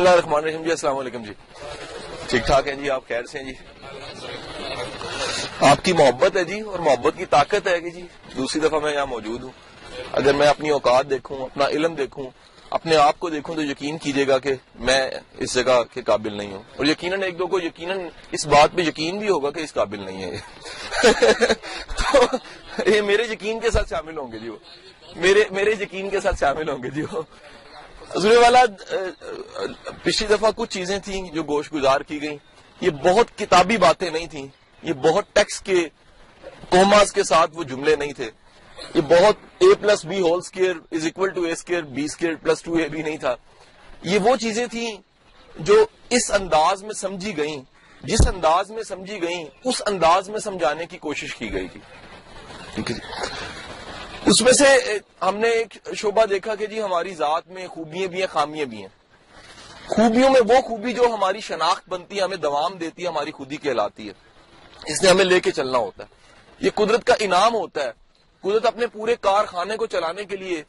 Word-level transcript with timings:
اللہ 0.00 0.10
الرحمن 0.10 0.34
الرحیم 0.34 0.62
جی 0.62 0.70
السلام 0.70 0.98
علیکم 0.98 1.24
جی۔ 1.24 1.32
ٹھیک 2.28 2.46
ٹھاک 2.46 2.68
ہیں 2.68 2.74
جی 2.74 2.90
آپ 2.90 3.08
خیر 3.08 3.24
سے 3.24 3.38
ہیں 3.38 3.46
جی؟ 3.46 3.52
آپ 5.60 5.84
کی 5.84 5.92
محبت 5.92 6.36
ہے 6.36 6.44
جی 6.44 6.60
اور 6.60 6.78
محبت 6.78 7.12
کی 7.16 7.24
طاقت 7.24 7.68
ہے 7.68 7.80
کہ 7.80 7.90
جی۔ 7.90 8.06
دوسری 8.36 8.60
دفعہ 8.60 8.80
میں 8.80 8.94
یہاں 8.94 9.06
موجود 9.06 9.42
ہوں۔ 9.42 9.50
اگر 10.12 10.34
میں 10.34 10.46
اپنی 10.46 10.70
اوقات 10.70 11.10
دیکھوں، 11.10 11.42
اپنا 11.42 11.66
علم 11.66 11.94
دیکھوں، 11.94 12.30
اپنے 12.70 12.96
آپ 12.96 13.18
کو 13.18 13.30
دیکھوں 13.30 13.54
تو 13.54 13.62
یقین 13.62 13.98
کیجیے 13.98 14.28
گا 14.28 14.38
کہ 14.38 14.54
میں 14.74 15.10
اس 15.38 15.54
جگہ 15.54 15.82
کے 15.94 16.02
قابل 16.02 16.36
نہیں 16.36 16.52
ہوں۔ 16.52 16.62
اور 16.76 16.86
یقیناً 16.86 17.22
ایک 17.22 17.38
دو 17.38 17.46
کو 17.46 17.58
یقیناً 17.58 18.00
اس 18.30 18.46
بات 18.46 18.70
پہ 18.76 18.82
یقین 18.82 19.18
بھی 19.18 19.28
ہوگا 19.28 19.50
کہ 19.50 19.60
اس 19.60 19.72
قابل 19.72 20.04
نہیں 20.04 20.24
ہے۔ 20.24 20.30
یہ 20.30 20.40
تو 21.96 22.36
یہ 22.90 23.00
میرے 23.00 23.22
یقین 23.22 23.60
کے 23.60 23.70
ساتھ 23.70 23.90
شامل 23.90 24.18
ہوں 24.18 24.32
گے 24.32 24.38
جی 24.38 24.48
وہ۔ 24.48 24.56
میرے 25.16 25.44
میرے 25.50 25.70
یقین 25.70 26.10
کے 26.10 26.20
ساتھ 26.20 26.40
شامل 26.40 26.68
ہوں 26.68 26.82
گے 26.82 26.90
جی 26.90 27.02
وہ۔ 27.12 27.22
حضور 28.16 28.36
والا 28.36 28.64
پچھلی 30.02 30.28
دفعہ 30.28 30.50
کچھ 30.56 30.70
چیزیں 30.70 30.98
تھیں 30.98 31.30
جو 31.30 31.42
گوشت 31.42 31.72
گزار 31.74 32.00
کی 32.00 32.22
گئیں۔ 32.22 32.36
یہ 32.80 32.90
بہت 32.90 33.38
کتابی 33.38 33.76
باتیں 33.76 34.10
نہیں 34.10 34.26
تھیں۔ 34.26 34.46
یہ 34.82 34.92
بہت 34.92 35.24
ٹیکس 35.32 35.60
کے، 35.60 35.88
کوماز 36.68 37.12
کے 37.12 37.22
ساتھ 37.22 37.50
وہ 37.54 37.64
جملے 37.64 37.96
نہیں 37.96 38.12
تھے۔ 38.12 38.30
یہ 38.94 39.00
بہت 39.00 39.36
A 39.58 39.74
plus 39.74 40.04
B 40.04 40.20
whole 40.20 40.38
square 40.38 40.74
is 40.92 41.06
equal 41.06 41.28
to 41.28 41.42
A 41.42 41.52
square 41.52 41.82
B 41.82 42.04
square 42.04 42.34
plus 42.34 42.62
two 42.62 42.74
A 42.74 42.88
بھی 42.88 43.02
نہیں 43.02 43.16
تھا۔ 43.16 43.36
یہ 44.02 44.18
وہ 44.18 44.36
چیزیں 44.36 44.66
تھیں 44.66 44.96
جو 45.58 45.86
اس 46.10 46.30
انداز 46.30 46.82
میں 46.82 46.94
سمجھی 46.94 47.36
گئیں۔ 47.36 47.62
جس 48.04 48.28
انداز 48.28 48.70
میں 48.70 48.82
سمجھی 48.82 49.22
گئیں، 49.22 49.44
اس 49.64 49.82
انداز 49.86 50.28
میں 50.28 50.40
سمجھانے 50.40 50.86
کی 50.86 50.98
کوشش 50.98 51.36
کی 51.36 51.52
گئی 51.52 51.68
تھی۔ 51.68 51.80
ٹھیک 52.74 52.90
ہے 52.90 52.96
جی۔ 52.96 53.00
اس 54.30 54.42
میں 54.42 54.52
سے 54.52 54.64
ہم 55.22 55.36
نے 55.36 55.48
ایک 55.48 55.88
شعبہ 55.96 56.24
دیکھا 56.24 56.54
کہ 56.54 56.66
جی 56.66 56.82
ہماری 56.82 57.14
ذات 57.14 57.48
میں 57.48 57.68
خوبیاں 57.68 58.08
بھی 58.08 58.20
ہیں، 58.20 58.26
خامیاں 58.26 58.66
بھی 58.66 58.76
ہیں۔ 58.76 58.88
خوبیوں 59.88 60.30
میں 60.30 60.40
وہ 60.48 60.60
خوبی 60.60 60.92
جو 60.92 61.02
ہماری 61.14 61.40
شناخت 61.40 61.88
بنتی 61.88 62.16
ہے، 62.16 62.22
ہمیں 62.22 62.36
دوام 62.36 62.78
دیتی 62.78 63.02
ہے، 63.02 63.08
ہماری 63.08 63.30
خودی 63.30 63.56
کہلاتی 63.56 64.08
ہے۔ 64.08 64.12
اس 64.86 65.02
نے 65.02 65.10
ہمیں 65.10 65.24
لے 65.24 65.40
کے 65.40 65.50
چلنا 65.50 65.78
ہوتا 65.78 66.04
ہے۔ 66.04 66.08
یہ 66.60 66.70
قدرت 66.74 67.04
کا 67.04 67.14
انعام 67.18 67.54
ہوتا 67.54 67.84
ہے۔ 67.84 67.90
قدرت 68.40 68.66
اپنے 68.66 68.86
پورے 68.86 69.16
کارخانے 69.20 69.76
کو 69.76 69.86
چلانے 69.86 70.24
کے 70.24 70.36
لیے 70.36 70.62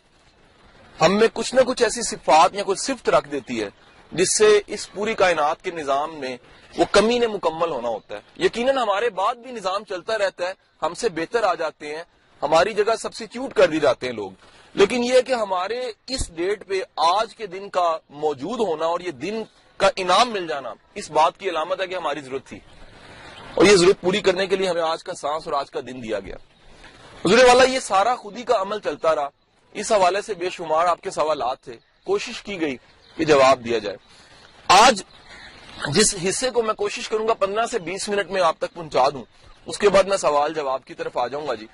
ہم 1.02 1.20
میں 1.20 1.28
کچھ 1.34 1.56
نہ 1.56 1.62
کچھ 1.62 1.84
ایسی 1.84 2.02
صفات 2.02 2.56
یا 2.56 2.64
کچھ 2.66 2.80
صفت 2.80 3.09
رکھ 3.09 3.30
دیتی 3.30 3.64
ہے، 3.64 3.70
جس 4.12 4.38
سے 4.38 4.62
اس 4.68 4.92
پوری 4.92 5.14
کائنات 5.14 5.62
کے 5.62 5.72
نظام 5.72 6.20
میں 6.20 6.38
وہ 6.78 6.86
کمی 6.92 7.20
نے 7.20 7.28
مکمل 7.28 7.70
ہونا 7.70 7.90
ہوتا 7.90 8.16
ہے۔ 8.16 8.22
یقیناً 8.46 8.78
ہمارے 8.78 9.09
بعد 9.09 9.36
بھی 9.36 9.52
نظام 9.52 9.84
چلتا 9.84 10.18
رہتا 10.18 10.48
ہے، 10.48 10.53
ہم 10.81 10.94
سے 10.94 11.09
بہتر 11.09 11.44
آ 11.44 11.53
جاتے 11.53 11.96
ہیں۔ 11.96 12.03
ہماری 12.42 12.73
جگہ 12.73 12.95
سبسٹیوٹ 12.95 13.53
کر 13.53 13.67
دی 13.67 13.80
جاتے 13.80 14.06
ہیں 14.06 14.14
لوگ۔ 14.14 14.31
لیکن 14.73 15.03
یہ 15.03 15.22
کہ 15.22 15.34
ہمارے 15.34 15.92
اس 16.08 16.31
ڈیٹ 16.36 16.67
پہ 16.67 16.80
آج 16.95 17.36
کے 17.36 17.47
دن 17.47 17.70
کا 17.70 17.97
موجود 18.09 18.59
ہونا 18.59 18.86
اور 18.86 19.00
یہ 19.00 19.11
دن 19.11 19.44
کا 19.78 19.89
انعام 19.95 20.30
مل 20.30 20.47
جانا 20.47 20.73
اس 20.95 21.12
بات 21.12 21.38
کی 21.38 21.50
علامت 21.50 21.81
ہے 21.81 21.88
کہ 21.88 21.95
ہماری 21.95 22.22
ضرورت 22.22 22.45
تھی۔ 22.45 22.59
اور 23.56 23.66
یہ 23.66 23.75
ضرورت 23.75 24.02
پوری 24.02 24.22
کرنے 24.22 24.47
کے 24.47 24.56
لیے 24.56 24.69
ہمیں 24.69 24.81
آج 24.81 25.03
کا 25.03 25.14
سانس 25.14 25.47
اور 25.47 25.53
آج 25.53 25.72
کا 25.72 25.80
دن 25.80 26.03
دیا 26.03 26.19
گیا۔ 26.19 26.36
حضور 27.25 27.38
والا، 27.38 27.64
یہ 27.64 27.80
سارا 27.80 28.16
خودی 28.16 28.44
کا 28.44 28.62
عمل 28.62 28.80
چلتا 28.80 29.16
رہا۔ 29.16 29.30
اس 29.73 29.92
حوالے 29.92 30.22
سے 30.22 30.34
بے 30.34 30.50
شمار 30.50 30.86
آپ 30.86 31.02
کے 31.02 31.12
سوالات 31.12 31.62
تھے۔ 31.62 31.73
کوشش 32.03 32.42
کی 32.42 32.62
گئی 32.62 32.75
کہ 33.17 33.25
جواب 33.25 33.66
دیا 33.66 33.78
جائے۔ 33.78 33.97
آج 34.67 35.03
جس 35.88 36.16
حصے 36.30 36.50
کو 36.50 36.64
میں 36.64 36.73
کوشش 36.73 37.09
کروں 37.09 37.28
گا، 37.28 37.34
پندرہ 37.34 37.66
سے 37.66 37.80
بیس 37.80 38.09
منٹ 38.09 38.31
میں 38.31 38.42
آپ 38.42 38.58
تک 38.58 38.73
پہنچا 38.73 39.09
دوں۔ 39.09 39.23
اس 39.66 39.78
کے 39.78 39.89
بعد 39.89 40.03
میں 40.03 40.17
سوال 40.17 40.53
جواب 40.53 40.86
کی 40.86 40.94
طرف 40.94 41.17
آ 41.17 41.28
جاؤں 41.28 41.47
گا 41.47 41.53
جی۔ 41.53 41.66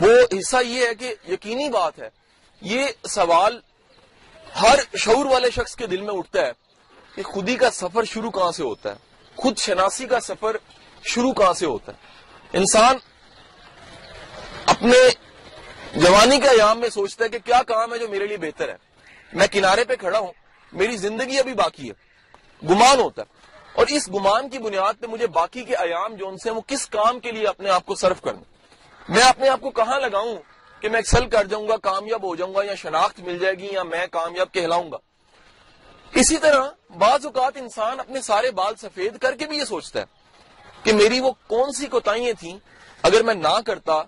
وہ 0.00 0.10
حصہ 0.38 0.56
یہ 0.64 0.86
ہے 0.86 0.94
کہ 0.94 1.14
یقینی 1.28 1.68
بات 1.68 1.98
ہے، 1.98 2.10
یہ 2.60 2.86
سوال 3.08 3.60
ہر 4.62 4.78
شعور 4.96 5.26
والے 5.26 5.50
شخص 5.50 5.76
کے 5.76 5.86
دل 5.86 6.00
میں 6.00 6.14
اٹھتا 6.14 6.46
ہے 6.46 6.52
کہ 7.14 7.22
خودی 7.22 7.56
کا 7.56 7.70
سفر 7.70 8.04
شروع 8.04 8.30
کہاں 8.30 8.52
سے 8.52 8.62
ہوتا 8.62 8.90
ہے؟ 8.90 8.96
خود 9.36 9.58
شناسی 9.58 10.06
کا 10.06 10.20
سفر 10.20 10.56
شروع 11.04 11.32
کہاں 11.32 11.52
سے 11.52 11.66
ہوتا 11.66 11.92
ہے؟ 11.92 11.96
انسان 12.52 12.96
اپنے 14.66 14.96
جوانی 15.96 16.40
کے 16.40 16.48
ایام 16.48 16.80
میں 16.80 16.88
سوچتا 16.88 17.24
ہے 17.24 17.28
کہ 17.28 17.38
کیا 17.38 17.62
کام 17.62 17.94
ہے 17.94 17.98
جو 17.98 18.08
میرے 18.08 18.26
لیے 18.26 18.36
بہتر 18.36 18.68
ہے۔ 18.68 18.76
میں 19.32 19.46
کنارے 19.46 19.84
پہ 19.84 19.96
کھڑا 19.96 20.18
ہوں، 20.18 20.32
میری 20.72 20.96
زندگی 20.96 21.38
ابھی 21.38 21.54
باقی 21.54 21.90
ہے، 21.90 21.94
گمان 22.68 23.00
ہوتا 23.00 23.22
ہے۔ 23.22 23.40
اور 23.72 23.86
اس 23.86 24.08
گمان 24.08 24.48
کی 24.48 24.58
بنیاد 24.58 24.94
پہ 25.00 25.06
مجھے 25.06 25.26
باقی 25.26 25.64
کے 25.64 25.76
ایام 25.76 26.14
جو 26.14 26.28
ان 26.28 26.36
سے 26.36 26.50
وہ 26.50 26.60
کس 26.66 26.86
کام 26.86 27.20
کے 27.20 27.32
لیے 27.32 27.46
اپنے 27.46 27.70
آپ 27.70 27.86
کو 27.86 27.94
صرف 27.94 28.20
کرنا 28.20 28.40
میں 29.08 29.22
اپنے 29.22 29.48
آپ 29.48 29.60
کو 29.60 29.70
کہاں 29.70 30.00
لگاؤں 30.00 30.36
کہ 30.82 30.88
میں 30.88 30.98
ایکسل 30.98 31.28
کر 31.28 31.44
جاؤں 31.44 31.68
گا، 31.68 31.76
کامیاب 31.76 32.22
ہو 32.22 32.34
جاؤں 32.36 32.54
گا 32.54 32.64
یا 32.64 32.74
شناخت 32.74 33.20
مل 33.20 33.38
جائے 33.38 33.54
گی 33.54 33.68
یا 33.72 33.82
میں 33.82 34.06
کامیاب 34.06 34.52
کہلاؤں 34.52 34.90
گا؟ 34.92 34.96
اسی 36.12 36.36
طرح 36.36 36.68
بعض 36.98 37.26
اوقات 37.26 37.56
انسان 37.56 38.00
اپنے 38.00 38.20
سارے 38.20 38.50
بال 38.50 38.74
سفید 38.76 39.18
کر 39.18 39.34
کے 39.34 39.46
بھی 39.46 39.58
یہ 39.58 39.64
سوچتا 39.64 40.00
ہے 40.00 40.04
کہ 40.82 40.92
میری 40.92 41.20
وہ 41.20 41.30
کون 41.46 41.72
سی 41.72 41.86
کوتاہیاں 41.86 42.32
تھیں، 42.40 42.58
اگر 43.04 43.22
میں 43.22 43.34
نہ 43.34 43.60
کرتا 43.66 44.02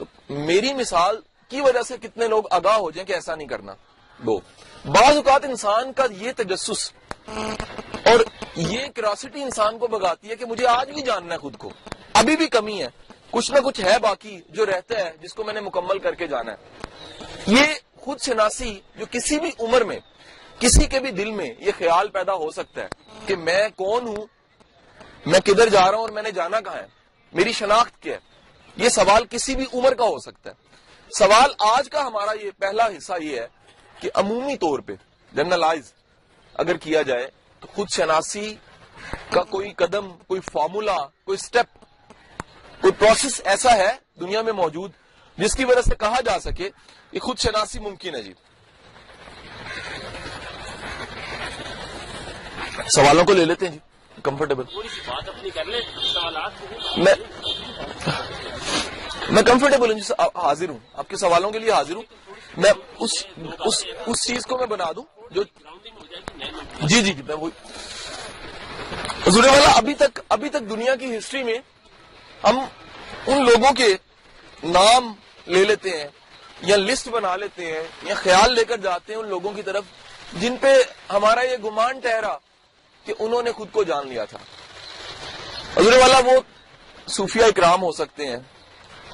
تو 0.00 0.04
میری 0.28 0.72
مثال 0.74 1.20
کی 1.50 1.60
وجہ 1.60 1.82
سے 1.82 1.96
کتنے 1.96 2.28
لوگ 2.28 2.44
آگاہ 2.50 2.76
ہو 2.76 2.90
جائیں 2.90 3.06
کہ 3.06 3.12
ایسا 3.12 3.34
نہیں 3.34 3.48
کرنا۔ 3.48 3.74
دو، 4.20 4.38
بعض 4.84 5.16
اوقات 5.16 5.44
انسان 5.44 5.92
کا 5.92 6.06
یہ 6.10 6.32
تجسس 6.36 6.90
اور 8.04 8.20
یہ 8.56 8.86
کراسٹی 8.94 9.42
انسان 9.42 9.78
کو 9.78 9.86
بگاتی 9.86 10.30
ہے 10.30 10.36
کہ 10.36 10.44
مجھے 10.44 10.66
آج 10.66 10.90
بھی 10.90 11.02
جاننا 11.02 11.34
ہے 11.34 11.38
خود 11.38 11.56
کو، 11.56 11.70
ابھی 12.14 12.36
بھی 12.36 12.46
کمی 12.48 12.82
ہے۔ 12.82 12.88
کچھ 13.32 13.52
نہ 13.52 13.58
کچھ 13.60 13.80
ہے 13.80 13.98
باقی 13.98 14.40
جو 14.48 14.66
رہتا 14.66 14.98
ہے، 14.98 15.12
جس 15.20 15.34
کو 15.34 15.44
میں 15.44 15.54
نے 15.54 15.60
مکمل 15.60 15.98
کر 15.98 16.14
کے 16.14 16.26
جانا 16.26 16.52
ہے۔ 16.52 16.56
یہ 17.46 17.66
خود 18.00 18.20
شناسی 18.20 18.80
جو 18.96 19.06
کسی 19.10 19.40
بھی 19.40 19.50
عمر 19.60 19.84
میں، 19.84 19.98
کسی 20.58 20.86
کے 20.86 21.00
بھی 21.00 21.10
دل 21.10 21.30
میں 21.30 21.54
یہ 21.58 21.72
خیال 21.78 22.08
پیدا 22.08 22.34
ہو 22.34 22.50
سکتا 22.50 22.82
ہے 22.82 22.88
کہ 23.26 23.36
میں 23.36 23.68
کون 23.76 24.06
ہوں، 24.06 24.26
میں 25.26 25.40
کدھر 25.40 25.68
جا 25.68 25.80
رہا 25.80 25.94
ہوں 25.94 26.04
اور 26.04 26.08
میں 26.08 26.22
نے 26.22 26.30
جانا 26.30 26.60
کہاں 26.60 26.76
ہے؟ 26.76 26.86
میری 27.32 27.52
شناخت 27.52 28.02
کیا 28.02 28.14
ہے؟ 28.14 28.18
یہ 28.76 28.88
سوال 28.88 29.26
کسی 29.30 29.56
بھی 29.56 29.64
عمر 29.74 29.94
کا 29.94 30.04
ہو 30.04 30.18
سکتا 30.18 30.50
ہے۔ 30.50 30.54
سوال 31.18 31.50
آج 31.58 31.88
کا 31.88 32.06
ہمارا 32.06 32.32
یہ 32.42 32.50
پہلا 32.58 32.86
حصہ 32.86 33.12
یہ 33.20 33.40
ہے 33.40 33.46
کہ 34.00 34.10
عمومی 34.14 34.56
طور 34.56 34.78
پہ 34.78 34.92
جنرلائز 35.32 35.92
اگر 36.54 36.76
کیا 36.76 37.02
جائے 37.02 37.30
تو 37.60 37.66
خود 37.74 37.88
شناسی 37.90 38.54
کا 39.30 39.42
کوئی 39.42 39.70
قدم، 39.70 40.12
کوئی 40.26 40.40
فارمولا، 40.40 40.98
کوئی 41.24 41.38
سٹیپ 41.38 41.81
کوئی 42.82 42.92
پروسیس 42.98 43.40
ایسا 43.44 43.76
ہے 43.76 43.90
دنیا 44.20 44.42
میں 44.42 44.52
موجود 44.52 44.90
جس 45.38 45.54
کی 45.54 45.64
وجہ 45.64 45.80
سے 45.80 45.94
کہا 45.94 46.20
جا 46.20 46.38
سکے 46.40 46.68
کہ 47.12 47.18
خود 47.18 47.38
شناسی 47.38 47.78
ممکن 47.78 48.14
ہے 48.14 48.22
جی؟ 48.22 48.32
سوالوں 52.88 53.24
کو 53.24 53.32
لے 53.32 53.44
لیتے 53.44 53.68
ہیں 53.68 53.72
جی 53.72 53.78
کمفرٹیبل 54.22 54.64
میں 56.96 57.14
میں 59.30 59.42
کمفرٹیبل 59.42 59.90
ہوں 59.90 59.98
جی 59.98 60.12
حاضر 60.36 60.68
ہوں۔ 60.68 60.78
آپ 60.94 61.08
کے 61.08 61.16
سوالوں 61.16 61.50
کے 61.50 61.58
لیے 61.58 61.70
حاضر 61.72 61.94
ہوں۔ 61.94 62.02
میں 62.56 62.70
اس 62.98 63.12
اس 63.60 63.76
اس 64.06 64.26
چیز 64.26 64.46
کو 64.46 64.58
میں 64.58 64.66
بنا 64.66 64.90
دوں 64.96 65.02
جو 65.30 65.42
جی 66.82 67.00
جی 67.00 67.12
جی 67.12 67.22
میں 67.22 67.36
وہی 67.36 67.50
حضور 69.26 69.44
والا 69.44 69.70
ابھی 69.72 69.94
تک 69.94 70.20
ابھی 70.28 70.48
تک 70.48 70.68
دنیا 70.70 70.94
کی 70.96 71.16
ہسٹری 71.18 71.42
میں 71.42 71.58
ہم 72.44 72.58
ان 73.26 73.44
لوگوں 73.44 73.72
کے 73.72 73.88
نام 74.62 75.12
لے 75.46 75.64
لیتے 75.64 75.90
ہیں، 75.90 76.08
یا 76.62 76.76
لسٹ 76.76 77.08
بنا 77.08 77.34
لیتے 77.36 77.66
ہیں، 77.66 77.82
یا 78.02 78.14
خیال 78.14 78.54
لے 78.54 78.64
کر 78.64 78.76
جاتے 78.78 79.12
ہیں 79.12 79.20
ان 79.20 79.28
لوگوں 79.28 79.52
کی 79.52 79.62
طرف، 79.62 79.84
جن 80.40 80.56
پہ 80.60 80.72
ہمارا 81.10 81.42
یہ 81.42 81.56
گمان 81.64 82.00
ٹھہرا 82.00 82.36
کہ 83.06 83.14
انہوں 83.18 83.42
نے 83.42 83.52
خود 83.52 83.70
کو 83.72 83.84
جان 83.84 84.08
لیا 84.08 84.24
تھا۔ 84.24 84.38
حضور 85.76 85.92
والا 85.92 86.18
وہ 86.26 86.40
صوفیہ 87.08 87.44
اکرام 87.44 87.82
ہو 87.82 87.92
سکتے 87.92 88.26
ہیں، 88.26 88.38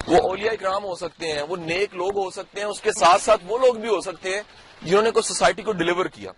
وہ 0.07 0.19
اولیاء 0.29 0.53
اکرام 0.53 0.85
ہو 0.85 0.95
سکتے 0.95 1.33
ہیں، 1.33 1.43
وہ 1.43 1.57
نیک 1.57 1.95
لوگ 1.95 2.19
ہو 2.19 2.31
سکتے 2.31 2.61
ہیں، 2.61 2.67
اس 2.67 2.81
کے 2.81 2.93
ساتھ 2.93 3.23
ساتھ 3.23 3.43
وہ 3.47 3.59
لوگ 3.59 3.75
بھی 3.75 3.89
ہو 3.89 4.01
سکتے 4.01 4.35
ہیں 4.35 4.43
جنہوں 4.83 5.03
نے 5.03 5.11
کوئی 5.11 5.23
سوسائٹی 5.23 5.63
کو 5.63 5.73
ڈلیور 5.73 6.07
کیا، 6.07 6.33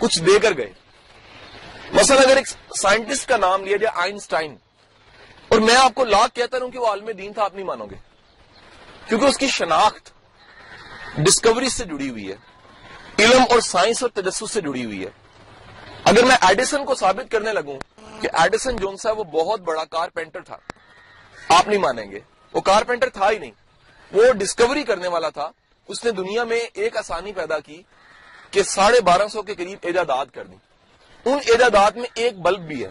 کچھ 0.00 0.18
دے 0.22 0.38
کر 0.38 0.56
گئے۔ 0.56 0.72
مثلا 1.92 2.20
اگر 2.20 2.36
ایک 2.36 2.48
سائنٹسٹ 2.76 3.28
کا 3.28 3.36
نام 3.36 3.64
لیا 3.64 3.76
جائے 3.76 4.00
آئنسٹائن 4.02 4.56
اور 5.48 5.58
میں 5.58 5.76
آپ 5.76 5.94
کو 5.94 6.04
لاکھ 6.04 6.34
کہتا 6.34 6.58
ہوں 6.62 6.70
کہ 6.70 6.78
وہ 6.78 6.86
عالم 6.86 7.10
دین 7.10 7.32
تھا، 7.32 7.44
آپ 7.44 7.54
نہیں 7.54 7.66
مانو 7.66 7.86
گے۔ 7.86 7.96
کیونکہ 9.08 9.24
اس 9.24 9.38
کی 9.38 9.48
شناخت 9.48 10.10
ڈسکوری 11.16 11.68
سے 11.68 11.84
جڑی 11.84 12.10
ہوئی 12.10 12.32
ہے، 12.32 12.36
علم 13.18 13.42
اور 13.50 13.60
سائنس 13.60 14.02
اور 14.02 14.10
تجسس 14.10 14.50
سے 14.50 14.60
جڑی 14.60 14.84
ہوئی 14.84 15.04
ہے۔ 15.04 15.10
اگر 16.04 16.24
میں 16.24 16.36
ایڈیسن 16.40 16.84
کو 16.84 16.94
ثابت 16.94 17.32
کرنے 17.32 17.52
لگوں 17.52 17.78
کہ 18.20 18.28
ایڈیسن 18.32 18.76
جونس 18.76 19.06
ہے، 19.06 19.12
وہ 19.12 19.24
بہت 19.24 19.60
بڑا 19.60 19.84
کارپینٹر 19.84 20.40
تھا۔ 20.40 20.56
آپ 21.48 21.68
نہیں 21.68 21.78
مانیں 21.78 22.10
گے۔ 22.10 22.20
وہ 22.52 22.60
کارپینٹر 22.60 23.08
تھا 23.08 23.30
ہی 23.30 23.38
نہیں۔ 23.38 23.50
وہ 24.12 24.32
ڈسکوری 24.32 24.82
کرنے 24.82 25.08
والا 25.08 25.28
تھا۔ 25.28 25.50
اس 25.88 26.04
نے 26.04 26.10
دنیا 26.10 26.44
میں 26.44 26.60
ایک 26.74 26.96
آسانی 26.96 27.32
پیدا 27.32 27.58
کی 27.58 27.82
کہ 28.50 28.62
ساڑھے 28.62 29.00
بارہ 29.00 29.28
سو 29.28 29.42
کے 29.42 29.54
قریب 29.54 29.78
ایجادات 29.82 30.34
کر 30.34 30.44
دی 30.44 30.56
ان 31.24 31.38
ایجادات 31.46 31.96
میں 31.96 32.08
ایک 32.14 32.38
بلب 32.38 32.58
بھی 32.58 32.84
ہے 32.84 32.90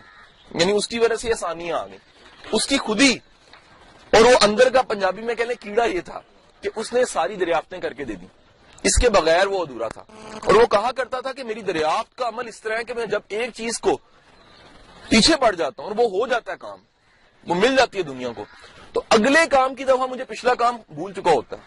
یعنی 0.60 0.72
اس 0.72 0.88
کی 0.88 1.00
وجہ 1.00 1.16
سے 1.16 1.32
آسانیاں 1.32 1.80
آ 1.80 1.88
گئی 1.88 1.98
اس 2.52 2.68
کی 2.68 2.78
خودی۔ 2.78 3.18
اور 4.14 4.22
وہ 4.22 4.32
اندر 4.42 4.70
کا 4.70 4.82
پنجابی 4.82 5.22
میں 5.22 5.36
کہنے 5.36 5.54
کیڑا 5.56 5.86
یہ 5.86 6.02
تھا 6.02 6.22
کہ 6.62 6.70
اس 6.76 6.94
نے 6.94 7.06
ساری 7.06 7.36
دریافتیں 7.36 7.82
کر 7.82 7.94
کے 7.94 8.06
دے 8.06 8.14
دی۔ 8.14 8.26
اس 8.84 9.02
کے 9.02 9.10
بغیر 9.10 9.48
وہ 9.48 9.62
ادھورا 9.62 9.88
تھا۔ 9.88 10.04
اور 10.46 10.54
وہ 10.56 10.66
کہا 10.66 10.92
کرتا 10.92 11.22
تھا 11.22 11.34
کہ 11.34 11.44
میری 11.44 11.62
دریافت 11.62 12.18
کا 12.18 12.28
عمل 12.28 12.48
اس 12.48 12.62
طرح 12.62 12.78
ہے 12.78 12.84
کہ 12.84 12.94
میں 12.94 13.06
جب 13.06 13.20
ایک 13.28 13.50
چیز 13.54 13.80
کو 13.80 13.98
پیچھے 15.10 15.36
پڑ 15.36 15.56
جاتا 15.56 15.84
ہوں 15.84 15.90
اور 15.90 15.98
وہ 15.98 16.04
ہو 16.04 16.28
جاتا 16.28 16.52
ہے 16.52 16.58
کام، 16.58 16.80
وہ 17.48 17.56
مل 17.56 17.76
جاتی 17.76 17.98
ہے 17.98 18.04
دنیا 18.04 18.30
کو، 18.36 18.46
تو 18.94 19.02
اگلے 19.10 19.40
کام 19.52 19.76
کی 19.76 19.84
دفعہ 19.84 20.08
مجھے 20.08 20.24
پچھلا 20.24 20.54
کام 20.54 20.78
بھول 20.90 21.14
چکا 21.14 21.32
ہوتا 21.32 21.56
ہے۔ 21.56 21.62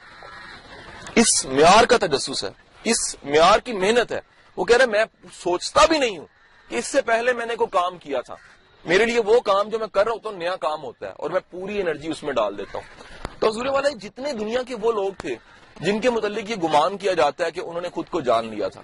اس 1.14 1.44
معیار 1.44 1.84
کا 1.84 1.96
تجسس 1.96 2.44
ہے، 2.44 2.50
اس 2.84 3.16
معیار 3.22 3.58
کی 3.58 3.72
محنت 3.72 4.12
ہے۔ 4.12 4.20
وہ 4.56 4.64
کہہ 4.64 4.76
رہے 4.76 4.86
میں 4.86 5.04
سوچتا 5.32 5.86
بھی 5.86 5.98
نہیں 5.98 6.18
ہوں 6.18 6.26
کہ 6.68 6.76
اس 6.76 6.86
سے 6.86 7.02
پہلے 7.02 7.32
میں 7.32 7.46
نے 7.46 7.56
کوئی 7.56 7.68
کام 7.70 7.98
کیا 7.98 8.20
تھا۔ 8.20 8.34
میرے 8.84 9.04
لیے 9.04 9.20
وہ 9.20 9.40
کام 9.40 9.68
جو 9.68 9.78
میں 9.78 9.86
کر 9.86 10.04
رہا 10.04 10.12
ہوتا 10.12 10.28
ہوں 10.28 10.36
نیا 10.36 10.54
کام 10.56 10.82
ہوتا 10.82 11.06
ہے 11.06 11.12
اور 11.12 11.30
میں 11.30 11.40
پوری 11.50 11.80
انرجی 11.80 12.08
اس 12.08 12.22
میں 12.22 12.32
ڈال 12.32 12.58
دیتا 12.58 12.78
ہوں۔ 12.78 13.38
تو 13.38 13.48
حضور 13.48 13.66
والے 13.66 13.90
جتنے 13.98 14.32
دنیا 14.32 14.62
کے 14.62 14.74
وہ 14.74 14.92
لوگ 14.92 15.12
تھے 15.18 15.34
جن 15.80 16.00
کے 16.00 16.10
متعلق 16.10 16.50
یہ 16.50 16.56
گمان 16.62 16.96
کیا 16.98 17.12
جاتا 17.14 17.44
ہے 17.46 17.50
کہ 17.50 17.60
انہوں 17.60 17.80
نے 17.80 17.88
خود 17.88 18.08
کو 18.10 18.20
جان 18.20 18.48
لیا 18.48 18.68
تھا، 18.68 18.82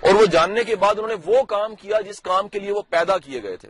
اور 0.00 0.14
وہ 0.14 0.26
جاننے 0.26 0.64
کے 0.64 0.76
بعد 0.76 0.94
انہوں 0.94 1.08
نے 1.08 1.14
وہ 1.26 1.42
کام 1.44 1.74
کیا 1.74 2.00
جس 2.00 2.20
کام 2.20 2.48
کے 2.48 2.58
لیے 2.58 2.72
وہ 2.72 2.82
پیدا 2.90 3.18
کیے 3.18 3.42
گئے 3.42 3.56
تھے۔ 3.56 3.68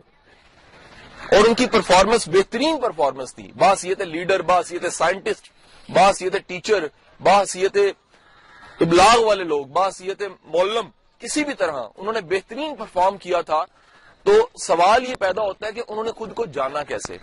اور 1.35 1.47
ان 1.47 1.53
کی 1.53 1.65
پرفارمنس 1.67 2.27
بہترین 2.27 2.79
پرفارمنس 2.81 3.33
تھی۔ 3.35 3.51
باحثیت 3.55 4.01
لیڈر 4.03 4.41
باحثیت 4.41 4.85
سائنٹسٹ 4.93 5.51
باحثیت 5.89 6.35
ٹیچر 6.47 6.85
باحثیت 7.19 7.77
ابلاغ 8.79 9.23
والے 9.23 9.43
لوگ 9.43 9.65
باحثیت 9.77 10.21
مولم، 10.45 10.89
کسی 11.21 11.43
بھی 11.43 11.53
طرح 11.53 11.77
انہوں 11.97 12.13
نے 12.13 12.21
بہترین 12.29 12.75
پرفارم 12.75 13.17
کیا 13.17 13.41
تھا 13.41 13.63
تو 14.23 14.47
سوال 14.61 15.09
یہ 15.09 15.15
پیدا 15.15 15.41
ہوتا 15.41 15.67
ہے 15.67 15.71
کہ 15.71 15.81
انہوں 15.87 16.03
نے 16.03 16.11
خود 16.11 16.33
کو 16.33 16.45
جانا 16.45 16.83
کیسے؟ 16.83 17.17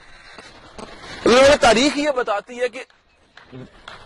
تاریخ 1.61 1.99
یہ 1.99 2.11
بتاتی 2.11 2.61
ہے 2.61 2.69
کہ 2.69 2.85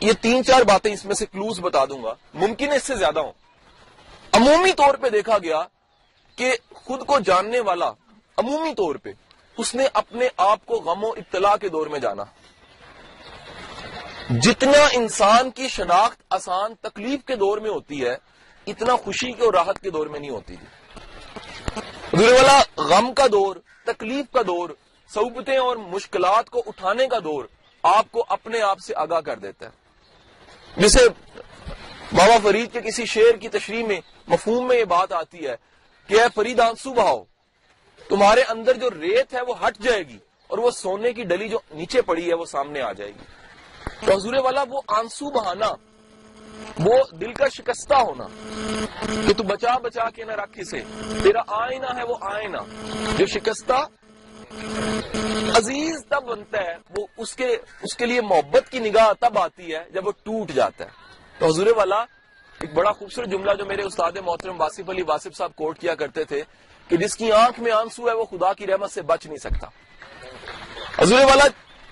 یہ 0.01 0.13
تین 0.21 0.45
چار 0.45 0.63
باتیں 0.63 0.93
اس 0.93 1.05
میں 1.05 1.15
سے 1.15 1.27
کلوز 1.27 1.61
بتا 1.61 1.85
دوں 1.85 2.03
گا۔ 2.03 2.15
ممکن 2.35 2.71
ہے 2.71 2.77
اس 2.77 2.85
سے 2.85 2.97
زیادہ 2.97 3.21
ہوں۔ 3.21 3.33
عمومی 4.33 4.73
طور 4.73 4.95
پہ 4.95 5.09
دیکھا 5.09 5.39
گیا 5.39 5.63
کہ 6.37 6.57
خود 6.75 7.07
کو 7.07 7.19
جاننے 7.21 7.61
والا 7.61 7.93
عمومی 8.37 8.75
طور 8.75 8.95
پہ 8.95 9.11
اس 9.57 9.75
نے 9.75 9.87
اپنے 9.95 10.29
آپ 10.37 10.67
کو 10.67 10.75
غم 10.75 11.05
و 11.05 11.09
اطلاع 11.09 11.57
کے 11.57 11.69
دور 11.69 11.87
میں 11.87 11.99
جانا۔ 11.99 12.25
جتنا 14.31 14.89
انسان 14.93 15.51
کی 15.51 15.69
شناخت 15.69 16.23
آسان 16.31 16.75
تکلیف 16.81 17.25
کے 17.25 17.37
دور 17.37 17.59
میں 17.59 17.71
ہوتی 17.71 18.05
ہے، 18.05 18.17
اتنا 18.67 18.97
خوشی 18.97 19.33
کے 19.33 19.45
اور 19.45 19.55
راحت 19.55 19.79
کے 19.81 19.91
دور 19.91 20.07
میں 20.07 20.21
نہیں 20.21 20.31
ہوتی۔ 20.31 20.57
تھی 20.57 20.80
والا 22.29 22.63
غم 22.77 23.15
کا 23.15 23.27
دور، 23.27 23.57
تکلیف 23.85 24.33
کا 24.33 24.43
دور 24.43 24.71
صوبتیں 25.15 25.57
اور 25.57 25.77
مشکلات 25.77 26.51
کو 26.51 26.63
اٹھانے 26.67 27.07
کا 27.07 27.19
دور 27.19 27.45
آپ 27.83 28.07
کو 28.11 28.25
اپنے 28.29 28.61
آپ 28.61 28.79
سے 28.79 28.95
آگاہ 28.97 29.21
کر 29.21 29.39
دیتا 29.39 29.67
ہے۔ 29.67 29.71
جسے 30.77 31.09
بابا 32.13 32.37
فرید 32.43 32.73
کے 32.73 32.81
کسی 32.81 33.07
شعر 33.07 33.37
کی 33.37 33.49
تشریح 33.49 33.87
میں 33.87 34.01
مفہوم 34.29 34.69
میں 34.69 34.77
یہ 34.77 34.85
بات 34.85 35.13
آتی 35.13 35.47
ہے 35.47 35.57
کہ 36.07 36.21
اے 36.21 36.27
فرید 36.35 36.61
آنسو 36.61 36.93
بہاؤ 36.93 37.25
تمہارے 38.09 38.43
اندر 38.43 38.77
جو 38.77 38.91
ریت 38.91 39.35
ہے 39.35 39.41
وہ 39.49 39.67
ہٹ 39.67 39.79
جائے 39.79 40.03
گی 40.03 40.19
اور 40.47 40.59
وہ 40.59 40.71
سونے 40.71 41.13
کی 41.13 41.25
ڈلی 41.25 41.49
جو 41.49 41.59
نیچے 41.71 42.03
پڑی 42.03 42.29
ہے 42.29 42.35
وہ 42.35 42.45
سامنے 42.45 42.81
آ 42.81 42.93
جائے 42.93 43.11
گی۔ 43.11 43.25
تو 44.07 44.13
حضور 44.13 44.35
والا 44.35 44.65
وہ 44.69 44.81
آنسو 44.89 45.31
بہانا 45.31 45.73
وہ 46.79 46.99
دل 47.21 47.33
کا 47.33 47.49
شکستہ 47.49 47.95
ہونا 47.95 48.27
کہ 49.27 49.35
تو 49.35 49.43
بچا 49.43 49.79
بچا 49.79 50.11
کے 50.11 50.25
نہ 50.25 50.33
رکھ 50.33 50.59
اسے۔ 50.59 50.83
تیرا 51.23 51.41
آئینہ 51.47 51.87
ہے 51.87 52.05
وہ 52.05 52.15
آئینہ۔ 52.21 52.57
جو 53.19 53.27
شکستہ 53.27 53.87
عزیز 55.57 55.97
تب 56.09 56.25
بنتا 56.25 56.59
ہے، 56.59 56.77
وہ 56.97 57.07
اس 57.17 57.37
کے 57.37 57.47
اس 57.83 57.97
کے 57.97 58.07
لیے 58.07 58.21
محبت 58.21 58.71
کی 58.71 58.79
نگاہ 58.79 59.13
تب 59.21 59.39
آتی 59.39 59.75
ہے 59.75 59.85
جب 59.91 60.07
وہ 60.07 60.13
ٹوٹ 60.23 60.51
جاتا 60.51 60.85
ہے۔ 60.85 60.91
تو 61.39 61.47
حضور 61.47 61.67
والا، 61.77 62.01
ایک 62.61 62.75
بڑا 62.75 62.93
خوبصورت 62.93 63.29
جملہ 63.29 63.55
جو 63.55 63.67
میرے 63.67 63.83
استاد 63.83 64.13
محترم 64.25 64.61
واصف 64.61 64.91
علی 64.91 65.03
واصف 65.03 65.37
صاحب 65.37 65.55
کوٹ 65.55 65.79
کیا 65.79 65.95
کرتے 65.95 66.25
تھے 66.25 66.43
کہ 66.89 66.97
جس 66.97 67.17
کی 67.17 67.33
آنکھ 67.33 67.61
میں 67.61 67.73
آنسو 67.73 68.09
ہے، 68.09 68.15
وہ 68.15 68.25
خدا 68.25 68.53
کی 68.53 68.67
رحمت 68.67 68.91
سے 68.91 69.03
بچ 69.03 69.27
نہیں 69.27 69.37
سکتا۔ 69.37 69.67
حضور 71.03 71.19
والا، 71.19 71.45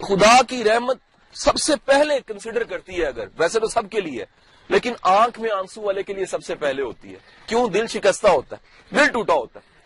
خدا 0.08 0.42
کی 0.48 0.64
رحمت 0.64 0.98
سب 1.32 1.56
سے 1.56 1.72
پہلے 1.84 2.20
کنسیڈر 2.26 2.64
کرتی 2.64 3.00
ہے 3.00 3.06
اگر، 3.06 3.24
ویسے 3.38 3.60
تو 3.60 3.66
سب 3.66 3.90
کے 3.90 4.00
لیے۔ 4.00 4.24
لیکن 4.68 4.92
آنکھ 5.02 5.40
میں 5.40 5.50
آنسو 5.50 5.82
والے 5.82 6.02
کے 6.02 6.12
لیے 6.12 6.26
سب 6.26 6.44
سے 6.44 6.54
پہلے 6.54 6.82
ہوتی 6.82 7.12
ہے۔ 7.12 7.18
کیوں؟ 7.46 7.68
دل 7.68 7.86
شکستہ 7.86 8.28
ہوتا 8.28 8.56
ہے۔ 8.56 8.94
دل 8.96 9.12
ٹوٹا 9.12 9.34
ہوتا 9.34 9.60
ہے۔ 9.60 9.78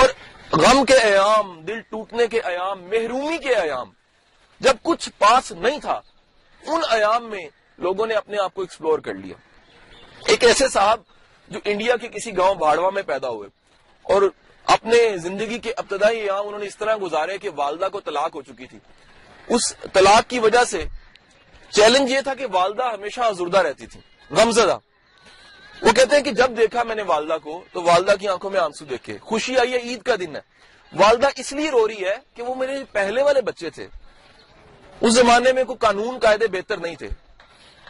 اور 0.00 0.08
غم 0.52 0.84
کے 0.84 0.94
ایام، 0.94 1.60
دل 1.60 1.80
ٹوٹنے 1.80 2.26
کے 2.26 2.40
ایام، 2.40 2.82
محرومی 2.82 3.38
کے 3.38 3.54
ایام، 3.54 3.90
جب 4.60 4.76
کچھ 4.82 5.10
پاس 5.18 5.52
نہیں 5.52 5.80
تھا، 5.80 6.00
ان 6.66 6.80
ایام 6.90 7.30
میں 7.30 7.48
لوگوں 7.78 8.06
نے 8.06 8.14
اپنے 8.14 8.38
آپ 8.38 8.54
کو 8.54 8.60
ایکسپلور 8.60 8.98
کر 8.98 9.14
لیا۔ 9.14 9.34
ایک 10.26 10.44
ایسے 10.44 10.68
صاحب 10.68 11.00
جو 11.48 11.60
انڈیا 11.64 11.96
کے 11.96 12.08
کسی 12.08 12.36
گاؤں 12.36 12.54
باڑوا 12.54 12.90
میں 12.90 13.02
پیدا 13.02 13.28
ہوئے۔ 13.28 13.48
اور 14.02 14.22
اپنے 14.64 15.16
زندگی 15.16 15.58
کے 15.58 15.72
ابتدائی 15.76 16.20
ایام 16.20 16.46
انہوں 16.46 16.58
نے 16.58 16.66
اس 16.66 16.76
طرح 16.76 16.96
گزارے 17.02 17.38
کہ 17.38 17.50
والدہ 17.56 17.88
کو 17.92 18.00
طلاق 18.00 18.34
ہو 18.34 18.42
چکی 18.42 18.66
تھی۔ 18.66 18.78
اس 19.46 19.74
طلاق 19.92 20.30
کی 20.30 20.38
وجہ 20.38 20.64
سے 20.64 20.84
چیلنج 21.70 22.10
یہ 22.10 22.20
تھا 22.20 22.34
کہ 22.34 22.46
والدہ 22.52 22.92
ہمیشہ 22.92 23.20
آزردہ 23.20 23.58
رہتی 23.58 23.86
تھی۔ 23.86 24.00
غمزدہ۔ 24.30 24.78
وہ 25.82 25.92
کہتے 25.92 26.16
ہیں 26.16 26.22
کہ 26.22 26.30
جب 26.30 26.56
دیکھا 26.56 26.82
میں 26.82 26.94
نے 26.94 27.02
والدہ 27.02 27.36
کو، 27.42 27.64
تو 27.72 27.82
والدہ 27.82 28.14
کی 28.20 28.28
آنکھوں 28.28 28.50
میں 28.50 28.60
آنسو 28.60 28.84
دیکھے 28.84 29.18
خوشی 29.20 29.58
آئی 29.58 29.72
ہے، 29.72 29.78
عید 29.78 30.02
کا 30.02 30.16
دن 30.20 30.36
ہے۔ 30.36 30.40
والدہ 30.96 31.28
اس 31.36 31.52
لیے 31.52 31.70
رو 31.70 31.88
رہی 31.88 32.04
ہے 32.04 32.16
کہ 32.34 32.42
وہ 32.42 32.54
میرے 32.54 32.84
پہلے 32.92 33.22
والے 33.22 33.40
بچے 33.40 33.70
تھے۔ 33.70 33.86
اس 35.00 35.14
زمانے 35.14 35.52
میں 35.52 35.64
کوئی 35.64 35.78
قانون 35.78 36.18
قاعدے 36.18 36.46
بہتر 36.46 36.76
نہیں 36.76 36.96
تھے۔ 36.96 37.08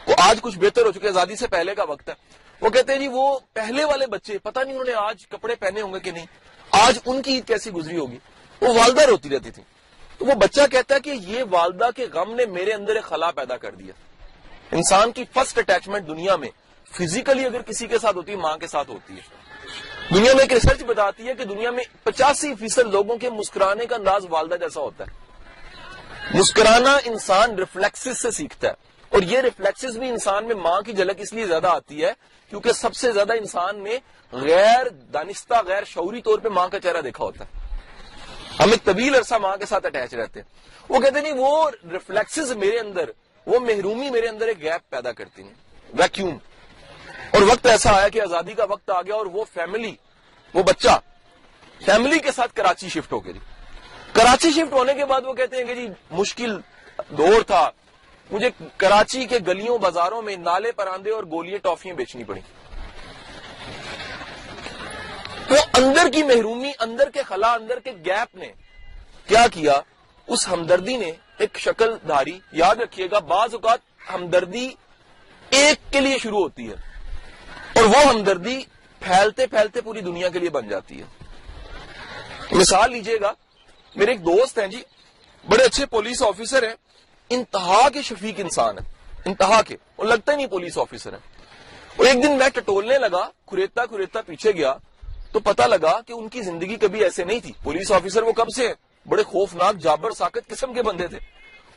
وہ 0.07 0.13
آج 0.17 0.39
کچھ 0.41 0.59
بہتر 0.59 0.85
ہو 0.85 0.91
چکے 0.91 1.07
آزادی 1.07 1.35
سے 1.35 1.47
پہلے 1.47 1.75
کا 1.75 1.83
وقت 1.83 2.09
ہے۔ 2.09 2.13
وہ 2.61 2.69
کہتے 2.69 2.93
ہیں 2.93 2.99
جی 2.99 3.07
وہ 3.07 3.39
پہلے 3.53 3.83
والے 3.83 4.07
بچے، 4.07 4.37
پتہ 4.37 4.59
نہیں 4.59 4.71
انہوں 4.71 4.85
نے 4.85 4.93
آج 4.93 5.27
کپڑے 5.27 5.55
پہنے 5.55 5.81
ہوں 5.81 5.93
گے 5.93 5.99
کہ 5.99 6.11
نہیں، 6.11 6.25
آج 6.71 6.99
ان 7.05 7.21
کی 7.21 7.31
عید 7.31 7.47
کیسی 7.47 7.71
گزری 7.71 7.97
ہوگی۔ 7.97 8.17
وہ 8.61 8.67
والدہ 8.67 9.01
روتی 9.01 9.29
رہتی 9.29 9.51
تھی۔ 9.51 9.63
تو 10.17 10.25
وہ 10.25 10.33
بچہ 10.33 10.61
کہتا 10.71 10.95
ہے 10.95 10.99
کہ 10.99 11.09
یہ 11.09 11.43
والدہ 11.51 11.89
کے 11.95 12.05
غم 12.13 12.35
نے 12.35 12.45
میرے 12.45 12.71
اندر 12.71 12.95
ایک 12.95 13.03
خلا 13.03 13.31
پیدا 13.31 13.57
کر 13.57 13.71
دیا۔ 13.71 13.93
انسان 14.71 15.11
کی 15.11 15.23
فرسٹ 15.33 15.57
اٹیچمنٹ 15.57 16.07
دنیا 16.07 16.35
میں 16.35 16.49
فزیکلی 16.97 17.45
اگر 17.45 17.61
کسی 17.61 17.87
کے 17.87 17.99
ساتھ 17.99 18.17
ہوتی 18.17 18.31
ہے، 18.31 18.37
ماں 18.37 18.57
کے 18.57 18.67
ساتھ 18.67 18.89
ہوتی 18.89 19.13
ہے۔ 19.13 19.21
دنیا 20.15 20.33
میں 20.33 20.41
ایک 20.41 20.53
ریسرچ 20.53 20.83
بتاتی 20.83 21.27
ہے 21.27 21.33
کہ 21.33 21.45
دنیا 21.45 21.71
میں 21.71 21.83
پچاسی 22.03 22.55
فیصد 22.55 22.79
لوگوں 22.79 23.17
کے 23.17 23.29
مسکرانے 23.29 23.85
کا 23.85 23.95
انداز 23.95 24.25
والدہ 24.29 24.55
جیسا 24.55 24.81
ہوتا 24.81 25.03
ہے۔ 25.03 25.09
مسکرانا 26.37 26.97
انسان 27.05 27.55
ریفلیکس 27.55 28.21
سے 28.21 28.31
سیکھتا 28.31 28.67
ہے۔ 28.67 28.73
اور 29.09 29.21
یہ 29.21 29.39
ریفلیکسز 29.39 29.97
بھی 29.97 30.09
انسان 30.09 30.45
میں 30.45 30.55
ماں 30.55 30.81
کی 30.81 30.93
جھلک 30.93 31.15
اس 31.17 31.33
لیے 31.33 31.45
زیادہ 31.45 31.67
آتی 31.67 32.05
ہے 32.05 32.13
کیونکہ 32.49 32.71
سب 32.71 32.95
سے 32.95 33.11
زیادہ 33.11 33.33
انسان 33.33 33.83
میں 33.83 33.99
غیر 34.31 34.89
دانستہ، 34.89 35.53
غیر 35.65 35.83
شعوری 35.83 36.21
طور 36.21 36.39
پہ 36.39 36.49
ماں 36.49 36.67
کا 36.67 36.79
چہرہ 36.79 37.01
دیکھا 37.01 37.23
ہوتا 37.23 37.45
ہے۔ 37.45 37.77
ہم 38.59 38.71
ایک 38.71 38.83
طویل 38.83 39.15
عرصہ 39.15 39.35
ماں 39.35 39.57
کے 39.57 39.65
ساتھ 39.65 39.85
اٹیچ 39.85 40.13
رہتے 40.13 40.41
ہیں۔ 40.41 40.47
وہ 40.89 40.99
کہتے 40.99 41.21
نہیں، 41.21 41.33
وہ 41.33 41.71
ریفلیکسز 41.91 42.51
میرے 42.51 42.79
اندر 42.79 43.09
وہ 43.47 43.59
محرومی 43.59 44.09
میرے 44.09 44.27
اندر 44.27 44.47
ایک 44.47 44.61
گیپ 44.61 44.89
پیدا 44.89 45.11
کرتی 45.11 45.43
ہیں. 45.43 45.53
ویکیوم 45.89 46.37
اور 47.33 47.41
وقت 47.41 47.65
ایسا 47.65 47.91
آیا 47.91 48.07
کہ 48.09 48.21
آزادی 48.21 48.53
کا 48.53 48.65
وقت 48.69 48.89
آ 48.89 49.01
گیا 49.01 49.15
اور 49.15 49.25
وہ 49.25 49.43
فیملی 49.53 49.95
وہ 50.53 50.63
بچہ 50.63 50.99
فیملی 51.85 52.19
کے 52.19 52.31
ساتھ 52.31 52.55
کراچی 52.55 52.89
شفٹ 52.89 53.11
ہو 53.11 53.23
گئی 53.25 53.33
جی. 53.33 53.39
کراچی 54.13 54.51
شفٹ 54.51 54.73
ہونے 54.73 54.93
کے 54.93 55.05
بعد 55.05 55.21
وہ 55.25 55.33
کہتے 55.33 55.57
ہیں 55.57 55.63
کہ 55.63 55.75
جی 55.75 55.87
مشکل 56.11 56.59
دور 57.17 57.41
تھا. 57.41 57.69
مجھے 58.31 58.49
کراچی 58.77 59.25
کے 59.25 59.37
گلیوں 59.47 59.77
بازاروں 59.77 60.21
میں 60.21 60.35
نالے 60.37 60.71
پراندے 60.71 61.11
اور 61.11 61.23
گولیاں 61.31 61.59
ٹافیاں 61.63 61.95
بیچنی 61.95 62.23
پڑی 62.23 62.41
تو 65.47 65.55
اندر 65.73 66.09
کی 66.13 66.23
محرومی، 66.23 66.71
اندر 66.79 67.09
کے 67.09 67.23
خلا، 67.23 67.51
اندر 67.53 67.79
کے 67.79 67.91
گیپ 68.05 68.35
نے 68.35 68.51
کیا 69.25 69.45
کیا؟ 69.51 69.79
اس 70.27 70.47
ہمدردی 70.47 70.97
نے 70.97 71.11
ایک 71.41 71.57
شکل 71.59 71.95
دھاری 72.07 72.37
یاد 72.53 72.75
رکھیے 72.75 73.07
گا، 73.11 73.19
بعض 73.27 73.53
اوقات 73.53 73.79
ہمدردی 74.13 74.67
ایک 75.51 75.91
کے 75.93 75.99
لیے 75.99 76.17
شروع 76.17 76.39
ہوتی 76.39 76.67
ہے 76.69 76.75
اور 77.75 77.83
وہ 77.85 78.01
ہمدردی 78.03 78.57
پھیلتے 79.01 79.45
پھیلتے 79.47 79.81
پوری 79.81 80.01
دنیا 80.01 80.29
کے 80.29 80.39
لیے 80.39 80.49
بن 80.49 80.67
جاتی 80.69 81.01
ہے۔ 81.01 81.05
مثال 82.51 82.91
لیجیے 82.91 83.19
گا، 83.21 83.31
میرے 83.95 84.11
ایک 84.11 84.25
دوست 84.25 84.59
ہیں 84.59 84.67
جی 84.67 84.81
بڑے 85.45 85.63
اچھے 85.63 85.85
پولیس 85.85 86.21
آفیسر 86.23 86.67
ہیں، 86.67 86.75
انتہا 87.31 87.87
کے 87.93 88.01
شفیق 88.01 88.39
انسان 88.39 88.77
ہے 88.77 88.83
انتہا 89.25 89.61
کے 89.61 89.75
وہ 89.97 90.05
لگتا 90.05 90.31
ہی 90.31 90.37
نہیں 90.37 90.47
پولیس 90.47 90.77
آفیسر 90.77 91.13
ہے 91.13 91.19
اور 91.97 92.05
ایک 92.05 92.23
دن 92.23 92.37
میں 92.37 92.49
ٹٹولنے 92.49 92.97
لگا 92.97 93.23
کریتا 93.51 93.85
کریتا 93.85 94.21
پیچھے 94.21 94.51
گیا، 94.51 94.73
تو 95.31 95.39
پتا 95.39 95.67
لگا 95.67 95.99
کہ 96.01 96.13
ان 96.13 96.27
کی 96.29 96.41
زندگی 96.41 96.75
کبھی 96.75 97.03
ایسے 97.03 97.23
نہیں 97.23 97.39
تھی۔ 97.39 97.51
پولیس 97.63 97.91
آفیسر 97.91 98.23
وہ 98.23 98.31
کب 98.33 98.49
سے 98.55 98.73
بڑے 99.07 99.23
خوفناک، 99.23 99.75
جابر 99.75 100.11
ساکت 100.11 100.47
قسم 100.47 100.73
کے 100.73 100.83
بندے 100.83 101.07
تھے۔ 101.07 101.17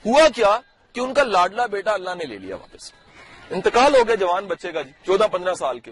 ہوا 0.06 0.28
کیا 0.34 0.60
کہ 0.92 1.00
ان 1.00 1.14
کا 1.14 1.22
لاڈلا 1.22 1.66
بیٹا 1.66 1.92
اللہ 1.92 2.10
نے 2.10 2.24
لے 2.24 2.38
لیا 2.38 2.56
واپس؟ 2.56 2.92
انتقال 3.50 3.96
ہو 3.96 4.08
گیا 4.08 4.14
جوان 4.14 4.46
بچے 4.46 4.72
کا 4.72 4.82
جی 4.82 4.90
چودہ 5.06 5.24
پندرہ 5.32 5.54
سال 5.54 5.80
کے۔ 5.80 5.90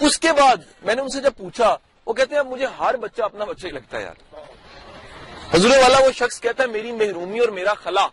اس 0.00 0.18
کے 0.18 0.32
بعد 0.32 0.56
میں 0.82 0.94
نے 0.94 1.02
ان 1.02 1.08
سے 1.08 1.20
جب 1.20 1.30
پوچھا، 1.36 1.76
وہ 2.06 2.12
کہتے 2.12 2.34
ہیں 2.34 2.42
مجھے 2.42 2.66
ہر 2.66 2.96
بچہ 2.96 3.22
اپنا 3.22 3.44
بچہ 3.44 3.66
ہی 3.66 3.72
لگتا 3.72 3.98
ہے 3.98 4.02
یار۔ 4.02 4.44
حضور 5.54 5.70
والا 5.70 5.98
وہ 5.98 6.12
شخص 6.12 6.40
کہتا 6.40 6.62
ہے، 6.62 6.68
میری 6.68 6.92
محرومی 6.92 7.38
اور 7.38 7.48
میرا 7.48 7.74
خلا۔ 7.74 8.06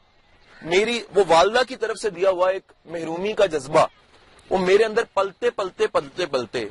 میری، 0.61 1.03
وہ 1.15 1.23
والدہ 1.27 1.61
کی 1.67 1.75
طرف 1.75 1.97
سے 2.01 2.09
دیا 2.09 2.29
ہوا 2.29 2.49
ایک 2.49 2.71
محرومی 2.85 3.33
کا 3.33 3.45
جذبہ۔ 3.45 3.85
وہ 4.49 4.57
میرے 4.57 4.83
اندر 4.83 5.03
پلتے 5.13 5.49
پلتے 5.49 5.87
پلتے 5.87 6.25
پلتے۔ 6.25 6.65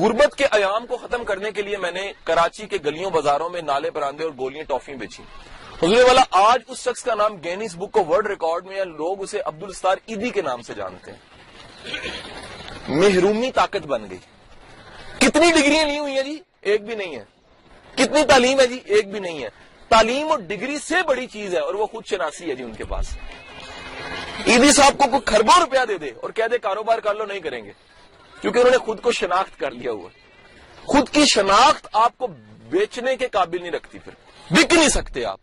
غربت 0.00 0.36
کے 0.36 0.46
ایام 0.50 0.86
کو 0.86 0.96
ختم 0.96 1.24
کرنے 1.24 1.50
کے 1.50 1.62
لیے 1.62 1.76
میں 1.76 1.90
نے 1.90 2.12
کراچی 2.24 2.66
کے 2.66 2.78
گلیوں 2.84 3.10
بازاروں 3.10 3.50
میں 3.50 3.62
نالے 3.62 3.90
پراندے 3.90 4.24
اور 4.24 4.32
گولیاں 4.38 4.64
ٹافیاں 4.64 4.96
بیچی 4.96 5.22
حضور 5.82 6.04
والا، 6.04 6.22
آج 6.30 6.60
اس 6.68 6.78
شخص 6.78 7.02
کا 7.02 7.14
نام 7.14 7.36
گینیس 7.44 7.76
بک 7.76 7.92
کو 7.92 8.04
ورلڈ 8.04 8.26
ریکارڈ 8.26 8.66
میں 8.66 8.84
لوگ 8.84 9.22
اسے 9.22 9.40
عبد 9.44 9.62
الستار 9.62 9.96
عیدی 10.08 10.30
کے 10.30 10.42
نام 10.42 10.62
سے 10.62 10.74
جانتے 10.74 11.12
ہیں۔ 11.12 11.18
محرومی 12.88 13.52
طاقت 13.52 13.86
بن 13.86 14.10
گئی۔ 14.10 14.18
کتنی 15.18 15.52
ڈگریاں 15.52 15.84
لی 15.84 15.98
ہوئی 15.98 16.14
ہیں 16.14 16.22
جی؟ 16.22 16.40
ایک 16.60 16.84
بھی 16.84 16.94
نہیں 16.94 17.16
ہے۔ 17.16 17.24
کتنی 17.94 18.24
تعلیم 18.24 18.60
ہے 18.60 18.66
جی؟ 18.66 18.80
ایک 18.84 19.10
بھی 19.10 19.20
نہیں 19.20 19.42
ہے۔ 19.42 19.48
تعلیم 19.88 20.28
اور 20.28 20.38
ڈگری 20.38 20.78
سے 20.78 20.94
بڑی 21.06 21.26
چیز 21.26 21.54
ہے 21.54 21.58
اور 21.58 21.74
وہ 21.74 21.86
خود 21.86 22.06
شناسی 22.06 22.50
ہے 22.50 22.54
جی 22.54 22.62
ان 22.62 22.72
کے 22.72 22.84
پاس۔ 22.84 23.16
عیدی 24.46 24.72
صاحب 24.72 24.98
کو 24.98 25.04
کوئی 25.10 25.22
خربوں 25.26 25.60
روپیہ 25.60 25.84
دے 25.88 25.98
دے 25.98 26.08
اور 26.08 26.30
کہہ 26.30 26.48
دے، 26.50 26.58
کاروبار 26.58 26.98
کر 26.98 27.14
لو، 27.14 27.24
نہیں 27.24 27.40
کریں 27.40 27.64
گے۔ 27.64 27.91
کیونکہ 28.42 28.58
انہوں 28.58 28.70
نے 28.70 28.78
خود 28.78 29.00
کو 29.00 29.12
شناخت 29.12 29.58
کر 29.60 29.70
لیا 29.70 29.92
ہوا 29.92 30.08
خود 30.84 31.08
کی 31.08 31.24
شناخت 31.26 31.88
آپ 31.92 32.18
کو 32.18 32.26
بیچنے 32.68 33.16
کے 33.16 33.28
قابل 33.28 33.60
نہیں 33.60 33.70
رکھتی 33.70 33.98
پھر۔ 33.98 34.12
بک 34.50 34.74
نہیں 34.74 34.88
سکتے 34.88 35.24
آپ۔ 35.24 35.40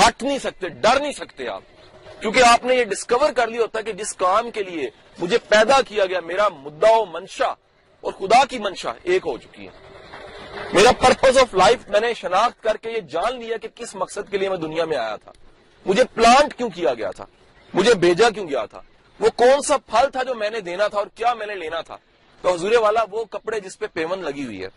ہٹ 0.00 0.22
نہیں 0.22 0.38
سکتے، 0.38 0.68
ڈر 0.68 1.00
نہیں 1.00 1.12
سکتے 1.12 1.48
آپ۔ 1.48 1.62
کیونکہ 2.20 2.42
آپ 2.42 2.64
نے 2.64 2.74
یہ 2.74 2.84
ڈسکور 2.84 3.30
کر 3.30 3.48
لیا 3.48 3.62
ہوتا 3.62 3.80
کہ 3.80 3.92
جس 3.92 4.14
کام 4.14 4.50
کے 4.50 4.62
لیے 4.62 4.90
مجھے 5.18 5.38
پیدا 5.38 5.82
کیا 5.82 6.06
گیا، 6.06 6.20
میرا 6.20 6.48
مدعا 6.48 6.96
و 6.96 7.06
منشا 7.06 7.48
اور 8.00 8.12
خدا 8.12 8.44
کی 8.44 8.58
منشا 8.58 8.92
ایک 9.02 9.22
ہو 9.26 9.38
چکی 9.38 9.68
ہے 9.68 9.70
میرا 10.72 10.92
پرپز 10.92 11.38
آف 11.38 11.54
لائف 11.54 11.88
میں 11.88 12.00
نے 12.00 12.14
شناخت 12.14 12.62
کر 12.62 12.76
کے 12.76 12.90
یہ 12.90 13.00
جان 13.00 13.38
لیا 13.38 13.56
کہ 13.56 13.68
کس 13.74 13.94
مقصد 13.94 14.30
کے 14.30 14.38
لیے 14.38 14.48
میں 14.48 14.56
دنیا 14.56 14.84
میں 14.84 14.96
آیا 14.96 15.16
تھا۔ 15.16 15.32
مجھے 15.86 16.04
پلانٹ 16.04 16.54
کیوں 16.54 16.70
کیا 16.70 16.94
گیا 16.94 17.10
تھا؟ 17.10 17.24
مجھے 17.74 17.94
بھیجا 17.94 18.30
کیوں 18.30 18.48
گیا 18.48 18.66
تھا؟ 18.66 18.80
وہ 19.20 19.30
کون 19.36 19.62
سا 19.62 19.76
پھل 19.76 20.10
تھا 20.10 20.22
جو 20.22 20.34
میں 20.34 20.50
نے 20.50 20.60
دینا 20.60 20.88
تھا 20.88 20.98
اور 20.98 21.06
کیا 21.14 21.34
میں 21.34 21.46
نے 21.46 21.54
لینا 21.54 21.80
تھا؟ 21.80 21.96
تو 22.42 22.52
حضور 22.54 22.72
والا 22.82 23.02
وہ 23.10 23.24
کپڑے 23.30 23.60
جس 23.60 23.78
پہ 23.78 23.86
پیمن 23.92 24.22
لگی 24.24 24.44
ہوئی 24.44 24.62
ہے، 24.62 24.68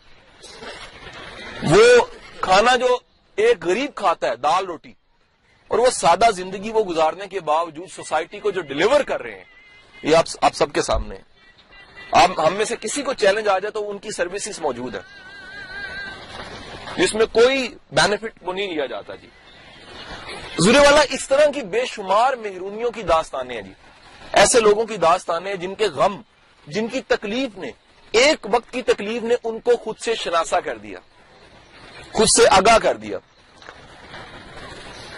وہ 1.63 2.05
کھانا 2.41 2.75
جو 2.75 2.97
ایک 3.37 3.65
غریب 3.65 3.95
کھاتا 3.95 4.29
ہے، 4.29 4.35
دال 4.35 4.65
روٹی، 4.65 4.93
اور 5.71 5.79
وہ 5.79 5.89
سادہ 5.91 6.29
زندگی 6.31 6.71
وہ 6.71 6.83
گزارنے 6.83 7.27
کے 7.27 7.39
باوجود 7.39 7.89
سوسائٹی 7.91 8.39
کو 8.39 8.51
جو 8.51 8.61
ڈلیور 8.61 9.01
کر 9.01 9.21
رہے 9.21 9.35
ہیں، 9.35 9.43
یہ 10.03 10.15
آپ 10.15 10.55
سب 10.55 10.73
کے 10.73 10.81
سامنے 10.81 11.15
آپ، 12.13 12.39
ہم 12.39 12.53
میں 12.53 12.65
سے 12.65 12.75
کسی 12.81 13.01
کو 13.01 13.13
چیلنج 13.13 13.47
آ 13.47 13.57
جائے 13.59 13.71
تو 13.71 13.89
ان 13.89 13.97
کی 13.97 14.11
سروسز 14.11 14.59
موجود 14.59 14.95
ہے 14.95 15.01
جس 16.97 17.13
میں 17.13 17.25
کوئی 17.31 17.67
بینیفٹ 17.91 18.39
کو 18.39 18.53
نہیں 18.53 18.73
لیا 18.73 18.85
جاتا 18.85 19.15
جی۔ 19.15 19.27
زورے 20.59 20.79
والا، 20.79 21.01
اس 21.09 21.27
طرح 21.27 21.51
کی 21.53 21.61
بے 21.63 21.85
شمار 21.85 22.33
محرونیوں 22.33 22.91
کی 22.91 23.03
داستانیں 23.03 23.55
ہیں 23.55 23.61
جی۔ 23.61 23.73
ایسے 24.33 24.59
لوگوں 24.59 24.85
کی 24.85 24.97
داستانیں 24.97 25.53
جن 25.55 25.75
کے 25.75 25.87
غم 25.87 26.21
جن 26.67 26.87
کی 26.87 27.01
تکلیف 27.01 27.57
نے، 27.57 27.71
ایک 28.11 28.47
وقت 28.51 28.73
کی 28.73 28.81
تکلیف 28.81 29.23
نے 29.23 29.35
ان 29.43 29.59
کو 29.59 29.75
خود 29.75 29.97
سے 29.97 30.15
شناسا 30.15 30.59
کر 30.59 30.77
دیا، 30.77 30.99
خود 32.11 32.27
سے 32.27 32.43
آگاہ 32.49 32.77
کر 32.77 32.97
دیا۔ 32.97 33.17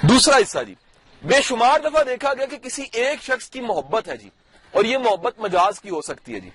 دوسرا 0.01 0.37
حصہ 0.37 0.63
جی 0.67 0.75
بے 1.23 1.41
شمار 1.41 1.79
دفعہ 1.79 2.03
دیکھا 2.03 2.33
گیا 2.33 2.45
کہ 2.45 2.57
کسی 2.57 2.83
ایک 2.91 3.23
شخص 3.23 3.49
کی 3.49 3.61
محبت 3.61 4.07
ہے 4.07 4.17
جی 4.17 4.29
اور 4.71 4.85
یہ 4.85 4.97
محبت 4.97 5.39
مجاز 5.39 5.79
کی 5.81 5.89
ہو 5.89 6.01
سکتی 6.01 6.33
ہے 6.33 6.39
جی۔ 6.39 6.49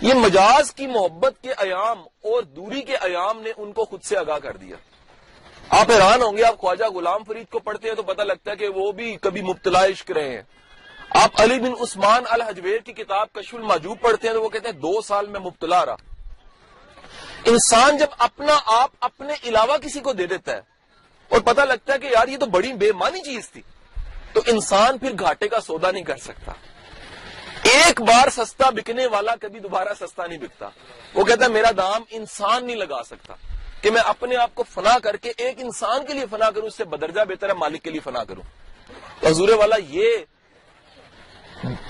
یہ 0.00 0.14
مجاز 0.14 0.72
کی 0.74 0.86
محبت 0.86 1.34
کے 1.42 1.52
ایام 1.52 1.98
اور 1.98 2.42
دوری 2.42 2.82
کے 2.82 2.96
ایام 2.96 3.40
نے 3.42 3.52
ان 3.56 3.72
کو 3.72 3.84
خود 3.84 4.02
سے 4.02 4.16
آگاہ 4.16 4.38
کر 4.38 4.56
دیا۔ 4.56 4.76
آپ 5.68 5.90
حیران 5.90 6.22
ہوں 6.22 6.36
گے، 6.36 6.44
آپ 6.44 6.58
خواجہ 6.58 6.84
غلام 6.84 7.24
فرید 7.24 7.48
کو 7.50 7.58
پڑھتے 7.58 7.88
ہیں 7.88 7.94
تو 7.94 8.02
پتہ 8.02 8.22
لگتا 8.22 8.50
ہے 8.50 8.56
کہ 8.56 8.68
وہ 8.68 8.92
بھی 8.92 9.16
کبھی 9.20 9.42
مبتلا 9.42 9.84
عشق 9.86 10.10
رہے 10.10 10.34
ہیں۔ 10.34 10.42
آپ 11.16 11.40
علی 11.40 11.58
بن 11.58 11.72
عثمان 11.80 12.24
الحجویر 12.30 12.80
کی 12.80 12.92
کتاب 12.92 13.32
کشف 13.32 13.54
الماجوب 13.54 14.00
پڑھتے 14.00 14.26
ہیں 14.26 14.34
تو 14.34 14.42
وہ 14.42 14.48
کہتے 14.48 14.68
ہیں 14.68 14.76
دو 14.76 15.02
سال 15.02 15.26
میں 15.26 15.40
مبتلا 15.40 15.86
رہا۔ 15.86 15.96
انسان 17.44 17.98
جب 17.98 18.06
اپنا 18.18 18.58
آپ 18.66 18.90
اپنے 19.00 19.34
علاوہ 19.44 19.76
کسی 19.76 20.00
کو 20.00 20.12
دے 20.12 20.26
دیتا 20.26 20.52
ہے 20.52 20.60
اور 21.28 21.40
پتہ 21.40 21.60
لگتا 21.60 21.94
ہے 21.94 21.98
کہ 21.98 22.06
یار 22.06 22.28
یہ 22.28 22.36
تو 22.36 22.46
بڑی 22.46 22.72
بے 22.72 22.92
مانی 22.92 23.20
چیز 23.20 23.50
تھی، 23.50 23.62
تو 24.32 24.40
انسان 24.46 24.98
پھر 24.98 25.12
گھاٹے 25.18 25.48
کا 25.48 25.60
سودا 25.60 25.90
نہیں 25.90 26.04
کر 26.04 26.16
سکتا۔ 26.16 26.52
ایک 27.62 28.00
بار 28.00 28.30
سستا 28.30 28.70
بکنے 28.70 29.06
والا 29.06 29.36
کبھی 29.36 29.60
دوبارہ 29.60 29.94
سستا 30.00 30.26
نہیں 30.26 30.38
بکتا۔ 30.38 30.68
وہ 31.14 31.24
کہتا 31.24 31.44
ہے 31.44 31.50
میرا 31.50 31.70
دام 31.76 32.02
انسان 32.10 32.66
نہیں 32.66 32.76
لگا 32.76 33.02
سکتا 33.02 33.34
کہ 33.80 33.90
میں 33.90 34.02
اپنے 34.04 34.36
آپ 34.36 34.54
کو 34.54 34.62
فنا 34.62 34.98
کر 34.98 35.16
کے 35.16 35.32
ایک 35.36 35.56
انسان 35.58 36.06
کے 36.06 36.12
لیے 36.12 36.26
فنا 36.30 36.50
کروں، 36.50 36.66
اس 36.66 36.76
سے 36.76 36.84
بدرجہ 36.84 37.20
بہتر 37.20 37.48
ہے، 37.48 37.54
مالک 37.54 37.82
کے 37.82 37.90
لیے 37.90 38.00
فنا 38.00 38.24
کروں۔ 38.24 38.42
حضور 39.26 39.48
والا 39.48 39.76
یہ 39.88 40.08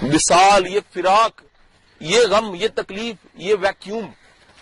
مثال، 0.02 0.66
یہ 0.66 0.80
فراق، 0.94 1.42
یہ 2.00 2.20
غم، 2.30 2.54
یہ 2.54 2.68
تکلیف، 2.74 3.16
یہ 3.34 3.54
ویکیوم 3.60 4.10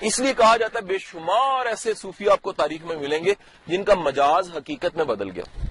اس 0.00 0.20
لیے 0.20 0.32
کہا 0.32 0.56
جاتا 0.56 0.78
ہے 0.78 0.84
بے 0.84 0.98
شمار 0.98 1.66
ایسے 1.66 1.94
صوفی 1.94 2.28
آپ 2.28 2.42
کو 2.42 2.52
تاریخ 2.52 2.82
میں 2.84 2.96
ملیں 2.96 3.24
گے 3.24 3.34
جن 3.66 3.84
کا 3.84 3.94
مجاز 3.94 4.56
حقیقت 4.56 4.96
میں 4.96 5.04
بدل 5.04 5.30
گیا۔ 5.30 5.66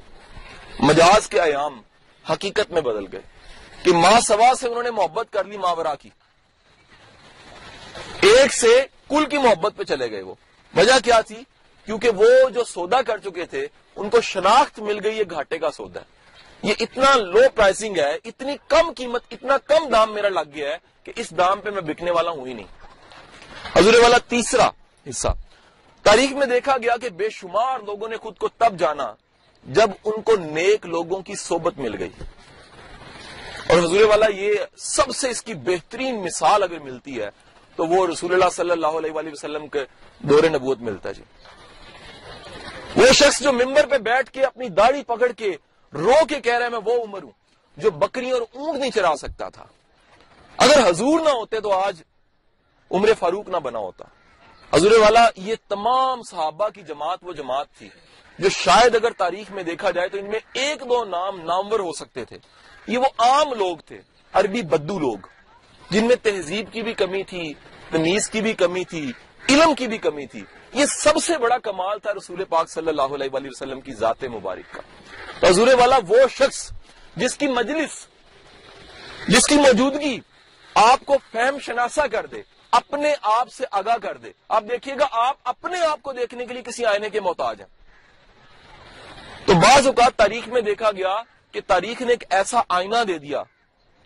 مجاز 0.80 1.28
کے 1.28 1.42
ایام 1.42 1.82
حقیقت 2.30 2.72
میں 2.72 2.82
بدل 2.82 3.06
گئے۔ 3.12 3.22
کہ 3.84 3.94
ماں 3.94 4.20
سوا 4.20 4.54
سے 4.60 4.68
انہوں 4.68 4.84
نے 4.84 4.92
محبت 4.92 5.28
کر 5.32 5.46
لی 5.46 5.58
ماورا 5.58 5.96
کی۔ 5.96 6.10
ایک 8.22 8.54
سے 8.54 8.86
کل 9.10 9.26
کی 9.26 9.38
محبت 9.38 9.74
پہ 9.78 9.84
چلے 9.84 10.12
گئے 10.12 10.22
وہ۔ 10.22 10.36
وجہ 10.76 11.00
کیا 11.04 11.22
تھی؟ 11.22 11.44
کیونکہ 11.86 12.10
وہ 12.10 12.50
جو 12.50 12.64
سودا 12.64 13.02
کر 13.02 13.18
چکے 13.18 13.46
تھے، 13.46 13.68
ان 13.96 14.10
کو 14.10 14.22
شناخت 14.22 14.80
مل 14.80 15.00
گئی، 15.04 15.18
یہ 15.18 15.24
گھاٹے 15.30 15.58
کا 15.58 15.72
سودا 15.72 16.00
ہے۔ 16.00 16.23
یہ 16.64 16.74
اتنا 16.80 17.16
لو 17.16 17.40
پرائسنگ 17.56 17.98
ہے، 17.98 18.18
اتنی 18.26 18.56
کم 18.68 18.92
قیمت، 18.92 19.24
اتنا 19.32 19.58
کم 19.58 19.90
دام 19.90 20.14
میرا 20.14 20.30
لگ 20.30 20.50
گیا 20.56 20.70
ہے 20.70 20.78
کہ 21.04 21.14
اس 21.16 21.38
دام 21.38 21.62
پہ 21.62 21.70
میں 21.70 21.82
بکنے 21.82 22.12
والا 22.12 22.30
ہوں 22.30 22.48
ہی 22.48 22.54
نہیں۔ 22.54 22.68
حضور 23.76 23.94
والا 23.94 24.18
تیسرا 24.18 24.70
حصہ۔ 25.10 25.28
تاریخ 26.04 26.32
میں 26.32 26.48
دیکھا 26.48 26.78
گیا 26.78 26.98
کہ 27.02 27.10
بے 27.10 27.30
شمار 27.30 27.80
لوگوں 27.80 28.08
نے 28.08 28.18
خود 28.18 28.38
کو 28.38 28.48
تب 28.48 28.80
جانا 28.80 29.14
جب 29.64 29.90
ان 30.04 30.22
کو 30.22 30.36
نیک 30.36 30.86
لوگوں 30.86 31.22
کی 31.22 31.36
صحبت 31.36 31.78
مل 31.78 31.96
گئی۔ 32.00 32.10
اور 33.70 33.78
حضور 33.78 34.02
والا 34.02 34.26
یہ 34.26 34.54
سب 34.78 35.16
سے 35.16 35.30
اس 35.30 35.44
کی 35.44 35.54
بہترین 35.54 36.24
مثال 36.24 36.64
اگر 36.64 36.80
ملتی 36.80 37.22
ہے، 37.22 37.30
تو 37.76 37.86
وہ 37.86 38.08
رسول 38.08 38.34
اللہ 38.34 38.50
صلی 38.52 38.72
اللہ 38.72 38.88
علیہ 38.88 39.12
وآلہ 39.12 39.30
وسلم 39.32 39.68
کے 39.68 39.86
دور 40.20 40.44
نبوت 40.44 40.80
ملتا 40.80 41.10
ہے۔ 41.10 41.14
جی۔ 41.14 41.24
وہ 42.96 43.14
شخص 43.14 43.42
جو 43.42 43.54
ممبر 43.54 43.86
پہ 43.86 43.98
بیٹھ 43.98 44.32
کے 44.32 44.46
اپنی 44.46 44.70
داڑھی 44.70 45.04
پکڑ 45.04 45.32
کے 45.32 45.58
رو 45.94 46.26
کے 46.30 46.42
کہہ 46.42 46.58
رہے 46.58 46.70
میں 46.70 46.80
وہ 46.86 47.04
عمر 47.04 47.24
ہوں 47.24 47.32
جو 47.78 47.92
بکری 47.92 48.32
اور 48.32 48.42
اونٹ 48.42 48.80
نہیں 48.80 48.92
چرا 48.92 49.16
سکتا 49.16 49.50
تھا۔ 49.50 49.66
اگر 50.58 50.90
حضور 50.90 51.20
نہ 51.20 51.30
ہوتے 51.30 51.60
تو 51.60 51.72
آج 51.72 52.04
عمر 52.92 53.10
فاروق 53.20 53.50
نہ 53.50 53.58
بنا 53.58 53.80
ہوتا۔ 53.80 54.04
حضور 54.76 54.92
والا، 54.92 55.30
یہ 55.36 55.56
تمام 55.70 56.22
صحابہ 56.22 56.70
کی 56.70 56.82
جماعت 56.82 57.20
وہ 57.22 57.34
جماعت 57.34 57.68
تھی 57.78 57.90
جو 58.40 58.50
شاید 58.50 58.96
اگر 58.96 59.12
تاریخ 59.12 59.52
میں 59.52 59.64
دیکھا 59.64 59.92
جائے 59.92 60.10
تو 60.10 60.18
ان 60.18 60.26
میں 60.26 60.40
ایک 60.54 60.82
دو 60.82 61.04
نام 61.04 61.40
نامور 61.42 61.80
ہو 61.80 61.92
سکتے 61.92 62.26
تھے۔ 62.26 62.38
یہ 62.88 62.98
وہ 62.98 63.06
عام 63.18 63.54
لوگ 63.54 63.78
تھے، 63.78 64.02
عربی 64.34 64.62
بدو 64.62 65.00
لوگ، 65.00 65.18
جن 65.90 66.08
میں 66.08 66.16
تہذیب 66.16 66.72
کی 66.72 66.82
بھی 66.82 66.94
کمی 66.94 67.24
تھی، 67.24 67.54
تمیز 67.92 68.30
کی 68.30 68.42
بھی 68.42 68.54
کمی 68.54 68.84
تھی، 68.84 69.12
علم 69.50 69.76
کی 69.76 69.88
بھی 69.88 69.98
کمی 69.98 70.26
تھی۔ 70.26 70.44
یہ 70.74 70.86
سب 70.86 71.14
سے 71.24 71.38
بڑا 71.38 71.58
کمال 71.58 72.00
تھا 72.00 72.12
رسول 72.14 72.44
پاک 72.44 72.70
صلی 72.70 72.88
اللہ 72.88 73.02
علیہ 73.02 73.30
وآلہ 73.34 73.48
وسلم 73.48 73.82
کی 73.82 73.94
ذات 73.94 74.24
مبارک 74.24 74.74
کا۔ 74.74 74.82
حضور 75.44 75.68
والا 75.80 76.00
وہ 76.08 76.18
شخص 76.30 76.72
جس 77.16 77.38
کی 77.38 77.48
مجلس، 77.48 78.08
جس 79.28 79.48
کی 79.48 79.56
موجودگی 79.56 80.20
آپ 80.76 81.06
کو 81.06 81.18
فہم 81.32 81.60
شناسا 81.60 82.08
کر 82.08 82.26
دے، 82.26 82.42
اپنے 82.72 83.14
آپ 83.22 83.50
سے 83.50 83.66
آگاہ 83.72 83.98
کر 83.98 84.18
دے۔ 84.18 84.32
آپ 84.50 84.64
دیکھیے 84.70 84.96
گا، 85.00 85.08
آپ 85.12 85.36
اپنے 85.44 85.80
آپ 85.80 86.00
کو 86.02 86.14
دیکھنے 86.14 86.46
کے 86.46 86.54
لیے 86.54 86.64
کسی 86.64 86.86
آئینے 86.86 87.10
کے 87.10 87.20
محتاج 87.20 87.62
ہیں۔ 87.62 87.68
تو 89.46 89.54
بعض 89.54 89.88
اوقات 89.88 90.16
تاریخ 90.16 90.48
میں 90.48 90.62
دیکھا 90.62 90.92
گیا 90.92 91.16
کہ 91.52 91.62
تاریخ 91.68 92.02
نے 92.02 92.10
ایک 92.10 92.24
ایسا 92.30 92.62
آئینہ 92.70 93.04
دے 93.08 93.18
دیا 93.18 93.44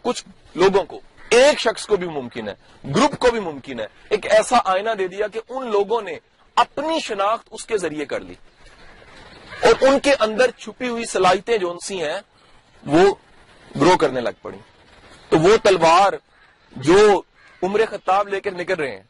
کچھ 0.02 0.24
لوگوں 0.56 0.84
کو۔ 0.86 1.00
ایک 1.30 1.60
شخص 1.60 1.86
کو 1.86 1.98
بھی 1.98 2.08
ممکن 2.08 2.50
ہے، 2.50 2.54
گروپ 2.96 3.20
کو 3.20 3.32
بھی 3.32 3.40
ممکن 3.40 3.80
ہے، 3.80 3.88
ایک 4.10 4.32
ایسا 4.32 4.58
آئینہ 4.66 4.90
دے 4.90 5.08
دیا 5.08 5.28
کہ 5.28 5.40
ان 5.50 5.72
لوگوں 5.72 6.02
نے 6.02 6.20
اپنی 6.56 7.00
شناخت 7.00 7.48
اس 7.52 7.66
کے 7.66 7.78
ذریعے 7.78 8.06
کر 8.06 8.20
لی۔ 8.20 8.34
اور 9.64 9.74
ان 9.82 10.00
کے 10.00 10.14
اندر 10.20 10.52
چھپی 10.52 10.88
ہوئی 10.88 11.06
صلاحیتیں 11.06 11.58
جو 11.58 11.72
ان 11.72 11.80
سی 11.80 12.04
ہیں، 12.04 12.20
وہ 12.86 13.16
گرو 13.82 13.98
کرنے 13.98 14.22
لگ 14.22 14.36
پڑی 14.42 14.58
تو 15.30 15.40
وہ 15.40 15.58
تلوار 15.64 16.14
جو 16.72 17.22
عمر 17.64 17.82
خطاب 17.90 18.28
لے 18.28 18.40
کر 18.40 18.52
نکل 18.52 18.74
رہے 18.74 18.92
ہیں، 18.92 19.04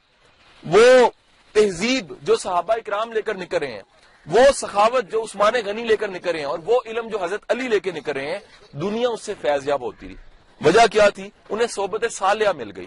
وہ 0.63 1.09
تہذیب 1.51 2.13
جو 2.21 2.35
صحابہ 2.35 2.73
اکرام 2.73 3.11
لے 3.11 3.21
کر 3.21 3.35
نکل 3.35 3.57
رہے 3.57 3.71
ہیں، 3.71 3.81
وہ 4.25 4.41
سخاوت 4.55 5.11
جو 5.11 5.23
عثمان 5.23 5.53
غنی 5.65 5.83
لے 5.83 5.97
کر 5.97 6.07
نکل 6.07 6.29
رہے 6.29 6.39
ہیں، 6.39 6.45
اور 6.45 6.59
وہ 6.65 6.79
علم 6.85 7.07
جو 7.07 7.23
حضرت 7.23 7.43
علی 7.49 7.67
لے 7.67 7.79
کے 7.79 7.91
نکل 7.91 8.11
رہے 8.11 8.31
ہیں، 8.31 8.39
دنیا 8.71 9.09
اس 9.09 9.21
سے 9.21 9.33
فیض 9.41 9.67
یاب 9.67 9.81
ہوتی 9.81 10.07
رہی۔ 10.07 10.15
وجہ 10.61 10.87
کیا 10.91 11.09
تھی؟ 11.09 11.29
انہیں 11.49 11.67
صحبت 11.67 12.05
سالیہ 12.11 12.49
مل 12.49 12.71
گئی۔ 12.75 12.85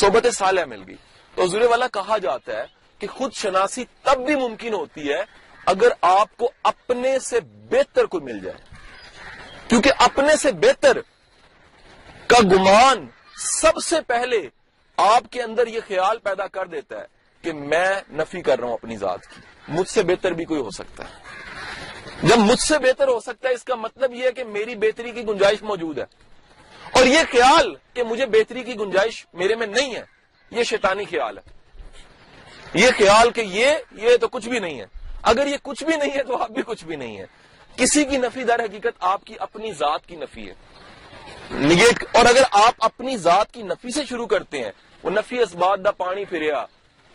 صحبت 0.00 0.26
سالیہ 0.32 0.64
مل 0.64 0.82
گئی۔ 0.86 0.96
تو 1.34 1.42
حضور 1.42 1.60
والا 1.60 1.88
کہا 1.88 2.18
جاتا 2.18 2.52
ہے 2.52 2.64
کہ 2.98 3.06
خود 3.06 3.32
شناسی 3.32 3.84
تب 4.02 4.26
بھی 4.26 4.36
ممکن 4.36 4.74
ہوتی 4.74 5.12
ہے 5.12 5.22
اگر 5.66 5.88
آپ 6.00 6.36
کو 6.36 6.50
اپنے 6.62 7.18
سے 7.18 7.40
بہتر 7.40 8.04
کوئی 8.04 8.24
مل 8.24 8.38
جائے، 8.40 8.58
کیونکہ 9.68 9.92
اپنے 9.98 10.36
سے 10.36 10.52
بہتر 10.52 10.98
کا 12.26 12.38
گمان 12.40 13.06
سب 13.36 13.72
سے 13.84 13.96
پہلے 14.06 14.48
آپ 14.96 15.22
کے 15.30 15.42
اندر 15.42 15.66
یہ 15.66 15.80
خیال 15.88 16.18
پیدا 16.18 16.46
کر 16.46 16.66
دیتا 16.66 17.00
ہے 17.00 17.04
کہ 17.42 17.52
میں 17.52 17.94
نفی 18.10 18.42
کر 18.42 18.58
رہا 18.58 18.66
ہوں 18.66 18.74
اپنی 18.74 18.96
ذات 18.96 19.26
کی۔ 19.26 19.40
مجھ 19.68 19.88
سے 19.88 20.02
بہتر 20.02 20.32
بھی 20.32 20.44
کوئی 20.44 20.60
ہو 20.60 20.70
سکتا 20.70 21.04
ہے۔ 21.04 21.12
جب 22.22 22.38
مجھ 22.38 22.60
سے 22.60 22.78
بہتر 22.78 23.08
ہو 23.08 23.20
سکتا 23.20 23.48
ہے، 23.48 23.54
اس 23.54 23.64
کا 23.64 23.74
مطلب 23.74 24.14
یہ 24.14 24.24
ہے 24.24 24.32
کہ 24.32 24.44
میری 24.44 24.74
بہتری 24.74 25.10
کی 25.10 25.22
گنجائش 25.22 25.62
موجود 25.62 25.98
ہے۔ 25.98 26.04
اور 26.92 27.06
یہ 27.06 27.20
خیال 27.30 27.74
کہ 27.94 28.02
مجھے 28.02 28.26
بہتری 28.26 28.62
کی 28.62 28.74
گنجائش 28.74 29.26
میرے 29.32 29.54
میں 29.54 29.66
نہیں 29.66 29.94
ہے، 29.94 30.02
یہ 30.50 30.62
شیطانی 30.62 31.04
خیال 31.04 31.38
ہے۔ 31.38 31.42
یہ 32.74 32.88
خیال 32.98 33.30
کہ 33.30 33.40
یہ 33.40 33.72
یہ 33.92 34.16
تو 34.16 34.28
کچھ 34.28 34.48
بھی 34.48 34.58
نہیں 34.58 34.80
ہے۔ 34.80 35.01
اگر 35.22 35.46
یہ 35.46 35.56
کچھ 35.62 35.84
بھی 35.84 35.96
نہیں 35.96 36.10
ہے 36.10 36.22
تو 36.22 36.42
آپ 36.42 36.50
بھی 36.50 36.62
کچھ 36.66 36.84
بھی 36.84 36.96
نہیں 36.96 37.18
ہے 37.18 37.26
کسی 37.76 38.04
کی 38.04 38.16
نفی 38.16 38.44
در 38.44 38.60
حقیقت 38.60 39.02
آپ 39.12 39.24
کی 39.24 39.34
اپنی 39.40 39.72
ذات 39.72 40.06
کی 40.06 40.16
نفی 40.16 40.48
ہے۔ 40.48 40.54
نگیٹ، 41.52 42.04
اور 42.12 42.26
اگر 42.26 42.42
آپ 42.50 42.84
اپنی 42.84 43.16
ذات 43.16 43.52
کی 43.52 43.62
نفی 43.62 43.90
سے 43.90 44.04
شروع 44.04 44.26
کرتے 44.26 44.62
ہیں، 44.64 44.70
وہ 45.02 45.10
نفی 45.10 45.38
اسباد 45.38 45.84
دا 45.84 45.90
پانی 45.90 46.24
پھریا 46.24 46.64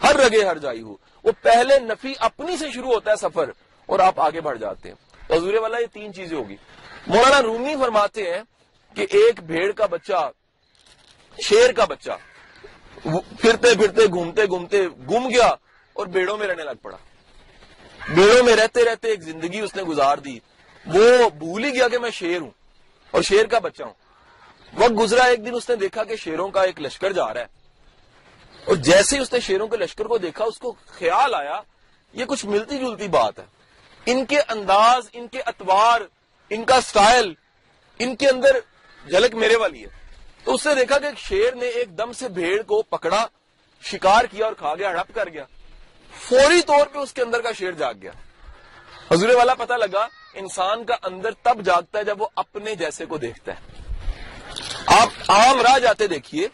ہر 0.01 0.15
رگے 0.15 0.43
ہر 0.43 0.57
جائی 0.57 0.81
ہو۔ 0.81 0.95
وہ 1.25 1.31
پہلے 1.41 1.79
نفی 1.79 2.13
اپنی 2.19 2.57
سے 2.57 2.71
شروع 2.71 2.93
ہوتا 2.93 3.11
ہے 3.11 3.15
سفر، 3.15 3.51
اور 3.89 3.99
آپ 3.99 4.19
آگے 4.19 4.41
بڑھ 4.41 4.57
جاتے 4.59 4.89
ہیں۔ 4.89 4.95
حضور 5.31 5.53
والا، 5.53 5.77
یہ 5.77 5.93
تین 5.93 6.13
چیزیں 6.13 6.37
ہوگی۔ 6.37 6.55
مولانا 7.07 7.41
رومی 7.41 7.75
فرماتے 7.75 8.31
ہیں 8.31 8.41
کہ 8.95 9.05
ایک 9.09 9.39
بھیڑ 9.43 9.71
کا 9.71 9.85
بچہ، 9.85 10.29
شیر 11.37 11.71
کا 11.71 11.85
بچہ 11.85 12.17
پھرتے 13.41 13.73
پھرتے 13.75 14.05
گھومتے 14.07 14.45
گھومتے 14.45 14.81
گم 15.09 15.27
گیا 15.29 15.47
اور 15.95 16.05
بیڑوں 16.07 16.37
میں 16.37 16.47
رہنے 16.47 16.63
لگ 16.63 16.77
پڑا۔ 16.81 16.97
بیڑوں 18.09 18.43
میں 18.43 18.55
رہتے 18.55 18.85
رہتے 18.85 19.07
ایک 19.07 19.21
زندگی 19.21 19.59
اس 19.59 19.75
نے 19.75 19.83
گزار 19.83 20.17
دی۔ 20.17 20.39
وہ 20.85 21.29
بھول 21.29 21.63
ہی 21.63 21.73
گیا 21.73 21.87
کہ 21.87 21.97
میں 21.97 22.11
شیر 22.11 22.41
ہوں 22.41 22.49
اور 23.11 23.21
شیر 23.21 23.45
کا 23.45 23.59
بچہ 23.59 23.83
ہوں۔ 23.83 23.93
وقت 24.73 24.99
گزرا، 24.99 25.23
ایک 25.23 25.45
دن 25.45 25.55
اس 25.55 25.69
نے 25.69 25.75
دیکھا 25.75 26.03
کہ 26.03 26.15
شیروں 26.15 26.49
کا 26.49 26.61
ایک 26.61 26.81
لشکر 26.81 27.11
جا 27.11 27.33
رہا 27.33 27.41
ہے۔ 27.41 27.45
اور 28.65 28.75
جیسے 28.75 29.17
ہی 29.17 29.21
اس 29.21 29.33
نے 29.33 29.39
شیروں 29.39 29.67
کے 29.67 29.77
لشکر 29.77 30.05
کو 30.05 30.17
دیکھا، 30.17 30.45
اس 30.45 30.57
کو 30.57 30.75
خیال 30.87 31.35
آیا، 31.35 31.61
یہ 32.13 32.25
کچھ 32.25 32.45
ملتی 32.45 32.77
جلتی 32.77 33.07
بات 33.07 33.39
ہے۔ 33.39 33.45
ان 34.05 34.25
کے 34.25 34.39
انداز، 34.47 35.09
ان 35.13 35.27
کے 35.27 35.41
اتوار، 35.41 36.01
ان 36.49 36.63
کا 36.63 36.81
سٹائل، 36.81 37.33
ان 37.99 38.15
کے 38.15 38.29
اندر 38.29 38.59
جھلک 39.09 39.35
میرے 39.35 39.55
والی 39.55 39.83
ہے۔ 39.83 39.89
تو 40.43 40.53
اس 40.53 40.67
نے 40.67 40.75
دیکھا 40.75 40.99
کہ 40.99 41.07
شیر 41.17 41.55
نے 41.55 41.65
ایک 41.65 41.97
دم 41.97 42.11
سے 42.11 42.29
بھیڑ 42.29 42.61
کو 42.61 42.81
پکڑا، 42.81 43.27
شکار 43.81 44.25
کیا 44.25 44.45
اور 44.45 44.53
کھا 44.53 44.75
گیا 44.75 44.89
ہڑپ 44.89 45.15
کر 45.15 45.29
گیا۔ 45.29 45.43
فوری 46.29 46.61
طور 46.61 46.87
پہ 46.87 46.99
اس 46.99 47.13
کے 47.13 47.21
اندر 47.21 47.41
کا 47.41 47.51
شیر 47.51 47.71
جاگ 47.71 47.93
گیا۔ 48.01 48.11
حضور 49.11 49.29
والا 49.29 49.53
پتہ 49.53 49.73
لگا، 49.73 50.07
انسان 50.33 50.83
کا 50.83 50.95
اندر 51.03 51.29
تب 51.31 51.65
جاگتا 51.65 51.99
ہے 51.99 52.03
جب 52.03 52.21
وہ 52.21 52.27
اپنے 52.35 52.75
جیسے 52.75 53.05
کو 53.05 53.17
دیکھتا 53.17 53.51
ہے۔ 53.51 53.83
آپ 54.87 55.31
عام 55.31 55.61
راہ 55.61 55.79
جاتے 55.79 56.07
دیکھیے، 56.07 56.47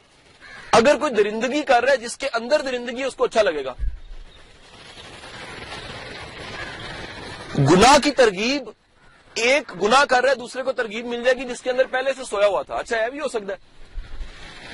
اگر 0.71 0.97
کوئی 0.97 1.13
درندگی 1.13 1.61
کر 1.61 1.83
رہا 1.83 1.91
ہے 1.91 1.97
جس 1.97 2.17
کے 2.17 2.29
اندر 2.33 2.61
درندگی 2.61 2.99
ہے، 2.99 3.05
اس 3.05 3.15
کو 3.15 3.23
اچھا 3.23 3.41
لگے 3.41 3.65
گا۔ 3.65 3.73
گنا 7.59 7.97
کی 8.03 8.11
ترغیب، 8.11 8.69
ایک 9.33 9.83
گنا 9.83 10.05
کر 10.05 10.21
رہا 10.21 10.29
ہے، 10.29 10.35
دوسرے 10.35 10.63
کو 10.63 10.71
ترغیب 10.71 11.05
مل 11.05 11.23
جائے 11.23 11.37
گی 11.37 11.49
جس 11.49 11.61
کے 11.61 11.69
اندر 11.69 11.85
پہلے 11.85 12.13
سے 12.13 12.23
سویا 12.29 12.47
ہوا 12.47 12.61
تھا۔ 12.61 12.75
اچھا 12.75 12.97
ہے 12.97 13.09
بھی 13.09 13.19
ہو 13.19 13.27
سکتا 13.27 13.53
ہے۔ 13.53 13.57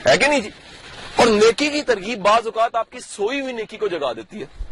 ہے 0.10 0.18
کہ 0.18 0.28
نہیں 0.28 0.40
جی؟ 0.40 0.50
اور 1.16 1.28
نیکی 1.28 1.70
کی 1.70 1.82
ترغیب، 1.82 2.20
بعض 2.20 2.46
اوقات 2.46 2.76
آپ 2.76 2.92
کی 2.92 3.00
سوئی 3.00 3.42
ہوئی 3.42 3.54
نیکی 3.54 3.78
کو 3.78 3.88
جگا 3.88 4.14
دیتی 4.14 4.42
ہے۔ 4.42 4.69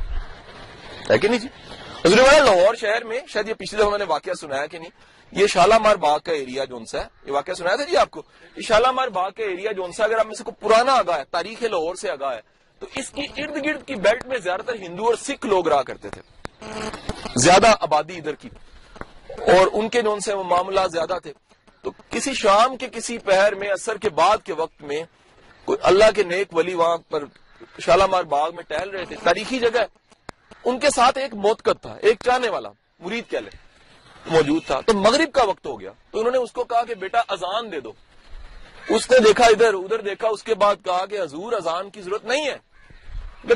ہے 1.10 1.18
کہ 1.18 1.28
نہیں 1.28 1.40
جی؟ 1.40 1.48
حضور 2.06 2.18
والا 2.18 2.44
لاہور 2.44 2.76
شہر 2.76 3.04
میں 3.04 3.20
شاید 3.28 3.50
یہ 3.50 3.54
پچھلے 3.54 3.82
دفعہ 3.82 3.92
میں 3.92 3.98
نے 3.98 4.06
واقعہ 4.08 4.34
سنایا 4.34 4.66
کہ 4.66 4.80
نہیں، 4.80 4.90
یہ 5.32 5.48
شالامار 5.48 5.96
باغ 5.96 6.20
کا 6.20 6.32
ایریا 6.32 6.64
جون 6.64 6.86
سا 6.86 7.00
ہے، 7.02 7.08
یہ 7.26 7.32
واقعہ 7.32 7.54
سنایا 7.54 7.76
تھا 7.76 7.84
جی 7.84 7.98
آپ 7.98 8.12
کو؟ 8.12 8.22
یہ 8.56 8.62
شالامار 8.62 9.08
باغ 9.08 9.30
کا 9.32 9.44
ایریا 9.44 9.72
جون 9.72 9.92
سا 9.92 10.04
اگر 10.04 10.20
آپ 10.20 10.26
میں 10.26 10.36
سے 10.36 10.44
کو 10.44 10.52
پرانا 10.52 10.94
آگاہ 10.94 11.20
ہے، 11.20 11.24
تاریخ 11.32 11.64
لاہور 11.64 11.96
سے 11.96 12.10
آگاہ 12.10 12.36
ہے، 12.36 12.42
تو 12.80 12.86
اس 12.96 13.10
کی 13.10 13.22
ارد 13.38 13.66
گرد 13.66 13.86
کی 13.86 13.96
بیلٹ 13.96 14.26
میں 14.26 14.38
زیادہ 14.38 14.62
تر 14.62 14.74
ہندو 14.74 15.06
اور 15.06 15.16
سکھ 15.16 15.46
لوگ 15.46 15.68
رہا 15.68 15.84
کرتے 15.84 16.10
تھے۔ 16.10 16.22
زیادہ 17.36 17.68
آبادی 17.80 18.18
ادھر 18.18 18.34
کی۔ 18.34 18.50
اور 19.30 19.68
ان 19.74 19.90
کے 19.90 20.02
جون 20.02 20.20
سے 20.20 20.36
معاملات 20.36 20.92
زیادہ 20.92 21.18
تھے۔ 21.24 21.34
تو 21.82 21.92
کسی 22.10 22.34
شام 22.34 22.78
کے 22.78 22.88
کسی 22.88 23.18
پہر 23.18 23.56
میں 23.56 23.70
اثر 23.70 23.98
کے 23.98 24.10
بعد 24.10 24.38
کے 24.44 24.54
وقت 24.54 24.82
میں، 24.82 25.04
کوئی 25.66 25.78
اللہ 25.82 26.12
کے 26.16 26.24
نیک 26.24 26.54
ولی 26.54 26.74
وہاں 26.74 26.98
پر 26.98 27.24
شالامار 27.80 28.24
باغ 28.24 28.56
میں 28.56 28.64
ٹہل 28.64 28.90
رہے 28.90 29.06
تھے۔ 29.06 29.16
تاریخی 29.24 29.60
جگہ 29.60 29.84
ان 30.68 30.80
کے 30.80 30.90
ساتھ 30.90 31.18
ایک 31.18 31.34
موتکت 31.34 31.82
تھا، 31.82 31.98
ایک 32.02 32.18
چاہنے 32.24 32.50
والا، 32.50 32.70
مرید 33.00 33.30
کہہ 33.30 33.40
لے، 33.40 33.50
موجود 34.26 34.66
تھا۔ 34.66 34.82
تو 34.82 34.94
مغرب 34.94 35.32
کا 35.32 35.44
وقت 35.44 35.66
ہو 35.66 35.80
گیا، 35.80 35.92
تو 36.12 36.20
انہوں 36.20 36.32
نے 36.32 36.38
اس 36.38 36.52
کو 36.52 36.64
کہا 36.64 36.84
کہ 36.84 36.96
بیٹا 36.96 37.22
اذان 37.28 37.72
دے 37.72 37.80
دو۔ 37.80 37.92
اس 38.90 39.12
نے 39.12 39.20
دیکھا 39.20 39.46
ادھر 39.46 39.74
ادھر 39.74 40.02
دیکھا، 40.02 40.28
اس 40.28 40.44
کے 40.44 40.56
بعد 40.56 40.76
کہا 40.86 41.06
کہ 41.06 41.22
حضور 41.22 41.54
اذان 41.54 41.90
کی 41.90 42.02
ضرورت 42.02 42.26
نہیں 42.26 42.46
ہے۔ 42.46 42.58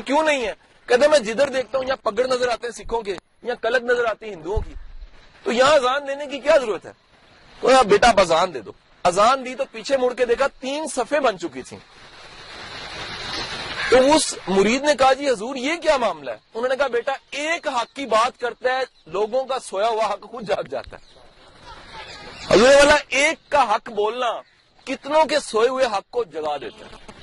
کیوں 0.04 0.22
نہیں 0.22 0.46
ہے؟ 0.46 0.52
کہتے 0.86 1.08
میں 1.08 1.18
جدھر 1.18 1.48
دیکھتا 1.48 1.78
ہوں، 1.78 1.84
یہاں 1.84 2.04
پگڑ 2.04 2.26
نظر 2.26 2.48
آتے 2.48 2.66
ہیں 2.66 2.84
سکھوں 2.84 3.02
کے، 3.02 3.14
یہاں 3.42 3.62
کلک 3.62 3.82
نظر 3.82 4.04
آتی 4.04 4.26
ہے 4.26 4.34
ہندوؤں 4.34 4.60
کی۔ 4.60 4.74
تو 5.42 5.52
یہاں 5.52 5.74
اذان 5.74 6.08
دینے 6.08 6.26
کی 6.26 6.38
کیا 6.38 6.56
ضرورت 6.56 6.86
ہے؟ 6.86 6.92
تو 7.60 7.68
بیٹا 7.88 8.08
آپ 8.08 8.20
اذان 8.20 8.54
دے 8.54 8.60
دو۔ 8.60 8.72
اذان 9.04 9.44
دی 9.44 9.54
تو 9.54 9.64
پیچھے 9.72 9.96
مڑ 9.96 10.14
کے 10.14 10.26
دیکھا 10.26 10.46
تین 10.46 10.86
صفحے 10.86 11.20
بن 11.20 11.38
چکی 11.38 11.62
تھیں۔ 11.62 11.78
تو 13.92 14.14
اس 14.14 14.34
مرید 14.48 14.84
نے 14.84 14.94
کہا 14.94 15.12
جی 15.12 15.28
حضور 15.28 15.56
یہ 15.56 15.76
کیا 15.76 15.96
معاملہ 15.96 16.30
ہے؟ 16.30 16.36
انہوں 16.54 16.68
نے 16.68 16.76
کہا 16.76 16.86
بیٹا 16.86 17.12
ایک 17.30 17.68
حق 17.68 17.96
کی 17.96 18.06
بات 18.06 18.40
کرتا 18.40 18.76
ہے، 18.76 18.82
لوگوں 19.06 19.44
کا 19.44 19.58
سویا 19.58 19.88
ہوا 19.88 20.06
حق 20.06 20.30
خود 20.30 20.48
جاگ 20.48 20.62
جاتا 20.62 20.96
ہے۔ 20.96 21.18
حضور 22.50 22.68
والا 22.68 22.96
ایک 23.08 23.50
کا 23.50 23.74
حق 23.74 23.90
بولنا 23.90 24.40
کتنوں 24.84 25.24
کے 25.24 25.40
سوئے 25.40 25.68
ہوئے 25.68 25.84
حق 25.84 26.10
کو 26.10 26.24
جگا 26.24 26.56
دیتا 26.56 26.86
ہے۔ 26.86 27.22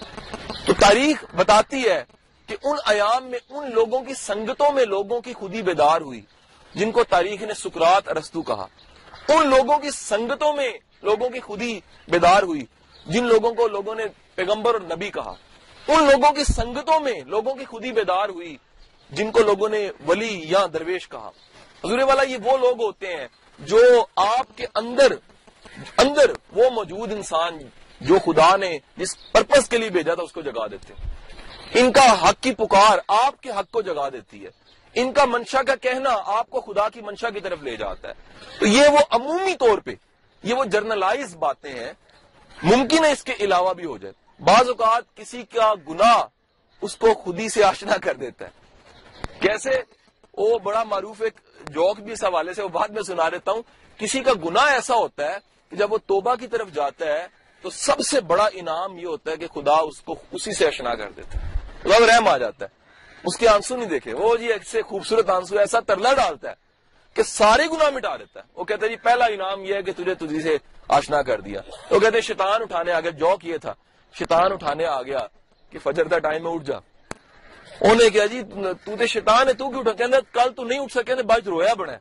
تو 0.67 0.73
تاریخ 0.79 1.25
بتاتی 1.35 1.89
ہے 1.89 2.03
کہ 2.45 2.55
ان 2.63 2.77
ایام 2.85 3.25
میں 3.25 3.39
ان 3.49 3.71
لوگوں 3.73 4.01
کی 4.01 4.13
سنگتوں 4.13 4.71
میں 4.71 4.85
لوگوں 4.85 5.21
کی 5.21 5.33
خودی 5.33 5.61
بیدار 5.61 6.01
ہوئی، 6.01 6.21
جن 6.75 6.91
کو 6.91 7.03
تاریخ 7.03 7.41
نے 7.41 7.53
سکرات 7.53 8.09
ارستو 8.09 8.41
کہا۔ 8.41 8.65
ان 9.29 9.47
لوگوں 9.47 9.79
کی 9.79 9.91
سنگتوں 9.91 10.53
میں 10.53 10.69
لوگوں 11.01 11.29
کی 11.29 11.39
خودی 11.39 11.79
بیدار 12.07 12.43
ہوئی، 12.43 12.65
جن 13.05 13.23
لوگوں 13.23 13.53
کو 13.53 13.67
لوگوں 13.67 13.95
نے 13.95 14.03
پیغمبر 14.35 14.73
اور 14.73 14.81
نبی 14.81 15.09
کہا۔ 15.09 15.33
ان 15.89 16.03
لوگوں 16.03 16.31
کی 16.31 16.43
سنگتوں 16.43 16.99
میں 16.99 17.21
لوگوں 17.25 17.55
کی 17.55 17.65
خودی 17.65 17.91
بیدار 17.91 18.29
ہوئی، 18.29 18.57
جن 19.09 19.31
کو 19.31 19.39
لوگوں 19.39 19.69
نے 19.69 19.89
ولی 20.07 20.41
یا 20.45 20.65
درویش 20.73 21.09
کہا۔ 21.09 21.31
حضور 21.83 21.99
والا، 21.99 22.23
یہ 22.23 22.37
وہ 22.43 22.57
لوگ 22.57 22.81
ہوتے 22.81 23.07
ہیں 23.07 23.27
جو 23.59 24.05
آپ 24.15 24.57
کے 24.57 24.65
اندر 24.75 25.07
اندر 25.97 26.31
وہ 26.51 26.69
موجود 26.69 27.13
انسان 27.13 27.59
جو 28.01 28.19
خدا 28.25 28.55
نے 28.55 28.79
جس 28.97 29.31
پرپز 29.31 29.69
کے 29.69 29.77
لیے 29.77 29.89
بھیجا 29.89 30.13
تھا، 30.13 30.23
اس 30.23 30.31
کو 30.31 30.41
جگا 30.41 30.67
دیتے 30.67 30.93
ہیں۔ 30.93 31.13
ان 31.73 31.91
کا 31.91 32.29
حق 32.29 32.43
کی 32.43 32.53
پکار 32.53 32.97
آپ 33.07 33.41
کے 33.41 33.49
حق 33.49 33.71
کو 33.71 33.81
جگا 33.81 34.09
دیتی 34.09 34.45
ہے۔ 34.45 34.49
ان 34.93 35.13
کا 35.13 35.25
منشا 35.25 35.63
کا 35.63 35.75
کہنا 35.75 36.09
آپ 36.25 36.49
کو 36.49 36.61
خدا 36.61 36.89
کی 36.89 37.01
منشا 37.01 37.29
کی 37.29 37.39
طرف 37.39 37.59
لے 37.61 37.75
جاتا 37.75 38.07
ہے۔ 38.07 38.13
تو 38.59 38.65
یہ 38.65 38.87
وہ 38.87 38.99
عمومی 39.09 39.55
طور 39.55 39.77
پہ، 39.77 39.91
یہ 40.43 40.53
وہ 40.53 40.65
جرنلائز 40.65 41.35
باتیں 41.35 41.71
ہیں۔ 41.71 41.93
ممکن 42.63 43.05
ہے 43.05 43.11
اس 43.11 43.23
کے 43.23 43.33
علاوہ 43.39 43.73
بھی 43.73 43.85
ہو 43.85 43.97
جائے۔ 43.97 44.28
بعض 44.39 44.67
اوقات 44.67 45.15
کسی 45.15 45.43
کا 45.43 45.73
گنا 45.89 46.27
اس 46.81 46.95
کو 46.95 47.13
خودی 47.13 47.49
سے 47.49 47.63
آشنا 47.63 47.97
کر 47.97 48.13
دیتا 48.13 48.45
ہے۔ 48.45 48.49
کیسے؟ 49.39 49.81
وہ 50.37 50.59
بڑا 50.59 50.83
معروف 50.83 51.21
ایک 51.21 51.33
جوک 51.69 51.99
بھی 51.99 52.11
اس 52.11 52.23
حوالے 52.23 52.53
سے، 52.53 52.63
وہ 52.63 52.67
بعد 52.67 52.87
میں 52.87 53.01
سنا 53.01 53.29
دیتا 53.29 53.51
ہوں۔ 53.51 53.61
کسی 53.97 54.19
کا 54.19 54.31
گنا 54.45 54.61
ایسا 54.61 54.95
ہوتا 54.95 55.25
ہے 55.25 55.37
کہ 55.69 55.75
جب 55.75 55.93
وہ 55.93 55.97
توبہ 55.97 56.35
کی 56.35 56.47
طرف 56.47 56.67
جاتا 56.73 57.05
ہے، 57.05 57.27
تو 57.61 57.69
سب 57.69 57.99
سے 57.99 58.21
بڑا 58.21 58.49
انعام 58.53 58.97
یہ 58.97 59.05
ہوتا 59.05 59.31
ہے 59.31 59.37
کہ 59.37 59.47
خدا 59.47 59.75
اس 59.75 60.01
کو 60.01 60.15
اسی 60.31 60.53
سے 60.53 60.67
اشنا 60.67 60.95
کر 60.95 61.11
دیتا 61.11 61.39
ہے۔ 61.39 61.53
خدا 61.83 62.05
رحم 62.07 62.27
آ 62.27 62.37
جاتا 62.37 62.65
ہے۔ 62.65 62.79
اس 63.23 63.37
کے 63.37 63.47
آنسو 63.47 63.75
نہیں 63.75 63.89
دیکھے۔ 63.89 64.13
وہ 64.13 64.37
جی 64.37 64.51
ایسے 64.51 64.81
خوبصورت 64.81 65.29
آنسو، 65.29 65.59
ایسا 65.59 65.79
ترلا 65.79 66.13
ڈالتا 66.13 66.49
ہے 66.49 66.55
کہ 67.13 67.23
سارے 67.23 67.67
گنا 67.67 67.89
مٹا 67.89 68.17
دیتا 68.17 68.39
ہے۔ 68.39 68.45
وہ 68.55 68.63
کہتے 68.63 68.85
ہیں 68.85 68.95
جی 68.95 69.03
پہلا 69.03 69.25
انعام 69.25 69.65
یہ 69.65 69.75
ہے 69.75 69.83
کہ 69.83 69.91
تجھے 69.91 70.15
تجھی 70.15 70.41
سے 70.41 70.57
آشنا 70.87 71.21
کر 71.21 71.41
دیا۔ 71.41 71.61
وہ 71.91 71.99
کہتے 71.99 72.21
شیطان 72.21 72.61
اٹھانے 72.61 72.91
آگے 72.91 73.11
جوک 73.11 73.45
یہ 73.45 73.57
تھا 73.57 73.73
شیطان 74.13 74.51
اٹھانے 74.51 74.85
آ 74.85 75.01
گیا 75.01 75.19
کہ 75.71 75.79
فجر 75.79 76.05
دا 76.05 76.19
ٹائم 76.19 76.43
میں 76.43 76.51
اٹھ 76.51 76.63
جا۔ 76.63 76.77
انہیں 77.81 78.09
کیا 78.09 78.25
جی 78.25 78.41
تو 78.85 78.95
تے 78.95 79.07
شیطان 79.07 79.47
ہے، 79.47 79.53
تو 79.53 79.69
کیوں 79.69 79.79
اٹھا؟ 79.79 79.91
کہ 79.91 80.33
کل 80.33 80.53
تو 80.53 80.63
نہیں 80.63 80.79
اٹھ 80.79 80.93
سکے 80.93 81.15
تے 81.15 81.23
باج 81.23 81.47
رویا 81.47 81.73
بنا 81.73 81.97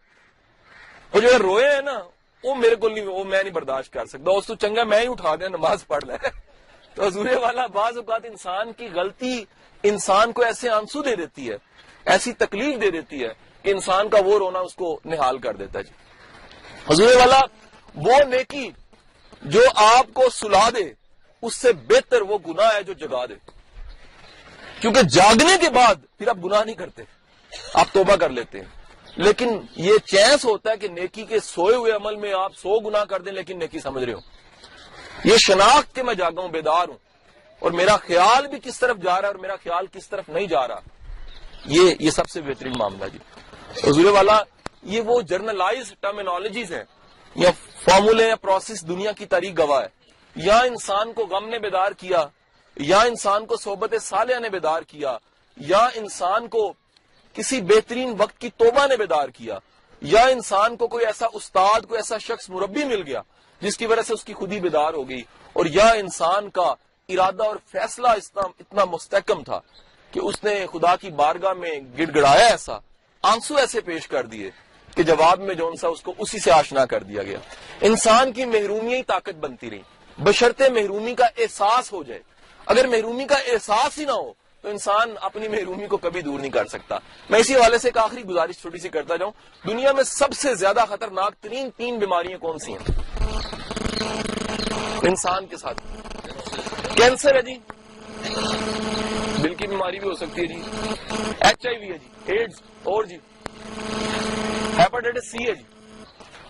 وہ 1.14 1.20
جو 1.20 1.38
روئے 1.38 1.74
ہیں 1.74 1.80
نا، 1.80 1.98
وہ 2.44 2.54
میرے 2.54 2.74
کو 2.74 2.88
نہیں، 2.88 3.04
وہ 3.04 3.24
میں 3.24 3.42
نہیں 3.42 3.52
برداشت 3.52 3.92
کر 3.92 4.06
سکتا۔ 4.06 4.30
اس 4.30 4.46
تو 4.46 4.54
چنگا 4.54 4.84
میں 4.84 5.00
ہی 5.00 5.06
اٹھا 5.08 5.34
دیا، 5.34 5.48
نماز 5.48 5.86
پڑھ 5.86 6.04
لے۔ 6.04 6.16
تو 6.94 7.06
حضور 7.06 7.26
والا 7.26 7.66
بعض 7.66 7.96
اوقات 7.96 8.24
انسان 8.24 8.72
کی 8.72 8.88
غلطی 8.94 9.44
انسان 9.82 10.32
کو 10.32 10.42
ایسے 10.42 10.68
آنسو 10.68 11.02
دے 11.02 11.16
دیتی 11.16 11.50
ہے، 11.50 11.56
ایسی 12.04 12.32
تکلیف 12.32 12.80
دے 12.80 12.90
دیتی 12.90 13.24
ہے 13.24 13.32
کہ 13.62 13.70
انسان 13.70 14.08
کا 14.08 14.18
وہ 14.24 14.38
رونا 14.38 14.58
اس 14.58 14.74
کو 14.74 15.00
نحال 15.04 15.38
کر 15.38 15.56
دیتا 15.56 15.78
ہے 15.78 15.84
جی۔ 15.84 15.94
حضور 16.90 17.16
والا 17.16 17.40
وہ 17.94 18.18
نیکی 18.24 18.70
جو 19.42 19.60
آپ 19.74 20.06
کو 20.14 20.28
سلا 20.30 20.68
دے 20.70 20.92
اس 21.42 21.54
سے 21.54 21.72
بہتر 21.72 22.20
وہ 22.20 22.38
گناہ 22.46 22.74
ہے 22.74 22.82
جو 22.82 22.92
جگا 22.92 23.26
دے۔ 23.26 23.34
کیونکہ 24.80 25.02
جاگنے 25.02 25.56
کے 25.60 25.70
بعد 25.70 25.94
پھر 26.18 26.28
آپ 26.28 26.36
گناہ 26.44 26.64
نہیں 26.64 26.76
کرتے، 26.76 27.02
آپ 27.74 27.86
توبہ 27.92 28.16
کر 28.16 28.30
لیتے 28.30 28.60
ہیں۔ 28.60 28.66
لیکن 29.16 29.60
یہ 29.76 29.92
چینس 30.04 30.44
ہوتا 30.44 30.70
ہے 30.70 30.76
کہ 30.76 30.88
نیکی 30.88 31.24
کے 31.24 31.40
سوئے 31.40 31.76
ہوئے 31.76 31.92
عمل 31.92 32.16
میں 32.16 32.32
آپ 32.32 32.52
سو 32.56 32.78
گنا 32.78 33.04
کر 33.04 33.22
دیں 33.22 33.32
لیکن 33.32 33.58
نیکی 33.58 33.78
سمجھ 33.78 34.04
رہے 34.04 34.12
ہو 34.12 34.18
یہ 35.24 35.36
شناخت 35.36 35.94
کے 35.94 36.02
میں 36.02 36.14
جاگا 36.14 36.40
ہوں، 36.40 36.48
بیدار 36.48 36.88
ہوں۔ 36.88 36.98
اور 37.58 37.70
میرا 37.70 37.96
خیال 37.96 38.46
بھی 38.46 38.58
کس 38.62 38.78
طرف 38.78 38.96
جا 38.96 39.14
رہا 39.14 39.28
ہے 39.28 39.32
اور 39.32 39.34
میرا 39.34 39.56
خیال 39.56 39.86
کس 39.86 40.08
طرف 40.08 40.28
نہیں 40.28 40.46
جا 40.46 40.68
رہا، 40.68 40.80
یہ 41.64 41.94
یہ 42.00 42.10
سب 42.10 42.28
سے 42.28 42.40
بہترین 42.40 42.72
معاملہ 42.78 43.04
جی۔ 43.08 43.18
حضور 43.90 44.04
والا، 44.04 44.42
یہ 44.82 45.00
وہ 45.00 45.20
جرنلائز 45.20 45.94
ٹرمینالوجیز 46.00 46.72
ہیں 46.72 46.84
یا 47.34 47.50
فارمولے 47.84 48.28
یا 48.28 48.36
پروسیس 48.36 48.88
دنیا 48.88 49.12
کی 49.12 49.26
تاریخ 49.26 49.58
گواہ 49.58 49.82
ہے۔ 49.82 49.97
یا 50.36 50.58
انسان 50.60 51.12
کو 51.12 51.26
غم 51.26 51.48
نے 51.48 51.58
بیدار 51.58 51.92
کیا، 51.92 52.26
یا 52.76 53.00
انسان 53.00 53.46
کو 53.46 53.56
صحبت 53.56 53.94
صالحہ 54.02 54.38
نے 54.40 54.48
بیدار 54.48 54.82
کیا، 54.82 55.16
یا 55.56 55.86
انسان 55.94 56.48
کو 56.48 56.72
کسی 57.36 57.60
بہترین 57.60 58.14
وقت 58.18 58.38
کی 58.40 58.50
توبہ 58.56 58.86
نے 58.86 58.96
بیدار 58.96 59.28
کیا، 59.28 59.58
یا 60.02 60.22
انسان 60.26 60.76
کو 60.76 60.86
کوئی 60.86 61.06
ایسا 61.06 61.26
استاد، 61.32 61.80
کوئی 61.80 61.98
ایسا 61.98 62.18
شخص 62.18 62.48
مربی 62.50 62.84
مل 62.84 63.02
گیا 63.06 63.22
جس 63.62 63.76
کی 63.76 63.86
وجہ 63.86 64.02
سے 64.02 64.14
اس 64.14 64.24
کی 64.24 64.34
خودی 64.34 64.60
بیدار 64.60 64.94
ہو 64.94 65.08
گئی، 65.08 65.22
اور 65.52 65.66
یا 65.66 65.88
انسان 66.02 66.50
کا 66.50 66.74
ارادہ 67.08 67.44
اور 67.44 67.56
فیصلہ 67.66 68.08
اتنا 68.08 68.84
مستحکم 68.84 69.42
تھا 69.42 69.60
کہ 70.12 70.20
اس 70.20 70.42
نے 70.44 70.54
خدا 70.72 70.94
کی 70.96 71.10
بارگاہ 71.10 71.52
میں 71.52 71.74
گڑ 71.98 72.10
گڑایا 72.14 72.46
ایسا، 72.46 72.78
آنسو 73.24 73.56
ایسے 73.56 73.80
پیش 73.80 74.06
کر 74.08 74.26
دیے 74.26 74.50
کہ 74.96 75.02
جواب 75.02 75.40
میں 75.40 75.54
جو 75.54 75.70
سا 75.80 75.88
اس 75.88 76.00
کو 76.00 76.14
اسی 76.18 76.38
سے 76.38 76.50
آشنا 76.50 76.84
کر 76.86 77.02
دیا 77.02 77.22
گیا۔ 77.22 77.38
انسان 77.80 78.32
کی 78.32 78.44
محرومی 78.44 78.94
ہی 78.94 79.02
طاقت 79.02 79.36
بنتی 79.40 79.70
رہی۔ 79.70 79.82
بشرتے 80.18 80.68
محرومی 80.68 81.14
کا 81.14 81.26
احساس 81.38 81.92
ہو 81.92 82.02
جائے۔ 82.02 82.20
اگر 82.66 82.86
محرومی 82.86 83.24
کا 83.24 83.34
احساس 83.34 83.98
ہی 83.98 84.04
نہ 84.04 84.10
ہو، 84.10 84.32
تو 84.62 84.68
انسان 84.68 85.14
اپنی 85.20 85.48
محرومی 85.48 85.86
کو 85.86 85.96
کبھی 85.96 86.20
دور 86.20 86.40
نہیں 86.40 86.50
کر 86.50 86.66
سکتا۔ 86.66 86.98
میں 87.30 87.38
اسی 87.38 87.54
حوالے 87.54 87.78
سے 87.78 87.88
ایک 87.88 87.98
آخری 87.98 88.24
گزارش 88.24 88.58
چھوٹی 88.58 88.78
سی 88.78 88.88
کرتا 88.88 89.16
جاؤں۔ 89.16 89.32
دنیا 89.66 89.92
میں 89.92 90.02
سب 90.02 90.32
سے 90.32 90.54
زیادہ 90.54 90.84
خطرناک 90.88 91.34
ترین 91.34 91.70
تین 91.76 91.98
بیماریاں 91.98 92.38
کون 92.38 92.58
سی 92.58 92.72
ہیں؟ 92.72 93.00
انسان 95.02 95.46
کے 95.46 95.56
ساتھ۔ 95.56 95.80
کینسر 96.96 97.34
ہے 97.34 97.42
جی۔ 97.42 97.54
دل 99.42 99.54
کی 99.54 99.66
بیماری 99.66 99.98
بھی 99.98 100.08
ہو 100.08 100.14
سکتی 100.14 100.42
ہے 100.42 100.46
جی۔ 100.46 100.62
ایچ 101.40 101.66
آئی 101.66 101.76
وی 101.78 101.92
ہے 101.92 101.98
جی۔ 101.98 102.32
ایڈز، 102.32 102.62
اور 102.82 103.04
جی۔ 103.04 103.16
ہیپاٹائٹس 104.78 105.30
سی 105.30 105.48
ہے 105.48 105.54
جی۔ 105.54 105.62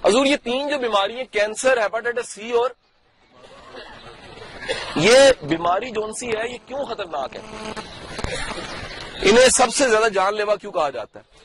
حضور، 0.05 0.27
یہ 0.27 0.37
تین 0.37 0.69
جو 0.69 0.79
بیماری 0.79 1.17
ہیں 1.17 1.25
کینسر، 1.25 1.83
ہیپاٹائٹس 1.83 2.29
سی 2.29 2.53
اور 2.53 2.71
یہ 4.97 5.19
بیماری 5.43 5.91
جون 5.91 6.13
سی 6.13 6.29
ہے، 6.29 6.53
یہ 6.53 6.59
کیوں 6.67 6.85
خطرناک 6.85 7.37
ہے؟ 7.37 7.41
انہیں 9.23 9.49
سب 9.49 9.75
سے 9.75 9.89
زیادہ 9.89 10.09
جان 10.09 10.37
لیوا 10.37 10.57
کیوں 10.57 10.73
کہا 10.73 10.91
جاتا 10.91 11.21
ہے؟ 11.21 11.39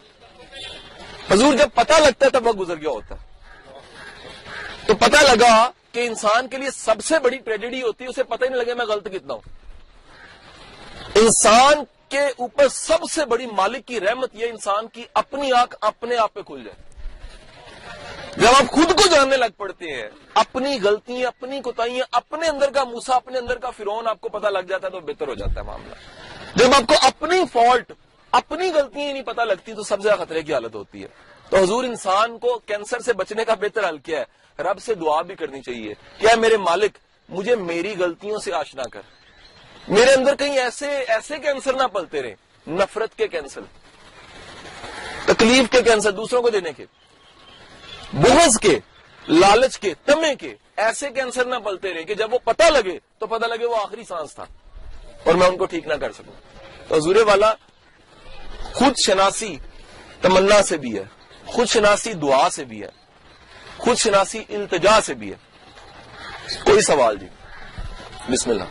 حضور 1.33 1.53
جب 1.53 1.69
پتہ 1.73 1.93
لگتا 1.93 2.25
ہے 2.25 2.31
تب 2.31 2.47
وہ 2.47 2.53
گزر 2.53 2.75
گیا 2.75 2.89
ہوتا 2.89 3.15
ہے۔ 3.15 3.33
تو 4.85 4.95
پتہ 4.95 5.17
لگا 5.23 5.71
کہ 5.91 6.07
انسان 6.07 6.47
کے 6.47 6.57
لیے 6.57 6.71
سب 6.71 6.95
سے 7.03 7.19
بڑی 7.19 7.37
ٹریجڈی 7.37 7.81
ہوتی 7.81 8.03
ہے، 8.03 8.09
اسے 8.09 8.23
پتہ 8.23 8.43
ہی 8.43 8.49
نہیں 8.49 8.59
لگے 8.59 8.73
میں 8.73 8.85
غلط 8.85 9.07
کتنا 9.07 9.33
ہوں۔ 9.33 9.41
انسان 11.15 11.73
کے 12.09 12.27
اوپر 12.37 12.67
سب 12.67 12.97
سے 13.11 13.25
بڑی 13.25 13.45
مالک 13.45 13.87
کی 13.87 13.99
رحمت 13.99 14.29
یہ 14.33 14.45
انسان 14.45 14.87
کی 14.87 15.05
اپنی 15.13 15.51
آنکھ 15.51 15.75
اپنے 15.81 16.15
آپ 16.15 16.33
پہ 16.33 16.41
کھل 16.41 16.63
جائے۔ 16.63 16.92
جب 18.37 18.47
آپ 18.47 18.71
خود 18.71 18.91
کو 18.91 19.07
جاننے 19.07 19.37
لگ 19.37 19.51
پڑتے 19.57 19.85
ہیں، 19.93 20.09
اپنی 20.33 20.77
غلطیاں، 20.83 21.27
اپنی 21.27 21.61
کوتاہیاں، 21.61 22.05
اپنے 22.11 22.47
اندر 22.47 22.71
کا 22.71 22.83
موسا 22.83 23.15
اپنے 23.15 23.37
اندر 23.37 23.57
کا 23.57 23.69
فرون 23.69 24.07
آپ 24.07 24.21
کو 24.21 24.29
پتا 24.29 24.49
لگ 24.49 24.59
جاتا 24.59 24.87
ہے 24.87 24.91
تو 24.91 24.99
بہتر 24.99 25.27
ہو 25.27 25.33
جاتا 25.33 25.61
ہے 25.61 25.65
معاملہ۔ 25.65 25.95
جب 26.55 26.73
آپ 26.75 26.87
کو 26.87 26.95
اپنی 27.01 27.41
فالٹ، 27.53 27.91
اپنی 28.31 28.69
غلطیاں 28.69 29.13
نہیں 29.13 29.23
پتا 29.23 29.43
لگتی 29.43 29.73
تو 29.73 29.83
سب 29.83 30.01
سے 30.01 30.09
خطرے 30.19 30.41
کی 30.41 30.53
حالت 30.53 30.75
ہوتی 30.75 31.03
ہے۔ 31.03 31.07
تو 31.49 31.57
حضور 31.57 31.83
انسان 31.83 32.37
کو 32.37 32.59
کینسر 32.59 32.99
سے 32.99 33.13
بچنے 33.13 33.45
کا 33.45 33.53
بہتر 33.53 33.89
حل 33.89 33.97
کیا 33.97 34.19
ہے۔ 34.19 34.63
رب 34.63 34.79
سے 34.79 34.95
دعا 34.95 35.21
بھی 35.21 35.35
کرنی 35.35 35.61
چاہیے 35.61 35.93
کیا 36.17 36.35
میرے 36.35 36.57
مالک، 36.57 36.97
مجھے 37.29 37.55
میری 37.55 37.95
غلطیوں 37.99 38.39
سے 38.39 38.53
آشنا 38.53 38.83
کر۔ 38.83 39.01
میرے 39.87 40.13
اندر 40.13 40.35
کہیں 40.35 40.57
ایسے 40.59 40.89
ایسے 41.07 41.37
کینسر 41.37 41.73
نہ 41.73 41.83
پلتے 41.83 42.21
رہے 42.21 42.35
نفرت 42.67 43.17
کے 43.17 43.27
کینسر، 43.27 43.61
تکلیف 45.25 45.69
کے 45.71 45.81
کینسر، 45.81 46.11
دوسروں 46.11 46.41
کو 46.41 46.49
دینے 46.49 46.71
کے۔ 46.73 46.85
بغض 48.13 48.59
کے، 48.59 48.79
لالچ 49.27 49.79
کے، 49.79 49.93
تمے 50.05 50.35
کے، 50.35 50.55
ایسے 50.77 51.09
کینسر 51.09 51.45
نہ 51.45 51.55
پلتے 51.55 51.93
رہے 51.93 52.03
کہ 52.03 52.13
جب 52.13 52.33
وہ 52.33 52.39
پتہ 52.43 52.63
لگے، 52.63 52.99
تو 53.17 53.27
پتہ 53.27 53.45
لگے 53.45 53.65
وہ 53.65 53.75
آخری 53.75 54.03
سانس 54.03 54.35
تھا 54.35 54.45
اور 55.23 55.33
میں 55.33 55.47
ان 55.47 55.57
کو 55.57 55.65
ٹھیک 55.65 55.87
نہ 55.87 55.93
کر 55.93 56.11
سکوں۔ 56.11 56.33
تو 56.87 56.95
حضور 56.95 57.15
والا 57.15 57.53
خود 58.73 58.93
شناسی 59.05 59.57
تمنا 60.21 60.63
سے 60.63 60.77
بھی 60.77 60.97
ہے، 60.97 61.03
خود 61.45 61.67
شناسی 61.67 62.13
دعا 62.13 62.49
سے 62.49 62.65
بھی 62.65 62.83
ہے، 62.83 62.89
خود 63.77 63.97
شناسی 63.97 64.43
التجا 64.49 65.01
سے 65.01 65.13
بھی 65.13 65.31
ہے۔ 65.31 65.35
کوئی 66.63 66.81
سوال 66.81 67.17
جی؟ 67.17 67.27
بسم 68.29 68.49
اللہ۔ 68.49 68.63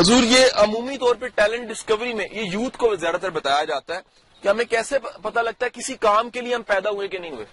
حضور، 0.00 0.22
یہ 0.22 0.46
عمومی 0.54 0.98
طور 0.98 1.14
پہ 1.14 1.28
ٹیلنٹ 1.28 1.68
ڈسکوری 1.68 2.14
میں، 2.14 2.26
یہ 2.32 2.42
یوتھ 2.52 2.78
کو 2.78 2.94
زیادہ 2.94 3.16
تر 3.16 3.30
بتایا 3.30 3.64
جاتا 3.64 3.94
ہے 3.94 4.00
کہ 4.40 4.48
ہمیں 4.48 4.64
کیسے 4.64 4.98
پتا 4.98 5.42
لگتا 5.42 5.66
ہے 5.66 5.70
کسی 5.70 5.94
کام 5.94 6.30
کے 6.30 6.40
لیے 6.40 6.54
ہم 6.54 6.62
پیدا 6.62 6.90
ہوئے 6.90 7.08
کہ 7.08 7.18
نہیں 7.18 7.30
ہوئے۔ 7.30 7.44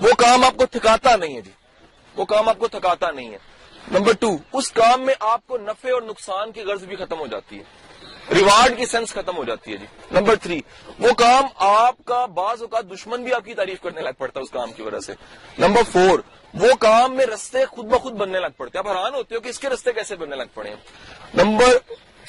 وہ 0.00 0.08
کام 0.18 0.44
آپ 0.44 0.56
کو 0.56 0.66
تھکاتا 0.66 1.16
نہیں 1.16 1.36
ہے 1.36 1.40
جی۔ 1.40 1.50
وہ 2.16 2.24
کام 2.24 2.48
آپ 2.48 2.58
کو 2.58 2.68
تھکاتا 2.68 3.10
نہیں 3.10 3.32
ہے۔ 3.32 3.38
نمبر 3.90 4.12
ٹو 4.20 4.36
اس 4.52 4.72
کام 4.72 5.02
میں 5.02 5.14
آپ 5.20 5.46
کو 5.46 5.58
نفع 5.58 5.92
اور 5.92 6.02
نقصان 6.02 6.52
کی 6.52 6.62
غرض 6.62 6.84
بھی 6.84 6.96
ختم 6.96 7.18
ہو 7.18 7.26
جاتی 7.26 7.58
ہے۔ 7.58 7.64
ریوارڈ 8.34 8.76
کی 8.76 8.86
سینس 8.86 9.12
ختم 9.12 9.36
ہو 9.36 9.44
جاتی 9.44 9.72
ہے 9.72 9.76
جی۔ 9.76 9.86
نمبر 10.10 10.36
تھری، 10.36 10.60
وہ 10.98 11.12
کام 11.12 11.44
آپ 11.56 11.94
کا 12.04 12.26
بعض 12.26 12.62
اوقات 12.62 12.84
دشمن 12.90 13.22
بھی 13.22 13.34
آپ 13.34 13.44
کی 13.44 13.54
تعریف 13.54 13.80
کرنے 13.80 14.00
لگ 14.00 14.08
پڑتا 14.18 14.40
ہے 14.40 14.44
اس 14.44 14.50
کام 14.50 14.72
کی 14.72 14.82
وجہ 14.82 15.00
سے۔ 15.00 15.12
نمبر 15.58 15.82
فور، 15.92 16.18
وہ 16.54 16.74
کام 16.80 17.16
میں 17.16 17.26
رستے 17.26 17.64
خود 17.66 17.86
بخود 17.86 18.12
بننے 18.12 18.40
لگ 18.40 18.46
پڑتے 18.56 18.78
ہیں۔ 18.78 18.90
آپ 18.90 18.96
حیران 18.96 19.14
ہوتے 19.14 19.34
ہو 19.34 19.40
کہ 19.40 19.48
اس 19.48 19.58
کے 19.58 19.68
رستے 19.68 19.92
کیسے 19.92 20.16
بننے 20.16 20.36
لگ 20.36 20.44
پڑے 20.54 20.68
ہیں۔ 20.68 20.76
نمبر 21.34 21.78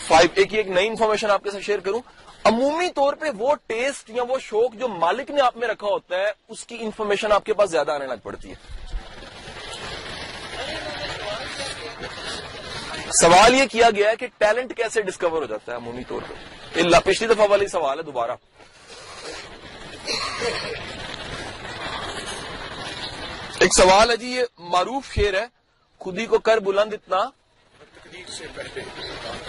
فائیو، 0.07 0.29
ایک 0.35 0.53
ایک 0.53 0.67
نئی 0.67 0.88
انفارمیشن 0.88 1.31
آپ 1.31 1.43
کے 1.43 1.51
ساتھ 1.51 1.63
شیئر 1.63 1.79
کروں۔ 1.79 1.99
عمومی 2.43 2.89
طور 2.95 3.13
پہ 3.13 3.25
وہ 3.38 3.55
ٹیسٹ 3.67 4.09
یا 4.09 4.23
وہ 4.23 4.39
شوق 4.39 4.73
جو 4.73 4.88
مالک 4.88 5.31
نے 5.31 5.41
آپ 5.41 5.57
میں 5.57 5.67
رکھا 5.67 5.88
ہوتا 5.88 6.15
ہے، 6.15 6.31
اس 6.47 6.65
کی 6.65 6.77
انفارمیشن 6.79 7.31
آپ 7.31 7.45
کے 7.45 7.53
پاس 7.53 7.69
زیادہ 7.69 7.91
آنے 7.91 8.07
لگ 8.07 8.19
پڑتی 8.23 8.49
ہے۔ 8.49 8.78
سوال 13.13 13.54
یہ 13.56 13.65
کیا 13.72 13.89
گیا 13.89 14.10
ہے 14.10 14.15
کہ 14.15 14.28
ٹیلنٹ 14.38 14.76
کیسے 14.78 15.02
ڈسکور 15.02 15.32
ہو 15.32 15.45
جاتا 15.45 15.72
ہے 15.72 15.78
عمومی 15.78 16.04
طور 16.08 16.22
پہ 16.28 16.80
اللہ 16.80 16.98
پچھلی 17.04 17.28
دفعہ 17.34 17.48
والی 17.50 17.67
سوال 17.67 17.98
ہے 17.98 18.04
دوبارہ۔ 18.04 18.36
ایک 23.60 23.74
سوال 23.76 24.10
ہے 24.12 24.17
جی 24.17 24.28
یہ 24.28 24.43
معروف 24.74 25.13
شیر 25.13 25.34
ہے، 25.39 25.45
خودی 26.02 26.26
کو 26.26 26.38
کر 26.39 26.60
بلند 26.60 26.93
اتنا 26.93 27.24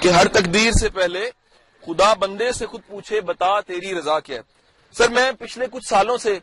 کہ 0.01 0.09
ہر 0.09 0.29
تقدیر 0.29 0.71
سے 0.81 0.89
پہلے 0.89 1.31
خدا 1.83 2.13
بندے 2.15 2.53
سے 2.53 2.67
خود 2.67 2.81
پوچھے، 2.87 3.21
بتا 3.21 3.61
تیری 3.61 3.95
رضا 3.95 4.19
کیا 4.21 4.41
سر، 4.95 5.09
میں 5.09 5.31
پچھلے 5.39 5.67
کچھ 5.73 5.87
سالوں 5.89 6.17
سے، 6.19 6.39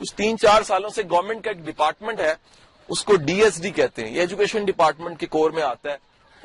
کچھ 0.00 0.14
تین 0.14 0.38
چار 0.38 0.62
سالوں 0.62 0.90
سے 0.90 1.02
گورنمنٹ 1.10 1.44
کا 1.44 1.50
ایک 1.50 1.64
ڈپارٹمنٹ 1.66 2.20
ہے، 2.20 2.34
اس 2.88 3.04
کو 3.04 3.16
ڈی 3.16 3.42
ایس 3.42 3.62
ڈی 3.62 3.70
کہتے 3.70 4.04
ہیں۔ 4.04 4.10
یہ 4.14 4.20
ایجوکیشن 4.20 4.64
ڈپارٹمنٹ 4.64 5.20
کے 5.20 5.26
کور 5.26 5.50
میں 5.50 5.62
آتا 5.62 5.92
ہے۔ 5.92 5.96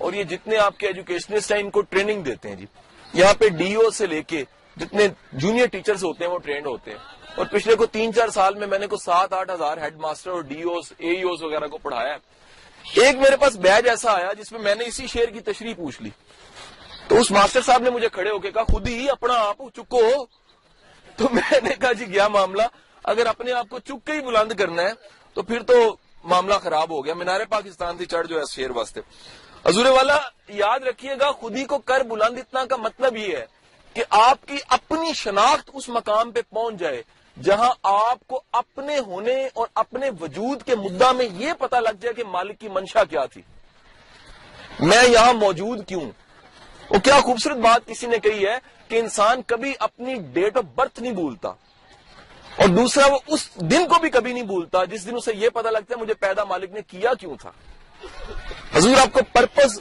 اور 0.01 0.13
یہ 0.13 0.23
جتنے 0.23 0.57
آپ 0.57 0.77
کے 0.77 0.87
ایجوکیشنسٹ 0.87 1.51
ہیں، 1.51 1.59
ان 1.59 1.69
کو 1.69 1.81
ٹریننگ 1.81 2.21
دیتے 2.21 2.49
ہیں 2.49 2.55
جی۔ 2.55 2.65
یہاں 3.13 3.33
پہ 3.33 3.49
ڈی 3.49 3.73
او 3.73 3.89
سے 3.89 4.07
لے 4.07 4.23
کے 4.23 4.43
جتنے 4.77 5.07
جونیئر 5.33 5.67
ٹیچرز 5.67 6.03
ہوتے 6.03 6.25
ہیں، 6.25 6.31
وہ 6.31 6.37
ٹرینڈ 6.37 6.65
ہوتے 6.67 6.91
ہیں۔ 6.91 6.97
اور 7.35 7.45
پچھلے 7.45 7.75
کو 7.75 7.85
تین 7.85 8.13
چار 8.13 8.27
سال 8.27 8.55
میں 8.55 8.67
میں 8.67 8.79
نے 8.79 8.87
کو 8.87 8.97
سات 8.97 9.33
آٹھ 9.33 9.51
ہزار 9.51 9.77
ہیڈ 9.77 9.95
ماسٹر 9.95 10.31
اور 10.31 10.41
ڈی 10.41 10.61
اوز 10.61 10.93
اے 10.97 11.11
اوز 11.11 11.43
وغیرہ 11.43 11.67
کو 11.67 11.77
پڑھایا 11.77 12.13
ہے۔ 12.13 12.41
ایک 13.01 13.15
میرے 13.15 13.37
پاس 13.37 13.55
بیج 13.55 13.89
ایسا 13.89 14.11
آیا 14.11 14.33
جس 14.33 14.51
میں 14.51 14.61
میں 14.61 14.75
نے 14.75 14.85
اسی 14.85 15.07
شیر 15.07 15.29
کی 15.29 15.39
تشریح 15.39 15.73
پوچھ 15.73 16.01
لی۔ 16.01 16.09
تو 17.07 17.17
اس 17.17 17.31
ماسٹر 17.31 17.61
صاحب 17.61 17.81
نے 17.81 17.89
مجھے 17.89 18.09
کھڑے 18.09 18.29
ہو 18.29 18.39
کے 18.39 18.51
کہا، 18.51 18.63
خود 18.63 18.87
ہی 18.87 19.09
اپنا 19.09 19.33
آپ 19.33 19.57
چکو۔ 19.75 20.25
تو 21.15 21.27
میں 21.31 21.59
نے 21.63 21.69
کہا 21.69 21.91
جی 21.91 22.05
گیا 22.07 22.27
معاملہ؟ 22.27 22.63
اگر 23.03 23.25
اپنے 23.25 23.51
آپ 23.51 23.69
کو 23.69 23.79
چک 23.79 24.07
کے 24.07 24.13
ہی 24.13 24.21
بلند 24.21 24.51
کرنا 24.51 24.81
ہے، 24.81 24.91
تو 25.33 25.41
پھر 25.41 25.63
تو 25.63 25.95
معاملہ 26.23 26.53
خراب 26.53 26.89
ہو 26.89 27.05
گیا۔ 27.05 27.13
مینارے 27.13 27.45
پاکستان 27.45 27.97
سے 27.97 28.05
چڑھ 28.05 28.27
جو 28.27 28.37
ہے 28.37 28.43
شیر 28.51 28.71
واسطے۔ 28.71 29.01
حضور 29.65 29.85
والا، 29.85 30.17
یاد 30.47 30.79
رکھیے 30.79 31.13
گا، 31.19 31.31
خود 31.31 31.55
ہی 31.55 31.63
کو 31.65 31.77
کر 31.77 32.03
بلند 32.03 32.37
اتنا 32.37 32.65
کا 32.65 32.75
مطلب 32.75 33.15
یہ 33.17 33.37
ہے 33.37 33.45
کہ 33.93 34.03
آپ 34.09 34.47
کی 34.47 34.57
اپنی 34.67 35.13
شناخت 35.13 35.69
اس 35.73 35.89
مقام 35.89 36.31
پہ 36.31 36.41
پہنچ 36.49 36.75
جائے 36.75 37.03
جہاں 37.41 37.69
آپ 37.83 38.27
کو 38.27 38.41
اپنے 38.51 38.99
ہونے 38.99 39.47
اور 39.53 39.67
اپنے 39.75 40.09
وجود 40.21 40.63
کے 40.63 40.75
مدعا 40.75 41.11
میں 41.11 41.27
یہ 41.33 41.53
پتا 41.59 41.79
لگ 41.79 42.01
جائے 42.01 42.13
کہ 42.13 42.23
مالک 42.23 42.59
کی 42.59 42.69
منشا 42.69 43.03
کیا 43.03 43.25
تھی۔ 43.25 43.41
میں 44.79 45.03
یہاں 45.07 45.33
موجود 45.33 45.87
کیوں؟ 45.87 46.11
وہ 46.89 46.99
کیا 46.99 47.19
خوبصورت 47.19 47.57
بات 47.57 47.85
کسی 47.85 48.07
نے 48.07 48.19
کہی 48.19 48.45
ہے 48.47 48.57
کہ 48.87 48.99
انسان 48.99 49.41
کبھی 49.41 49.73
اپنی 49.79 50.15
ڈیٹ 50.33 50.57
آف 50.57 50.63
برتھ 50.75 50.99
نہیں 50.99 51.13
بھولتا 51.13 51.49
اور 52.57 52.67
دوسرا، 52.67 53.05
وہ 53.05 53.17
اس 53.27 53.55
دن 53.55 53.87
کو 53.87 53.99
بھی 53.99 54.09
کبھی 54.09 54.33
نہیں 54.33 54.43
بھولتا 54.43 54.83
جس 54.85 55.05
دن 55.05 55.15
اسے 55.15 55.31
یہ 55.35 55.49
پتا 55.49 55.69
لگتا 55.69 55.95
ہے 55.95 56.01
مجھے 56.01 56.13
پیدا 56.13 56.43
مالک 56.43 56.71
نے 56.71 56.81
کیا 56.87 57.13
کیوں 57.13 57.35
تھا۔ 57.41 57.51
حضور، 58.75 58.97
آپ 58.97 59.13
کو 59.13 59.19
پرپز 59.33 59.79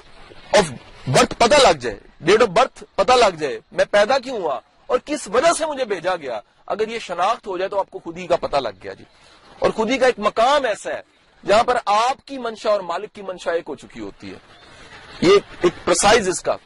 آف 0.53 0.73
برتھ 1.07 1.35
پتا 1.39 1.57
لگ 1.59 1.77
جائے 1.79 1.99
ڈیٹ 2.21 2.43
آف 2.43 2.49
برتھ 2.49 2.85
پتا 2.95 3.15
لگ 3.17 3.37
جائے، 3.39 3.61
میں 3.73 3.85
پیدا 3.85 4.19
کیوں 4.19 4.37
ہوا 4.37 4.61
اور 4.87 4.99
کس 5.05 5.29
وجہ 5.29 5.53
سے 5.59 5.67
مجھے 5.67 5.85
بھیجا 5.85 6.17
گیا؟ 6.17 6.41
اگر 6.67 6.89
یہ 6.89 6.99
شناخت 6.99 7.47
ہو 7.47 7.59
جائے 7.59 7.69
تو 7.69 7.79
آپ 7.79 7.91
کو 7.91 7.99
خودی 7.99 8.27
کا 8.27 8.37
پتا 8.37 8.61
لگ 8.61 8.83
گیا 8.83 8.93
جی۔ 8.93 9.05
اور 9.59 9.71
خودی 9.71 9.99
کا 9.99 10.07
ایک 10.07 10.19
مقام 10.19 10.65
ایسا 10.65 10.91
ہے 10.91 11.01
جہاں 11.47 11.65
پر 11.65 11.79
آپ 11.87 12.27
کی 12.27 12.39
منشا 12.39 12.71
اور 12.71 12.81
مالک 12.81 13.13
کی 13.13 13.23
منشا 13.23 13.53
ایک 13.53 13.65
ہو 13.69 13.75
چکی 13.75 14.01
ہوتی 14.01 14.33
ہے۔ 14.33 14.39
یہ 15.21 15.39
ایک 15.61 15.85
پرسائز 15.85 16.29
اس 16.29 16.41
کا۔ 16.41 16.57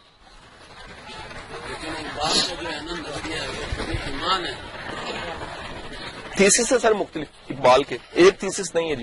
تھیسس 6.37 6.73
ہے 6.73 6.79
سر 6.79 6.93
مختلف، 6.93 7.27
اقبال 7.51 7.83
کے، 7.83 7.97
ایک 8.13 8.41
تھیسس 8.41 8.75
نہیں 8.75 8.91
ہے 8.91 8.97
جی۔ 8.97 9.03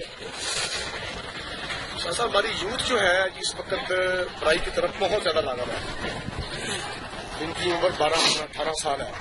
سر 2.01 2.23
ہماری 2.23 2.47
یوتھ 2.61 2.89
جو 2.89 3.01
ہے 3.01 3.29
جی، 3.33 3.39
اس 3.39 3.55
وقت 3.55 3.91
پڑھائی 4.39 4.59
کی 4.63 4.69
طرف 4.75 4.89
بہت 4.99 5.23
زیادہ 5.23 5.45
لاگا 5.45 5.61
ہے۔ 5.61 6.09
ان 7.39 7.51
کی 7.63 7.71
عمر 7.71 7.89
بارہ 7.97 8.13
اٹھارہ 8.13 8.73
سال 8.83 9.01
ہے۔ 9.01 9.11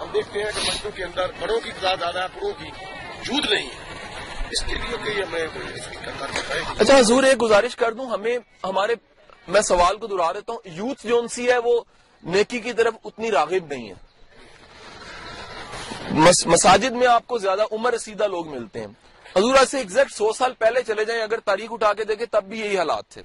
ہم 0.00 0.06
دیکھتے 0.14 0.42
ہیں 0.42 0.50
کہ 0.54 0.70
بچوں 0.70 0.90
کے 0.94 1.04
اندر 1.04 1.26
بڑوں 1.40 1.60
کی 1.60 1.70
تعداد 1.72 1.96
زیادہ 1.96 2.18
ہے 2.18 2.26
بڑوں 2.34 2.52
کی 2.58 2.66
یوتھ 3.28 3.52
نہیں 3.52 3.66
ہے۔ 3.66 4.04
اس 4.50 4.60
کے 4.60 4.74
لیے 4.74 4.96
کہ 5.04 5.22
ہمیں 5.22 5.46
اچھا 6.78 6.98
حضور، 6.98 7.22
ایک 7.22 7.42
گزارش 7.42 7.76
کر 7.76 7.92
دوں، 7.92 8.06
ہمیں، 8.06 8.38
ہمارے، 8.64 8.94
میں 9.48 9.60
سوال 9.60 9.96
کو 9.96 10.06
دہرا 10.06 10.32
دیتا 10.32 10.52
ہوں۔ 10.52 10.60
یوتھ 10.64 11.06
جو 11.06 11.18
ان 11.18 11.28
سی 11.28 11.50
ہے، 11.50 11.58
وہ 11.58 11.80
نیکی 12.22 12.60
کی 12.60 12.72
طرف 12.72 12.94
اتنی 13.04 13.30
راغب 13.30 13.66
نہیں 13.66 13.90
ہے۔ 13.90 13.94
مساجد 16.46 16.90
میں 16.90 17.06
آپ 17.06 17.26
کو 17.26 17.38
زیادہ 17.38 17.62
عمر 17.72 17.92
رسیدہ 17.92 18.26
لوگ 18.26 18.48
ملتے 18.48 18.80
ہیں۔ 18.80 19.07
حضور 19.36 19.64
سے 19.70 19.78
ایگزیکٹ 19.78 20.12
سو 20.12 20.32
سال 20.32 20.52
پہلے 20.52 20.82
چلے 20.82 21.04
جائیں، 21.04 21.22
اگر 21.22 21.40
تاریخ 21.40 21.72
اٹھا 21.72 21.92
کے 21.92 22.04
دیکھیں 22.04 22.26
تب 22.26 22.44
بھی 22.44 22.60
یہی 22.60 22.78
حالات 22.78 23.08
تھے۔ 23.08 23.22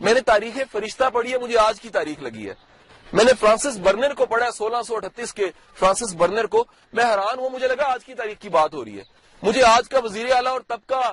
میں 0.00 0.14
نے 0.14 0.20
تاریخ 0.20 0.58
فرشتہ 0.72 1.04
پڑھی 1.12 1.32
ہے، 1.32 1.38
مجھے 1.38 1.58
آج 1.58 1.80
کی 1.80 1.88
تاریخ 1.88 2.22
لگی 2.22 2.48
ہے۔ 2.48 2.54
میں 3.12 3.24
نے 3.24 3.32
فرانسس 3.40 3.76
برنر 3.76 4.14
کو 4.14 4.26
پڑھا 4.26 4.50
سولہ 4.50 4.76
سو 4.86 4.96
اٹھتیس 4.96 5.34
کے 5.34 5.46
فرانسس 5.78 6.14
برنر 6.14 6.46
کو۔ 6.46 6.64
میں 6.92 7.04
حیران 7.04 7.38
ہوں، 7.38 7.50
مجھے 7.50 7.68
لگا 7.68 7.92
آج 7.92 8.04
کی 8.04 8.14
تاریخ 8.14 8.38
کی 8.38 8.48
بات 8.48 8.74
ہو 8.74 8.84
رہی 8.84 8.98
ہے۔ 8.98 9.02
مجھے 9.42 9.62
آج 9.62 9.88
کا 9.88 9.98
وزیر 9.98 10.32
اعلیٰ 10.32 10.52
اور 10.52 10.60
تب 10.60 10.78
کا 10.86 11.12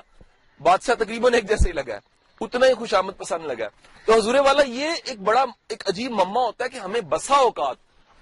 بادشاہ 0.59 0.95
تقریباً 0.95 1.33
ایک 1.33 1.49
جیسے 1.49 1.69
ہی 1.69 1.73
لگا 1.73 1.93
ہے۔ 1.93 1.99
اتنا 2.41 2.67
ہی 2.67 2.73
خوش 2.73 2.93
آمد 2.93 3.13
پسند 3.17 3.45
لگا 3.45 3.63
ہے۔ 3.63 3.69
تو 4.05 4.13
حضور 4.13 4.35
والا، 4.35 4.63
یہ 4.63 4.89
ایک 5.05 5.19
بڑا، 5.19 5.45
ایک 5.69 5.89
عجیب 5.89 6.11
مما 6.11 6.41
ہوتا 6.41 6.63
ہے 6.63 6.69
کہ 6.69 6.77
ہمیں 6.77 7.01
بسا 7.01 7.35
اوقات 7.35 7.75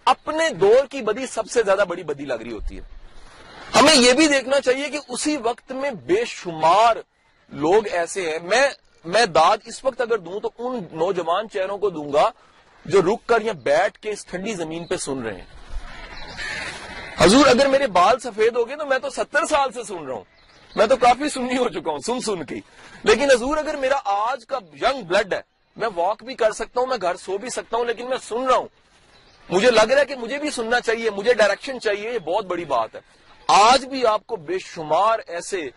اپنے 0.05 0.49
دور 0.49 0.87
کی 0.89 1.01
بدی 1.01 1.25
سب 1.25 1.51
سے 1.51 1.63
زیادہ 1.63 1.83
بڑی 1.87 2.03
بدی 2.03 2.25
لگ 2.25 2.33
رہی 2.33 2.51
ہوتی 2.51 2.77
ہے۔ 2.77 3.00
ہمیں 3.81 3.95
یہ 3.95 4.13
بھی 4.13 4.27
دیکھنا 4.27 4.59
چاہیے 4.59 4.89
کہ 4.89 4.99
اسی 5.07 5.37
وقت 5.37 5.71
میں 5.71 5.91
بے 5.91 6.25
شمار 6.25 6.95
لوگ 7.49 7.87
ایسے 7.91 8.31
ہیں۔ 8.31 8.39
میں 8.43 8.69
میں 9.05 9.25
داد 9.25 9.57
اس 9.65 9.85
وقت 9.85 10.01
اگر 10.01 10.17
دوں 10.17 10.39
تو 10.39 10.49
ان 10.57 10.83
نوجوان 10.91 11.49
چہروں 11.49 11.77
کو 11.77 11.89
دوں 11.89 12.13
گا 12.13 12.31
جو 12.85 13.01
رک 13.01 13.27
کر 13.27 13.41
یا 13.41 13.51
بیٹھ 13.51 13.99
کے 13.99 14.09
اس 14.09 14.25
ٹھنڈی 14.25 14.53
زمین 14.53 14.87
پہ 14.87 14.97
سن 14.97 15.21
رہے 15.21 15.33
ہیں۔ 15.33 15.45
حضور 17.17 17.47
اگر 17.47 17.67
میرے 17.67 17.87
بال 17.87 18.19
سفید 18.19 18.55
ہو 18.55 18.67
گئے 18.67 18.75
تو 18.75 18.85
میں 18.85 18.99
تو 18.99 19.09
ستر 19.09 19.45
سال 19.45 19.71
سے 19.71 19.83
سن 19.83 20.05
رہا 20.05 20.13
ہوں۔ 20.13 20.23
میں 20.75 20.87
تو 20.87 20.95
کافی 20.95 21.29
سننی 21.29 21.57
ہو 21.57 21.69
چکا 21.69 21.91
ہوں، 21.91 21.99
سن 21.99 22.21
سن 22.21 22.43
کے۔ 22.43 22.55
لیکن 23.03 23.31
حضور 23.31 23.57
اگر 23.57 23.75
میرا 23.75 23.97
آج 24.05 24.45
کا 24.45 24.59
ینگ 24.81 25.01
بلڈ 25.01 25.33
ہے، 25.33 25.41
میں 25.75 25.89
واک 25.95 26.23
بھی 26.23 26.35
کر 26.35 26.51
سکتا 26.51 26.79
ہوں، 26.79 26.87
میں 26.87 26.97
گھر 27.01 27.15
سو 27.15 27.37
بھی 27.37 27.49
سکتا 27.49 27.77
ہوں، 27.77 27.85
لیکن 27.85 28.09
میں 28.09 28.17
سن 28.17 28.45
رہا 28.47 28.55
ہوں۔ 28.55 28.67
مجھے 29.49 29.71
لگ 29.71 29.81
رہا 29.81 30.01
ہے 30.01 30.05
کہ 30.05 30.15
مجھے 30.15 30.37
بھی 30.37 30.49
سننا 30.49 30.79
چاہیے، 30.79 31.09
مجھے 31.09 31.33
ڈائریکشن 31.33 31.79
چاہیے، 31.79 32.11
یہ 32.11 32.19
بہت 32.19 32.45
بڑی 32.45 32.65
بات 32.65 32.95
ہے۔ 32.95 33.20
آج 33.47 33.85
بھی 33.85 34.05
آپ 34.05 34.27
کو 34.27 34.35
بے 34.35 34.59
شمار 34.59 35.19
ایسے 35.27 35.69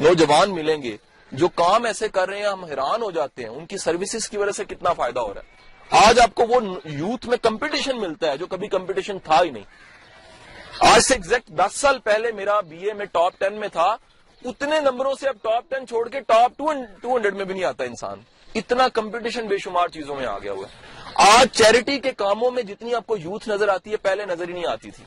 نوجوان 0.00 0.54
ملیں 0.54 0.82
گے 0.82 0.96
جو 1.32 1.48
کام 1.48 1.84
ایسے 1.84 2.08
کر 2.08 2.28
رہے 2.28 2.38
ہیں، 2.38 2.46
ہم 2.46 2.64
حیران 2.64 3.02
ہو 3.02 3.10
جاتے 3.10 3.42
ہیں۔ 3.42 3.50
ان 3.50 3.66
کی 3.66 3.78
سروسز 3.78 4.28
کی 4.28 4.36
وجہ 4.36 4.52
سے 4.52 4.64
کتنا 4.64 4.92
فائدہ 4.92 5.20
ہو 5.20 5.34
رہا 5.34 5.40
ہے۔ 5.40 5.62
آج 5.90 6.20
آپ 6.20 6.34
کو 6.34 6.42
وہ 6.46 6.60
یوتھ 6.84 7.26
میں 7.26 7.36
کمپٹیشن 7.36 8.00
ملتا 8.00 8.32
ہے 8.32 8.36
جو 8.36 8.46
کبھی 8.46 8.68
کمپٹیشن 8.68 9.18
تھا 9.18 9.42
ہی 9.42 9.50
نہیں۔ 9.50 9.64
آج 10.80 11.00
سے 11.02 11.14
ایگزیکٹ 11.14 11.48
دس 11.48 11.80
سال 11.80 11.98
پہلے 11.98 12.32
میرا 12.32 12.60
بی 12.60 12.76
اے 12.76 12.92
میں 12.92 13.06
ٹاپ 13.06 13.38
ٹین 13.38 13.60
میں 13.60 13.68
تھا۔ 13.68 13.96
اتنے 14.44 14.80
نمبروں 14.80 15.14
سے 15.20 15.28
اب 15.28 15.34
ٹاپ 15.42 15.70
ٹین 15.70 15.86
چھوڑ 15.86 16.08
کے 16.08 16.20
ٹاپ 16.20 16.52
ٹو 16.58 17.16
ہنڈریڈ 17.16 17.34
میں 17.34 17.44
بھی 17.44 17.54
نہیں 17.54 17.64
آتا 17.64 17.84
انسان۔ 17.84 18.20
اتنا 18.54 18.88
کمپٹیشن 18.88 19.46
بے 19.46 19.58
شمار 19.58 19.88
چیزوں 19.88 20.16
میں 20.16 20.26
آ 20.26 20.38
گیا 20.38 20.52
ہوا 20.52 20.66
ہے۔ 20.66 21.02
آج 21.14 21.48
چیریٹی 21.52 22.00
کے 22.00 22.12
کاموں 22.12 22.50
میں 22.50 22.62
جتنی 22.62 22.94
آپ 22.94 23.06
کو 23.06 23.16
یوتھ 23.16 23.48
نظر 23.48 23.68
آتی 23.68 23.92
ہے، 23.92 23.96
پہلے 23.96 24.26
نظر 24.26 24.48
ہی 24.48 24.52
نہیں 24.52 24.66
آتی 24.66 24.90
تھی۔ 24.90 25.04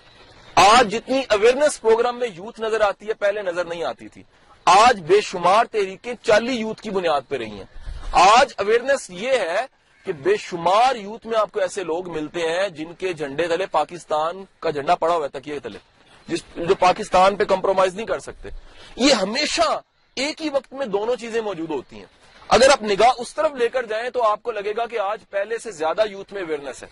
آج 0.55 0.91
جتنی 0.91 1.21
اویئرنیس 1.29 1.81
پروگرام 1.81 2.19
میں 2.19 2.27
یوتھ 2.27 2.61
نظر 2.61 2.81
آتی 2.81 3.07
ہے، 3.07 3.13
پہلے 3.13 3.41
نظر 3.41 3.65
نہیں 3.65 3.83
آتی 3.83 4.07
تھی۔ 4.07 4.23
آج 4.65 5.01
بے 5.01 5.21
شمار 5.21 5.65
تحریکیں 5.65 6.13
چالی 6.21 6.53
یوتھ 6.53 6.81
کی 6.81 6.89
بنیاد 6.89 7.21
پہ 7.29 7.37
رہی 7.37 7.51
ہیں۔ 7.51 7.63
آج 8.11 8.53
اویئرنیس 8.57 9.09
یہ 9.09 9.31
ہے 9.31 9.65
کہ 10.03 10.13
بے 10.13 10.37
شمار 10.37 10.95
یوتھ 10.95 11.27
میں 11.27 11.39
آپ 11.39 11.51
کو 11.51 11.59
ایسے 11.59 11.83
لوگ 11.83 12.09
ملتے 12.09 12.39
ہیں 12.39 12.69
جن 12.69 12.93
کے 12.93 13.13
جھنڈے 13.13 13.47
تلے 13.47 13.65
پاکستان 13.65 14.43
کا 14.59 14.69
جھنڈا 14.69 14.95
پڑا 14.95 15.15
ہوا 15.15 15.27
ہے، 15.33 15.39
تکیے 15.39 15.59
تلے۔ 15.59 15.79
جس 16.27 16.43
جو 16.55 16.75
پاکستان 16.75 17.35
پہ 17.35 17.43
کمپرومائز 17.43 17.95
نہیں 17.95 18.05
کر 18.05 18.19
سکتے۔ 18.19 18.49
یہ 18.95 19.13
ہمیشہ 19.13 19.81
ایک 20.15 20.41
ہی 20.41 20.49
وقت 20.49 20.73
میں 20.73 20.85
دونوں 20.85 21.15
چیزیں 21.15 21.41
موجود 21.41 21.69
ہوتی 21.69 21.95
ہیں۔ 21.95 22.05
اگر 22.47 22.69
آپ 22.69 22.83
نگاہ 22.83 23.11
اس 23.17 23.33
طرف 23.33 23.51
لے 23.51 23.69
کر 23.69 23.85
جائیں 23.85 24.09
تو 24.09 24.23
آپ 24.23 24.43
کو 24.43 24.51
لگے 24.51 24.73
گا 24.77 24.85
کہ 24.85 24.99
آج 24.99 25.19
پہلے 25.29 25.57
سے 25.57 25.71
زیادہ 25.71 26.03
یوتھ 26.09 26.33
میں 26.33 26.41
اویئرنیس 26.41 26.83
ہے۔ 26.83 26.87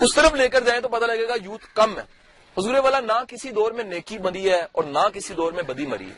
اس 0.00 0.14
طرف 0.14 0.32
لے 0.32 0.48
کر 0.48 0.60
جائیں 0.60 0.80
تو 0.80 0.88
پتہ 0.88 1.04
لگے 1.04 1.28
گا 1.28 1.34
یوتھ 1.44 1.66
کم 1.74 1.98
ہے۔ 1.98 2.21
حضور 2.58 2.74
والا، 2.74 3.00
نہ 3.00 3.24
کسی 3.28 3.50
دور 3.50 3.72
میں 3.72 3.84
نیکی 3.84 4.18
بندی 4.18 4.50
ہے 4.50 4.66
اور 4.72 4.84
نہ 4.84 5.08
کسی 5.14 5.34
دور 5.34 5.52
میں 5.52 5.62
بدی 5.62 5.86
مری 5.86 6.06
ہے۔ 6.06 6.14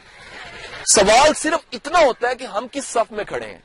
سوال 0.86 1.34
صرف 1.34 1.60
اتنا 1.72 1.98
ہوتا 1.98 2.28
ہے 2.28 2.34
کہ 2.34 2.44
ہم 2.44 2.66
کس 2.72 2.84
صف 2.84 3.12
میں 3.12 3.24
کھڑے 3.24 3.46
ہیں۔ 3.46 3.58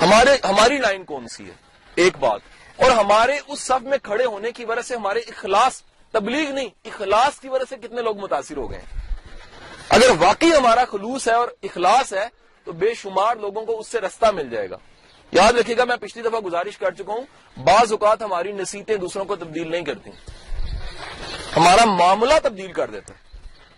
ہمارے، 0.00 0.36
ہماری 0.44 0.78
لائن 0.78 1.04
کون 1.04 1.28
سی 1.28 1.46
ہے؟ 1.46 1.54
ایک 1.94 2.18
بات۔ 2.18 2.40
اور 2.76 2.90
ہمارے 2.90 3.38
اس 3.46 3.60
صف 3.60 3.82
میں 3.82 3.98
کھڑے 4.02 4.24
ہونے 4.24 4.52
کی 4.52 4.64
وجہ 4.64 4.82
سے 4.82 4.96
ہمارے 4.96 5.18
اخلاص 5.18 5.82
تبلیغ 6.10 6.50
نہیں، 6.52 6.68
اخلاص 6.84 7.40
کی 7.40 7.48
وجہ 7.48 7.64
سے 7.68 7.76
کتنے 7.76 8.02
لوگ 8.02 8.18
متاثر 8.18 8.56
ہو 8.56 8.70
گئے 8.70 8.80
اگر 9.88 10.10
واقعی 10.18 10.50
ہمارا 10.58 10.84
خلوص 10.84 11.28
ہے 11.28 11.32
اور 11.32 11.48
اخلاص 11.62 12.12
ہے، 12.12 12.28
تو 12.64 12.72
بے 12.72 12.94
شمار 12.94 13.36
لوگوں 13.36 13.66
کو 13.66 13.78
اس 13.78 13.88
سے 13.88 14.00
رستہ 14.00 14.26
مل 14.26 14.50
جائے 14.50 14.70
گا۔ 14.70 14.76
یاد 15.32 15.52
رکھیے 15.52 15.76
گا، 15.76 15.84
میں 15.84 15.96
پچھلی 15.96 16.28
دفعہ 16.28 16.40
گزارش 16.40 16.78
کر 16.78 16.90
چکا 16.90 17.12
ہوں، 17.12 17.58
بعض 17.60 17.92
اوقات 17.92 18.22
ہماری 18.22 18.52
نصیحتیں 18.52 18.96
دوسروں 18.96 19.24
کو 19.24 19.36
تبدیل 19.36 19.70
نہیں 19.70 19.84
کرتی 19.84 20.10
ہمارا 21.56 21.84
معاملہ 21.84 22.34
تبدیل 22.42 22.72
کر 22.72 22.90
دیتا 22.90 23.14
ہے۔ 23.14 23.18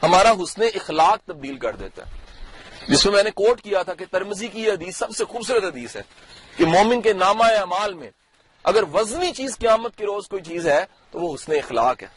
ہمارا 0.02 0.30
حسن 0.30 0.62
اخلاق 0.62 1.26
تبدیل 1.26 1.58
کر 1.58 1.76
دیتا 1.76 2.02
ہے۔ 2.02 2.10
جس 2.88 3.06
میں 3.06 3.14
میں 3.14 3.22
نے 3.22 3.30
کوٹ 3.30 3.62
کیا 3.62 3.82
تھا 3.82 3.94
کہ 3.94 4.04
ترمزی 4.10 4.48
کی 4.48 4.62
یہ 4.62 4.72
حدیث 4.72 4.96
سب 4.96 5.10
سے 5.10 5.24
خوبصورت 5.24 5.64
حدیث 5.64 5.96
ہے 5.96 6.02
کہ 6.56 6.66
مومن 6.66 7.02
کے 7.02 7.12
نامہ 7.12 7.44
امال 7.44 7.94
میں 7.94 8.10
اگر 8.64 8.82
وزنی 8.92 9.32
چیز 9.32 9.58
قیامت 9.58 9.96
کے 9.96 10.04
روز 10.04 10.28
کوئی 10.28 10.42
چیز 10.42 10.66
ہے 10.66 10.84
تو 11.10 11.20
وہ 11.20 11.34
حسن 11.34 11.52
اخلاق 11.52 12.02
ہے۔ 12.02 12.08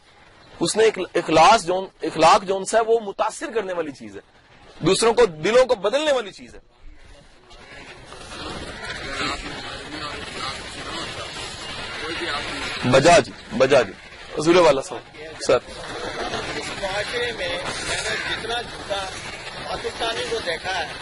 حسن 0.64 0.80
اخلاص 1.14 1.64
جو 1.64 1.88
اخلاق 2.02 2.44
جو 2.44 2.60
ہے 2.74 2.80
وہ 2.80 3.00
متاثر 3.00 3.50
کرنے 3.54 3.72
والی 3.72 3.92
چیز 3.92 4.16
ہے۔ 4.16 4.20
دوسروں 4.86 5.14
کو، 5.14 5.26
دلوں 5.26 5.64
کو 5.64 5.74
بدلنے 5.74 6.12
والی 6.12 6.32
چیز 6.32 6.54
ہے۔ 6.54 6.60
بجا 12.90 13.18
جی 13.18 13.32
بجا 13.58 13.82
جی 13.82 13.92
حضور 14.38 14.54
والا 14.54 14.82
صاحب 14.82 15.15
سر۔ 15.40 15.58
معاشرے 16.82 17.32
میں 17.32 17.48
میں 17.88 17.96
نے 17.96 18.16
جتنا 18.30 18.62
جھوٹا 18.62 19.04
پاکستانی 19.68 20.24
کو 20.30 20.38
دیکھا 20.46 20.78
ہے 20.78 20.92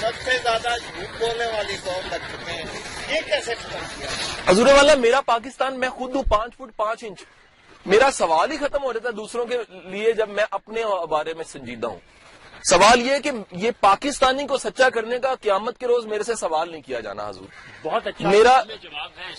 سب 0.00 0.12
سے 0.24 0.30
زیادہ 0.42 0.68
جھوٹ 0.68 1.20
بولنے 1.20 1.46
والی 1.46 1.76
قوم 1.84 2.08
لگ 2.10 2.16
چکے 2.16 2.52
ہیں۔ 2.52 2.64
یہ 3.08 3.20
کیسے 3.26 3.54
ختم 3.54 3.78
کیا؟ 3.98 4.08
حضور 4.46 4.66
والا 4.66 4.94
میرا 4.94 5.20
پاکستان 5.20 5.80
میں 5.80 5.88
خود 5.88 6.14
ہوں 6.14 6.22
پانچ 6.22 6.54
فٹ 6.54 6.76
پانچ 6.76 7.04
انچ۔ 7.04 7.24
میرا 7.86 8.10
سوال 8.10 8.50
ہی 8.50 8.56
ختم 8.56 8.82
ہو 8.82 8.92
رہتا 8.92 9.08
ہے 9.08 9.14
دوسروں 9.14 9.46
کے 9.46 9.58
لیے 9.70 10.12
جب 10.12 10.28
میں 10.28 10.44
اپنے 10.50 10.82
بارے 11.10 11.34
میں 11.34 11.44
سنجیدہ 11.44 11.86
ہوں۔ 11.86 11.98
سوال 12.64 13.00
یہ 13.00 13.18
کہ 13.18 13.30
یہ 13.52 13.70
پاکستانی 13.80 14.46
کو 14.46 14.58
سچا 14.58 14.88
کرنے 14.90 15.18
کا 15.18 15.34
قیامت 15.34 15.78
کے 15.78 15.86
روز 15.86 16.06
میرے 16.06 16.22
سے 16.22 16.34
سوال 16.34 16.70
نہیں 16.70 16.82
کیا 16.82 17.00
جانا 17.00 17.28
حضور۔ 17.28 17.46
بہت 17.82 18.06
اچھا 18.06 18.28
میرا 18.28 18.60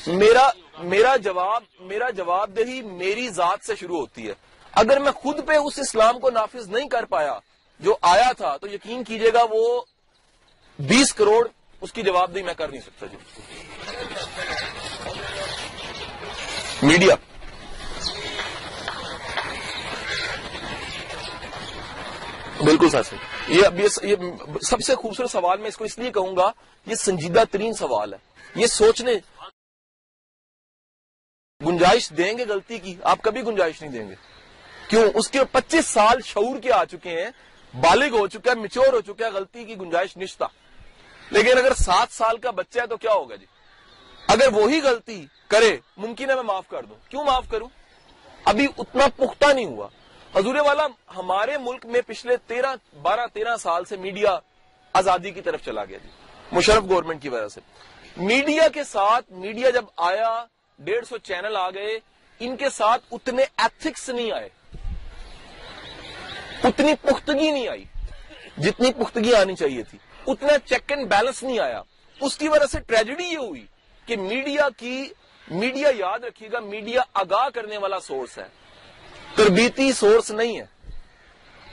میرا 0.07 0.49
میرا 0.77 1.15
جواب 1.15 1.63
میرا 1.79 2.09
جواب 2.09 2.57
دہی 2.57 2.81
میری 2.81 3.29
ذات 3.29 3.65
سے 3.65 3.75
شروع 3.75 3.97
ہوتی 3.97 4.27
ہے۔ 4.27 4.33
اگر 4.71 4.99
میں 4.99 5.11
خود 5.11 5.47
پہ 5.47 5.53
اس 5.53 5.79
اسلام 5.79 6.19
کو 6.19 6.29
نافذ 6.29 6.69
نہیں 6.69 6.89
کر 6.89 7.05
پایا 7.05 7.39
جو 7.79 7.95
آیا 8.01 8.31
تھا 8.31 8.57
تو 8.57 8.67
یقین 8.67 9.03
کیجیے 9.03 9.33
گا 9.33 9.45
وہ 9.49 9.81
بیس 10.79 11.13
کروڑ 11.13 11.47
اس 11.81 11.91
کی 11.91 12.01
جواب 12.01 12.35
دہی 12.35 12.43
میں 12.43 12.53
کر 12.53 12.67
نہیں 12.67 12.81
سکتا 12.81 13.05
جی۔ 13.05 13.17
میڈیا۔ 16.87 17.15
بالکل 22.65 22.89
سر 22.89 23.01
یہ 23.47 23.65
اب 23.65 23.79
یہ 23.79 23.87
سب 24.61 24.81
سے 24.81 24.95
خوبصورت 24.95 25.31
سوال 25.31 25.59
میں 25.59 25.67
اس 25.67 25.77
کو 25.77 25.83
اس 25.83 25.97
لیے 25.97 26.11
کہوں 26.11 26.37
گا، 26.37 26.51
یہ 26.85 26.95
سنجیدہ 26.95 27.43
ترین 27.51 27.73
سوال 27.73 28.13
ہے۔ 28.13 28.17
یہ 28.55 28.65
سوچنے 28.65 29.11
گنجائش 31.65 32.09
دیں 32.09 32.37
گے 32.37 32.45
غلطی 32.45 32.79
کی؟ 32.79 32.95
آپ 33.03 33.21
کبھی 33.21 33.41
گنجائش 33.41 33.81
نہیں 33.81 33.91
دیں 33.91 34.09
گے۔ 34.09 34.15
کیوں؟ 34.89 35.03
اس 35.15 35.29
کے 35.29 35.39
پچیس 35.45 35.85
سال 35.85 36.21
شعور 36.25 36.59
کے 36.59 36.71
آ 36.71 36.85
چکے 36.85 37.09
ہیں، 37.09 37.31
بالغ 37.77 38.17
ہو 38.17 38.27
چکا 38.27 38.51
ہے 38.51 38.55
میچور 38.55 38.93
ہو 38.93 39.01
چکا 39.01 39.25
ہے، 39.25 39.31
غلطی 39.31 39.63
کی 39.65 39.75
گنجائش 39.75 40.17
نشتہ۔ 40.17 40.43
لیکن 41.31 41.57
اگر 41.57 41.73
سات 41.73 42.07
سال 42.11 42.37
کا 42.37 42.51
بچہ 42.51 42.79
ہے 42.79 42.87
تو 42.87 42.97
کیا 42.97 43.13
ہوگا 43.13 43.35
جی؟ 43.35 43.45
اگر 44.27 44.47
وہی 44.53 44.81
غلطی 44.81 45.25
کرے، 45.47 45.77
ممکن 45.97 46.29
ہے 46.29 46.35
میں 46.35 46.43
معاف 46.43 46.67
کر 46.67 46.83
دوں۔ 46.83 47.09
کیوں 47.09 47.23
معاف 47.23 47.45
کروں؟ 47.49 47.69
ابھی 48.45 48.67
اتنا 48.77 49.07
پختہ 49.15 49.53
نہیں 49.53 49.65
ہوا۔ 49.65 49.87
حضور 50.35 50.55
والا، 50.55 50.87
ہمارے 51.17 51.57
ملک 51.57 51.85
میں 51.85 52.01
پچھلے 52.07 52.37
تیرہ، 52.37 52.75
بارہ، 53.01 53.27
تیرہ 53.33 53.57
سال 53.57 53.85
سے 53.85 53.97
میڈیا 53.97 54.39
آزادی 54.93 55.31
کی 55.31 55.41
طرف 55.41 55.65
چلا 55.65 55.85
گیا 55.85 55.97
جی 56.03 56.09
مشرف 56.51 56.83
گورنمنٹ 56.89 57.21
کی 57.21 57.29
وجہ 57.29 57.47
سے۔ 57.47 57.61
میڈیا 58.17 58.67
کے 58.67 58.83
ساتھ، 58.83 59.31
میڈیا 59.31 59.69
جب 59.69 59.85
آیا، 59.97 60.45
ڈیڑھ 60.79 61.05
سو 61.05 61.17
چینل 61.17 61.57
آ 61.57 61.69
گئے، 61.69 61.99
ان 62.39 62.55
کے 62.55 62.69
ساتھ 62.69 63.01
اتنے 63.11 63.43
ایتھکس 63.57 64.09
نہیں 64.09 64.31
آئے۔ 64.31 64.49
اتنی 66.63 66.93
پختگی 67.01 67.51
نہیں 67.51 67.67
آئی۔ 67.67 67.83
جتنی 68.57 68.93
پختگی 68.93 69.33
آنی 69.33 69.55
چاہیے 69.55 69.83
تھی۔ 69.83 69.97
اتنا 70.27 70.57
چیک 70.65 70.91
اینڈ 70.91 71.07
بیلنس 71.07 71.43
نہیں 71.43 71.59
آیا۔ 71.59 71.81
اس 72.21 72.37
کی 72.37 72.47
وجہ 72.47 72.65
سے 72.65 72.79
ٹریجڈی 72.79 73.23
یہ 73.23 73.37
ہوئی 73.37 73.65
کہ 74.05 74.17
میڈیا 74.17 74.67
کی، 74.77 75.09
میڈیا 75.47 75.89
یاد 75.97 76.19
رکھیے 76.19 76.49
گا، 76.51 76.59
میڈیا 76.59 77.01
آگاہ 77.13 77.49
کرنے 77.49 77.77
والا 77.77 77.99
سورس 77.99 78.37
ہے۔ 78.37 78.61
تربیتی 79.35 79.93
سورس 79.93 80.31
نہیں 80.31 80.59
ہے۔ 80.59 80.65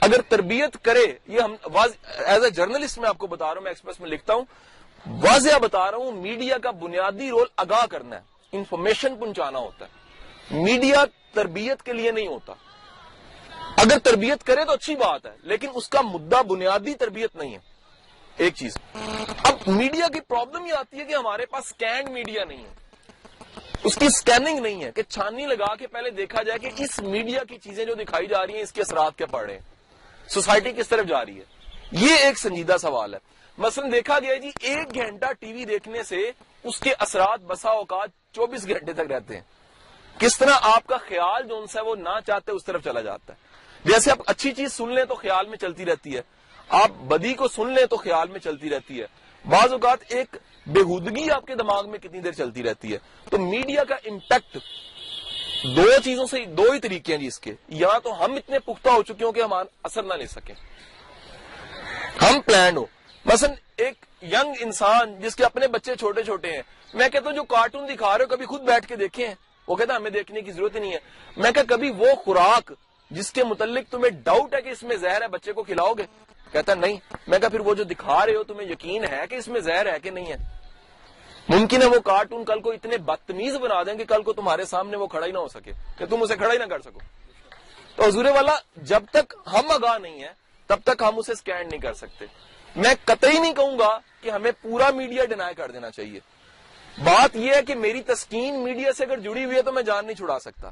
اگر 0.01 0.21
تربیت 0.21 0.83
کرے، 0.83 1.05
یہ 1.27 1.41
ہم 1.41 1.55
ایز 2.25 2.43
اے 2.43 2.49
جرنلسٹ 2.49 2.97
میں 2.97 3.09
آپ 3.09 3.17
کو 3.17 3.27
بتا 3.27 3.45
رہا 3.45 3.53
ہوں، 3.53 3.61
میں 3.61 3.71
ایکسپریس 3.71 3.99
میں 3.99 4.09
لکھتا 4.09 4.33
ہوں، 4.33 4.45
واضح 5.07 5.57
بتا 5.57 5.91
رہا 5.91 5.97
ہوں 5.97 6.11
میڈیا 6.11 6.57
کا 6.57 6.71
بنیادی 6.71 7.29
رول 7.29 7.47
آگاہ 7.57 7.85
کرنا 7.85 8.15
ہے۔ 8.15 8.21
انفارمیشن 8.51 9.15
پہنچانا 9.15 9.59
ہوتا 9.59 9.85
ہے۔ 9.85 9.91
میڈیا 10.63 11.05
تربیت 11.33 11.83
کے 11.83 11.93
لیے 11.93 12.11
نہیں 12.11 12.27
ہوتا۔ 12.27 12.53
اگر 13.77 13.99
تربیت 13.99 14.43
کرے 14.43 14.65
تو 14.65 14.71
اچھی 14.71 14.95
بات 14.95 15.25
ہے، 15.25 15.31
لیکن 15.41 15.67
اس 15.73 15.89
کا 15.89 16.01
مدعا 16.01 16.41
بنیادی 16.41 16.93
تربیت 16.93 17.35
نہیں 17.35 17.53
ہے۔ 17.53 17.59
ایک 18.37 18.55
چیز۔ 18.55 18.77
اب 19.43 19.55
میڈیا 19.67 20.07
کی 20.07 20.19
پرابلم 20.19 20.65
یہ 20.65 20.73
آتی 20.73 20.99
ہے 20.99 21.05
کہ 21.05 21.15
ہمارے 21.15 21.45
پاس 21.45 21.67
سکینڈ 21.67 22.09
میڈیا 22.09 22.45
نہیں 22.45 22.63
ہے۔ 22.63 22.88
اس 23.83 23.95
کی 23.95 24.09
سکیننگ 24.09 24.59
نہیں 24.59 24.83
ہے 24.83 24.91
کہ 24.91 25.01
چھانی 25.01 25.45
لگا 25.45 25.75
کے 25.75 25.87
پہلے 25.87 26.09
دیکھا 26.09 26.43
جائے 26.43 26.59
کہ 26.59 26.83
اس 26.83 26.99
میڈیا 26.99 27.43
کی 27.43 27.57
چیزیں 27.57 27.85
جو 27.85 27.93
دکھائی 27.93 28.27
جا 28.27 28.47
رہی 28.47 28.53
ہیں، 28.55 28.61
اس 28.61 28.71
کے 28.71 28.81
اثرات 28.81 29.17
کیا 29.17 29.25
پڑ 29.25 29.45
رہے 29.45 29.53
ہیں؟ 29.53 29.59
سوسائٹی 30.29 30.71
کس 30.71 30.87
طرف 30.87 31.05
جا 31.05 31.25
رہی 31.25 31.39
ہے؟ 31.39 31.43
یہ 31.91 32.15
ایک 32.15 32.37
سنجیدہ 32.37 32.75
سوال 32.81 33.13
ہے۔ 33.13 33.19
مثلا 33.57 33.87
دیکھا 33.91 34.19
گیا 34.19 34.35
جی 34.35 34.49
ایک 34.59 34.95
گھنٹہ 34.95 35.25
ٹی 35.39 35.53
وی 35.53 35.65
دیکھنے 35.65 36.03
سے 36.03 36.31
اس 36.63 36.79
کے 36.79 36.93
اثرات 36.99 37.39
بسا 37.39 37.69
اوقات 37.69 38.09
چوبیس 38.33 38.67
گھنٹے 38.67 38.93
تک 38.93 39.11
رہتے 39.11 39.35
ہیں۔ 39.35 39.43
کس 40.19 40.37
طرح 40.37 40.53
آپ 40.61 40.87
کا 40.87 40.97
خیال 40.97 41.47
جو 41.47 41.57
ان 41.57 41.67
سے 41.67 41.81
وہ 41.81 41.95
نہ 41.95 42.19
چاہتے 42.27 42.51
اس 42.51 42.65
طرف 42.65 42.83
چلا 42.83 43.01
جاتا 43.01 43.33
ہے۔ 43.33 43.37
جیسے 43.85 44.11
آپ 44.11 44.19
اچھی 44.25 44.51
چیز 44.51 44.73
سن 44.73 44.95
لیں 44.95 45.05
تو 45.05 45.15
خیال 45.15 45.47
میں 45.47 45.57
چلتی 45.57 45.85
رہتی 45.85 46.15
ہے۔ 46.15 46.21
آپ 46.69 46.89
بدی 46.89 47.33
کو 47.33 47.47
سن 47.47 47.73
لیں 47.73 47.85
تو 47.85 47.97
خیال 47.97 48.27
میں 48.27 48.39
چلتی 48.39 48.69
رہتی 48.69 49.01
ہے۔ 49.01 49.05
بعض 49.45 49.71
اوقات 49.71 49.99
ایک 50.07 50.35
بےحودگی 50.73 51.31
آپ 51.31 51.45
کے 51.47 51.55
دماغ 51.55 51.89
میں 51.89 51.99
کتنی 51.99 52.19
دیر 52.19 52.31
چلتی 52.31 52.63
رہتی 52.63 52.93
ہے؟ 52.93 52.97
تو 53.29 53.37
میڈیا 53.37 53.83
کا 53.83 53.95
امپیکٹ 53.95 54.57
دو 55.63 55.83
چیزوں 56.03 56.25
سے 56.25 56.45
دو 56.45 56.71
ہی 56.71 56.79
طریقے 56.79 57.13
ہیں 57.13 57.19
جی 57.19 57.27
اس 57.27 57.39
کے۔ 57.39 57.53
یا 57.67 57.99
تو 58.03 58.25
ہم 58.25 58.33
اتنے 58.33 58.59
پختہ 58.59 58.89
ہو 58.89 59.03
چکے 59.03 59.25
ہوں 59.25 59.31
کہ 59.31 59.41
ہم 59.41 59.53
اثر 59.83 60.03
نہ 60.03 60.13
لے 60.13 60.27
سکیں۔ 60.27 60.55
ہم 62.21 62.41
پلانڈ 62.41 62.77
ہو 62.77 62.85
مثلا 63.25 63.53
ایک 63.77 64.05
ینگ 64.23 64.53
انسان 64.59 65.19
جس 65.19 65.35
کے 65.35 65.43
اپنے 65.43 65.67
بچے 65.67 65.95
چھوٹے 65.95 66.23
چھوٹے 66.23 66.51
ہیں، 66.51 66.61
میں 66.93 67.09
کہتا 67.09 67.29
ہوں 67.29 67.35
جو 67.35 67.43
کارٹون 67.43 67.87
دکھا 67.87 68.17
رہے 68.17 68.25
ہو، 68.25 68.29
کبھی 68.29 68.45
خود 68.45 68.61
بیٹھ 68.61 68.87
کے 68.87 68.95
دیکھے 68.95 69.27
ہیں؟ 69.27 69.35
وہ 69.67 69.75
کہتا 69.75 69.95
ہمیں 69.95 70.11
دیکھنے 70.11 70.41
کی 70.41 70.51
ضرورت 70.51 70.75
ہی 70.75 70.79
نہیں 70.79 70.93
ہے۔ 70.93 70.99
میں 71.37 71.51
کہ 71.51 71.61
کبھی 71.63 71.89
وہ 71.89 72.15
خوراک 72.15 72.73
جس 73.11 73.31
کے 73.31 73.43
متعلق 73.43 73.91
تمہیں 73.91 74.09
ڈاؤٹ 74.09 74.55
ہے 74.55 74.61
کہ 74.61 74.69
اس 74.69 74.83
میں 74.83 74.95
زہر 74.95 75.21
ہے، 75.21 75.27
بچے 75.27 75.53
کو 75.53 75.63
کھلاؤ 75.63 75.93
گے؟ 75.93 76.03
کہتا 76.51 76.73
نہیں۔ 76.73 76.97
میں 77.27 77.39
کہا 77.39 77.49
پھر 77.49 77.59
وہ 77.59 77.75
جو 77.75 77.83
دکھا 77.83 78.25
رہے 78.25 78.35
ہو، 78.35 78.43
تمہیں 78.43 78.69
یقین 78.71 79.03
ہے 79.03 79.27
کہ 79.29 79.35
اس 79.35 79.47
میں 79.47 79.61
زہر 79.61 79.93
ہے 79.93 79.99
کہ 79.99 80.09
نہیں 80.09 80.25
ہے؟ 80.25 80.58
ممکن 81.49 81.81
ہے 81.81 81.87
وہ 81.87 81.99
کارٹون 81.99 82.45
کل 82.45 82.59
کو 82.59 82.71
اتنے 82.71 82.97
بدتمیز 82.97 83.55
بنا 83.55 83.83
دیں 83.83 83.93
کہ 83.93 84.05
کل 84.05 84.23
کو 84.23 84.33
تمہارے 84.33 84.65
سامنے 84.65 84.97
وہ 84.97 85.07
کھڑا 85.07 85.25
ہی 85.25 85.31
نہ 85.31 85.37
ہو 85.37 85.47
سکے 85.47 85.71
کہ 85.97 86.05
تم 86.05 86.21
اسے 86.21 86.35
کھڑا 86.35 86.53
ہی 86.53 86.57
نہ 86.57 86.63
کر 86.63 86.81
سکو۔ 86.81 86.99
تو 87.95 88.03
حضور 88.03 88.25
والا، 88.25 88.55
جب 88.77 89.03
تک 89.11 89.33
ہم 89.53 89.71
آگاہ 89.71 89.97
نہیں 89.97 90.23
ہے 90.23 90.33
تب 90.67 90.79
تک 90.83 91.03
ہم 91.07 91.19
اسے 91.19 91.35
سکینڈ 91.35 91.71
نہیں 91.71 91.81
کر 91.81 91.93
سکتے۔ 91.93 92.25
میں 92.75 92.93
قطعی 93.05 93.39
نہیں 93.39 93.53
کہوں 93.53 93.79
گا 93.79 93.99
کہ 94.21 94.29
ہمیں 94.29 94.51
پورا 94.61 94.91
میڈیا 94.91 95.25
ڈینائی 95.25 95.55
کر 95.55 95.71
دینا 95.71 95.91
چاہیے۔ 95.91 96.19
بات 97.03 97.35
یہ 97.35 97.53
ہے 97.55 97.61
کہ 97.61 97.75
میری 97.75 98.01
تسکین 98.01 98.63
میڈیا 98.63 98.93
سے 98.93 99.03
اگر 99.03 99.19
جڑی 99.19 99.45
ہوئی 99.45 99.57
ہے 99.57 99.61
تو 99.61 99.71
میں 99.71 99.83
جان 99.83 100.05
نہیں 100.05 100.15
چھڑا 100.15 100.39
سکتا۔ 100.39 100.69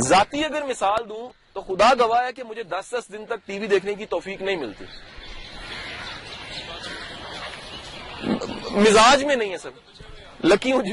ذاتی 0.00 0.44
اگر 0.44 0.62
مثال 0.62 1.08
دوں 1.08 1.28
تو 1.52 1.60
خدا 1.60 1.92
گواہ 1.98 2.24
ہے 2.24 2.32
کہ 2.32 2.42
مجھے 2.42 2.62
دس 2.62 2.94
دس 2.98 3.12
دن 3.12 3.26
تک 3.26 3.46
ٹی 3.46 3.58
وی 3.58 3.66
دیکھنے 3.66 3.94
کی 3.94 4.06
توفیق 4.06 4.42
نہیں 4.42 4.56
ملتی۔ 4.56 4.84
مزاج 8.70 9.24
میں 9.24 9.36
نہیں 9.36 9.52
ہے 9.52 9.58
سر 9.58 9.70
لکی 10.44 10.72
ہوں 10.72 10.82
جی 10.82 10.92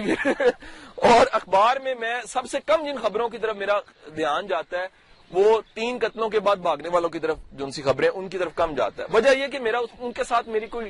اور 0.95 1.25
اخبار 1.31 1.77
میں 1.77 1.95
میں 1.99 2.21
سب 2.27 2.41
سے 2.51 2.57
کم 2.65 2.85
جن 2.85 2.97
خبروں 3.01 3.29
کی 3.29 3.37
طرف 3.37 3.55
میرا 3.55 3.79
دھیان 4.15 4.47
جاتا 4.47 4.77
ہے، 4.77 4.87
وہ 5.31 5.61
تین 5.73 5.97
قتلوں 6.01 6.29
کے 6.29 6.39
بعد 6.39 6.55
بھاگنے 6.55 6.89
والوں 6.89 7.09
کی 7.09 7.19
طرف 7.19 7.37
جو 7.51 7.71
سی 7.71 7.81
خبریں 7.81 8.09
ان 8.09 8.29
کی 8.29 8.37
طرف 8.37 8.51
کم 8.55 8.75
جاتا 8.75 9.03
ہے۔ 9.03 9.07
وجہ 9.13 9.29
یہ 9.29 9.47
کہ 9.47 9.59
میرا 9.59 9.77
ان 9.99 10.11
کے 10.11 10.23
ساتھ 10.23 10.49
میری 10.49 10.67
کوئی 10.67 10.89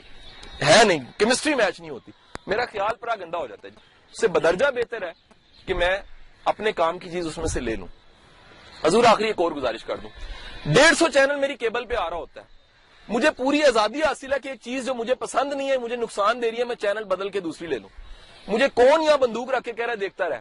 ہے 0.65 0.83
نہیں۔ 0.83 0.99
کیمسٹری 1.17 1.55
میچ 1.55 1.79
نہیں 1.79 1.91
ہوتی۔ 1.91 2.11
میرا 2.47 2.65
خیال 2.65 2.95
پرا 2.95 3.15
گندا 3.15 3.37
ہو 3.37 3.47
جاتا 3.47 3.67
ہے۔ 3.67 3.69
جی 3.69 3.79
اس 4.11 4.21
سے 4.21 4.27
بدرجہ 4.27 4.65
بہتر 4.65 5.01
ہے 5.01 5.11
کہ 5.65 5.73
میں 5.73 5.97
اپنے 6.45 6.71
کام 6.71 6.99
کی 6.99 7.09
چیز 7.09 7.27
اس 7.27 7.37
میں 7.37 7.47
سے 7.47 7.59
لے 7.59 7.75
لوں۔ 7.75 7.87
حضور 8.85 9.03
آخری 9.03 9.27
ایک 9.27 9.35
اور 9.37 9.51
گزارش 9.51 9.83
کر 9.83 9.97
دوں۔ 9.97 10.09
ڈیڑھ 10.65 10.97
سو 10.97 11.07
چینل 11.07 11.35
میری 11.35 11.55
کیبل 11.55 11.85
پہ 11.85 11.95
آ 11.95 12.09
رہا 12.09 12.17
ہوتا 12.17 12.41
ہے۔ 12.41 12.54
مجھے 13.07 13.31
پوری 13.31 13.63
آزادی 13.63 14.03
حاصل 14.03 14.33
ہے 14.33 14.39
کہ 14.39 14.49
ایک 14.49 14.61
چیز 14.61 14.85
جو 14.85 14.93
مجھے 14.93 15.15
پسند 15.15 15.53
نہیں 15.53 15.69
ہے 15.69 15.77
مجھے 15.77 15.95
نقصان 15.95 16.41
دے 16.41 16.51
رہی 16.51 16.59
ہے 16.59 16.63
میں 16.63 16.75
چینل 16.75 17.03
بدل 17.03 17.29
کے 17.29 17.39
دوسری 17.39 17.67
لے 17.67 17.79
لوں۔ 17.79 17.89
مجھے 18.47 18.67
کون 18.73 19.01
یہاں 19.01 19.17
بندوق 19.17 19.49
رکھ 19.49 19.63
کے 19.63 19.73
کہہ 19.73 19.85
رہا 19.85 19.91
ہے 19.91 19.97
دیکھتا 19.97 20.29
رہے 20.29 20.39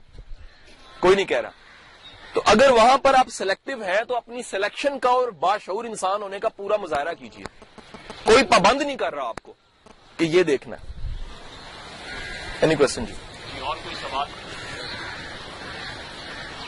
کوئی 1.01 1.17
نہیں 1.17 1.27
کہہ 1.27 1.41
رہا۔ 1.41 1.51
تو 2.33 2.43
اگر 2.47 2.71
وہاں 2.71 2.99
پر 2.99 3.15
آپ 3.15 3.29
سلیکٹو 3.29 3.83
ہیں 3.83 4.05
تو 4.09 4.17
اپنی 4.17 4.43
سلیکشن 4.43 4.99
کا 4.99 5.09
اور 5.09 5.29
باشعور 5.29 5.85
انسان 5.85 6.23
ہونے 6.23 6.39
کا 6.41 6.49
پورا 6.49 6.77
مظاہرہ 6.77 7.15
کیجیے 7.15 7.45
کوئی 8.25 8.45
پابند 8.45 8.83
نہیں 8.83 8.97
کر 8.97 9.15
رہا 9.15 9.29
آپ 9.29 9.41
کو 9.43 9.53
کہ 10.17 10.25
یہ 10.25 10.43
دیکھنا 10.43 10.77
ہے۔ 10.77 10.93
اینی 12.61 12.75
کوشچن 12.75 13.05
جی؟ 13.05 13.13
اور 13.61 13.77
کوئی 13.77 13.95
سوال؟ 13.95 14.29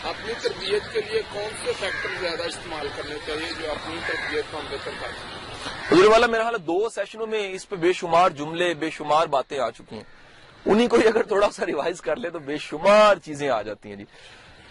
اپنی 0.05 0.33
تربیت 0.43 0.83
کے 0.93 1.01
لیے 1.01 1.23
کون 1.33 1.51
سے 1.65 1.73
فیکٹر 1.81 2.09
زیادہ 2.21 2.43
استعمال 2.43 2.89
کرنے 2.97 3.15
چاہیے 3.27 3.53
جو 3.59 3.71
اپنی 3.71 3.97
تربیت 4.07 4.45
کو 4.51 4.59
ہم 4.59 4.65
بہتر 4.71 4.91
کرتے 5.01 5.46
حضور 5.91 6.05
والا 6.11 6.27
میرا 6.27 6.45
حال 6.45 6.57
دو 6.67 6.89
سیشنوں 6.95 7.27
میں 7.27 7.49
اس 7.53 7.69
پہ 7.69 7.77
بے 7.77 7.93
شمار 7.93 8.31
جملے، 8.39 8.73
بے 8.81 8.91
شمار 8.91 9.27
باتیں 9.35 9.59
آ 9.59 9.71
چکی 9.71 9.97
ہیں۔ 9.97 10.03
انہیں 10.67 10.89
کوئی 10.89 11.07
اگر 11.09 11.23
تھوڑا 11.23 11.51
سا 11.57 11.67
ریوائز 11.67 12.01
کر 12.01 12.17
لے 12.17 12.31
تو 12.31 12.39
بے 12.47 12.57
شمار 12.61 13.17
چیزیں 13.25 13.49
آ 13.49 13.61
جاتی 13.63 13.89
ہیں 13.89 13.97
جی۔ 13.97 14.05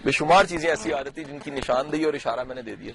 بے 0.04 0.12
شمار 0.12 0.46
چیزیں 0.46 0.70
ایسی 0.70 0.94
آ 0.94 1.02
جاتی 1.02 1.22
ہیں 1.22 1.30
جن 1.30 1.40
کی 1.40 1.52
نشاندہی 1.52 2.04
اور 2.04 2.14
اشارہ 2.14 2.44
میں 2.48 2.56
نے 2.56 2.62
دے 2.62 2.76
دیا 2.76 2.94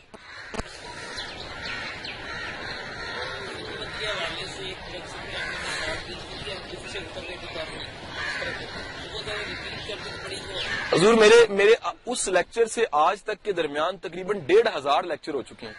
حضور، 10.92 11.14
میرے 11.14 11.46
میرے 11.48 11.74
اس 12.06 12.26
لیکچر 12.28 12.66
سے 12.66 12.84
آج 13.06 13.22
تک 13.22 13.44
کے 13.44 13.52
درمیان 13.52 13.96
تقریباً 13.98 14.38
ڈیڑھ 14.46 14.68
ہزار 14.76 15.02
لیکچر 15.02 15.34
ہو 15.34 15.42
چکے 15.42 15.66
ہیں۔ 15.66 15.74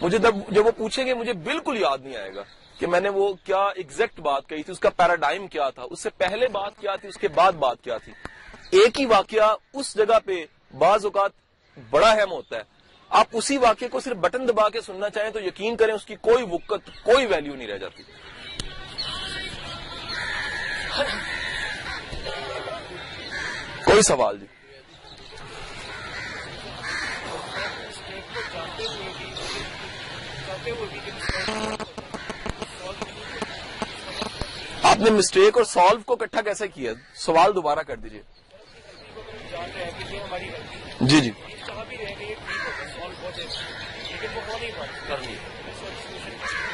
مجھے 0.00 0.18
جب 0.18 0.66
وہ 0.66 0.70
پوچھیں 0.70 1.06
گے 1.06 1.14
مجھے 1.14 1.32
بالکل 1.32 1.80
یاد 1.80 1.98
نہیں 1.98 2.16
آئے 2.16 2.34
گا 2.34 2.42
کہ 2.78 2.86
میں 2.86 3.00
نے 3.00 3.08
وہ 3.08 3.32
کیا 3.44 3.64
ایگزیکٹ 3.76 4.20
بات 4.20 4.48
کہی 4.48 4.62
تھی، 4.62 4.72
اس 4.72 4.78
کا 4.78 4.90
پیراڈائم 4.90 5.46
کیا 5.46 5.68
تھا، 5.70 5.82
اس 5.90 6.00
سے 6.00 6.10
پہلے 6.10 6.48
بات 6.48 6.78
کیا 6.80 6.96
تھی، 6.96 7.08
اس 7.08 7.16
کے 7.16 7.28
بعد 7.28 7.52
بات 7.52 7.82
کیا 7.82 7.96
تھی۔ 7.96 8.12
ایک 8.70 9.00
ہی 9.00 9.06
واقعہ 9.06 9.54
اس 9.72 9.94
جگہ 9.94 10.18
پہ 10.24 10.44
بعض 10.78 11.04
اوقات 11.04 11.30
بڑا 11.90 12.10
اہم 12.10 12.32
ہوتا 12.32 12.56
ہے۔ 12.56 12.62
آپ 13.08 13.26
اسی 13.32 13.56
واقعے 13.58 13.88
کو 13.88 14.00
صرف 14.00 14.16
بٹن 14.16 14.48
دبا 14.48 14.68
کے 14.68 14.80
سننا 14.80 15.10
چاہیں 15.10 15.30
تو 15.30 15.40
یقین 15.40 15.76
کریں 15.76 15.94
اس 15.94 16.04
کی 16.04 16.14
کوئی 16.20 16.44
وقت، 16.50 16.90
کوئی 17.02 17.26
ویلیو 17.26 17.54
نہیں 17.54 17.68
رہ 17.68 17.78
جاتی۔ 17.78 18.02
کوئی 23.84 24.02
سوال 24.02 24.38
جی 24.40 24.46
آپ 34.96 35.02
نے 35.02 35.10
مسٹیک 35.10 35.56
اور 35.56 35.64
سالو 35.64 35.98
کو 36.06 36.16
کٹھا 36.16 36.40
کیسے 36.40 36.68
کیا؟ 36.68 36.92
سوال 37.14 37.54
دوبارہ 37.54 37.78
کر 37.78 37.96
دیجیے 37.96 38.22
جی 41.00 41.20
جی۔ 41.20 41.30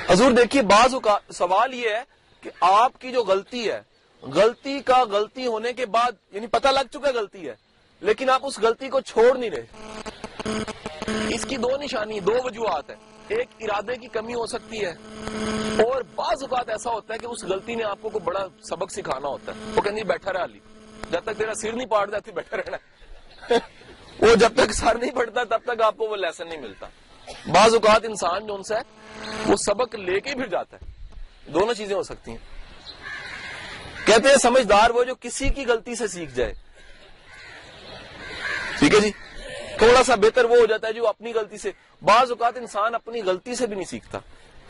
حضور 0.08 0.30
دیکھیے، 0.30 0.62
بعض 0.62 0.94
سوال 1.34 1.74
یہ 1.74 1.88
ہے 1.90 2.02
کہ 2.40 2.50
آپ 2.60 3.00
کی 3.00 3.12
جو 3.12 3.24
غلطی 3.24 3.70
ہے، 3.70 3.80
غلطی 4.22 4.80
کا 4.80 5.04
غلطی 5.04 5.46
ہونے 5.46 5.72
کے 5.72 5.86
بعد 5.86 6.12
یعنی 6.32 6.46
پتہ 6.46 6.68
لگ 6.68 6.92
چکا 6.92 7.10
غلطی 7.14 7.48
ہے، 7.48 7.54
لیکن 8.00 8.30
آپ 8.30 8.40
اس 8.42 8.58
غلطی 8.58 8.88
کو 8.88 9.00
چھوڑ 9.00 9.38
نہیں 9.38 9.50
رہے۔ 9.50 9.66
اس 11.34 11.44
کی 11.44 11.56
دو 11.56 11.76
نشانی، 11.80 12.20
دو 12.20 12.34
وجوہات 12.44 12.90
ہیں۔ 12.90 13.11
ایک 13.32 13.48
ارادے 13.60 13.96
کی 13.96 14.06
کمی 14.06 14.34
ہو 14.34 14.46
سکتی 14.46 14.84
ہے 14.84 14.90
اور 15.84 16.02
بعض 16.02 16.42
اوقات 16.42 16.68
ایسا 16.68 16.90
ہوتا 16.90 17.14
ہے 17.14 17.18
کہ 17.18 17.26
اس 17.26 17.44
غلطی 17.44 17.74
نے 17.74 17.84
آپ 17.84 17.98
کو 18.02 18.08
کوئی 18.08 18.24
بڑا 18.24 18.46
سبق 18.68 18.92
سکھانا 18.92 19.28
ہوتا 19.28 19.52
ہے۔ 19.52 19.72
وہ 19.76 19.80
کہنی 19.80 20.02
بیٹھا 20.02 20.32
رہا 20.32 20.44
علی، 20.44 20.58
جب 21.10 21.20
تک 21.24 21.38
تیرا 21.38 21.54
سر 21.54 21.72
نہیں 21.72 21.86
پاٹ 21.86 22.10
جاتی، 22.10 22.32
بیٹھا 22.32 22.56
رہنا۔ 22.56 22.76
وہ 24.20 24.34
جب 24.34 24.52
تک 24.56 24.72
سر 24.72 24.94
نہیں 24.94 25.10
پڑتا 25.10 25.44
تب 25.44 25.58
تک 25.64 25.82
آپ 25.82 25.96
کو 25.96 26.04
وہ 26.04 26.16
لیسن 26.16 26.48
نہیں 26.48 26.60
ملتا۔ 26.60 26.86
بعض 27.46 27.74
اوقات 27.74 28.04
انسان 28.04 28.46
جو 28.46 28.54
ان 28.54 28.62
سے 28.62 28.74
وہ 29.46 29.56
سبق 29.56 29.94
لے 29.94 30.20
کے 30.20 30.34
پھر 30.34 30.46
جاتا 30.46 30.76
ہے۔ 30.76 30.92
دونوں 31.50 31.74
چیزیں 31.74 31.96
ہو 31.96 32.02
سکتی 32.02 32.30
ہیں۔ 32.30 32.38
کہتے 34.06 34.28
ہیں، 34.28 34.36
سمجھدار 34.36 34.90
وہ 34.90 35.04
جو 35.04 35.14
کسی 35.20 35.48
کی 35.48 35.66
غلطی 35.66 35.94
سے 35.94 36.06
سیکھ 36.08 36.34
جائے۔ 36.34 36.54
ٹھیک 38.78 38.94
ہے 38.94 39.00
جی؟ 39.00 39.10
تھوڑا 39.78 40.04
سا 40.04 40.14
بہتر 40.14 40.44
وہ 40.44 40.56
ہو 40.56 40.66
جاتا 40.66 40.88
ہے 40.88 40.92
جو 40.92 41.08
اپنی 41.08 41.34
غلطی 41.34 41.58
سے 41.58 41.70
بعض 42.02 42.30
اوقات 42.30 42.56
انسان 42.56 42.94
اپنی 42.94 43.22
غلطی 43.22 43.54
سے 43.54 43.66
بھی 43.66 43.76
نہیں 43.76 43.90
سیکھتا۔ 43.90 44.18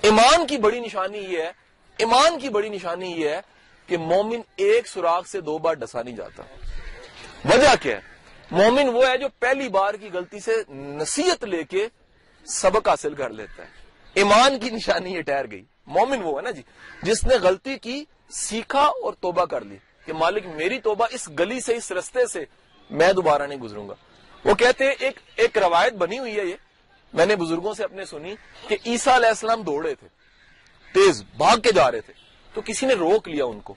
ایمان 0.03 0.47
کی 0.47 0.57
بڑی 0.57 0.81
نشانی 0.81 1.19
یہ 1.19 1.43
ہے 1.43 1.53
ایمان 1.97 2.39
کی 2.39 2.49
بڑی 2.49 2.69
نشانی 2.69 3.13
یہ 3.13 3.29
ہے 3.29 3.41
کہ 3.87 3.97
مومن 3.99 4.41
ایک 4.57 4.89
سوراخ 4.89 5.27
سے 5.27 5.41
دو 5.41 5.59
بار 5.59 5.75
ڈسا 5.75 6.03
نہیں 6.03 6.17
جاتا۔ 6.17 6.43
وجہ 7.45 7.75
کیا 7.83 7.97
ہے؟ 7.97 8.01
مومن 8.51 8.89
وہ 8.89 9.07
ہے 9.09 9.19
جو 9.19 9.27
پہلی 9.39 9.69
بار 9.69 9.95
کی 9.95 10.09
غلطی 10.13 10.41
سے 10.41 10.53
نصیحت 10.69 11.45
لے 11.45 11.65
کے 11.65 11.89
سبق 12.47 12.89
حاصل 12.89 13.15
کر 13.15 13.31
لیتا 13.31 13.63
ہے۔ 13.63 13.69
ایمان 14.15 14.59
کی 14.59 14.71
نشانی 14.71 15.15
یہ 15.15 15.23
ٹھہر 15.23 15.51
گئی۔ 15.51 15.65
مومن 15.87 16.23
وہ 16.23 16.37
ہے 16.37 16.43
نا 16.43 16.51
جی 16.51 16.63
جس 17.03 17.25
نے 17.25 17.35
غلطی 17.35 17.79
کی، 17.79 18.05
سیکھا 18.31 18.85
اور 18.85 19.13
توبہ 19.13 19.45
کر 19.45 19.61
لی 19.61 19.77
کہ 20.05 20.13
مالک 20.13 20.47
میری 20.47 20.81
توبہ 20.81 21.07
اس 21.11 21.29
گلی 21.39 21.61
سے، 21.61 21.77
اس 21.77 21.93
رستے 21.93 22.27
سے 22.27 22.45
میں 22.91 23.13
دوبارہ 23.13 23.47
نہیں 23.47 23.59
گزروں 23.59 23.89
گا۔ 23.89 23.95
وہ 24.45 24.55
کہتے 24.55 24.85
ہیں 24.85 24.95
ایک 24.99 25.21
ایک 25.37 25.59
روایت 25.59 25.93
بنی 25.93 26.19
ہوئی 26.19 26.37
ہے 26.37 26.45
یہ۔ 26.47 26.55
میں 27.13 27.27
نے 27.27 27.37
بزرگوں 27.37 27.75
سے 27.75 27.85
اپنے 27.85 28.05
سنی 28.05 28.35
کہ 28.69 28.77
عیسیٰ 28.87 29.15
علیہ 29.15 29.29
السلام 29.29 29.63
دوڑے 29.63 29.95
تھے، 29.95 30.09
تیز 30.95 31.23
بھاگ 31.37 31.57
کے 31.57 31.73
جا 31.73 31.91
رہے 31.91 32.01
تھے۔ 32.01 32.13
تو 32.55 32.61
کسی 32.65 32.87
نے 32.87 32.95
روک 32.95 33.29
لیا 33.29 33.45
ان 33.45 33.61
کو 33.61 33.75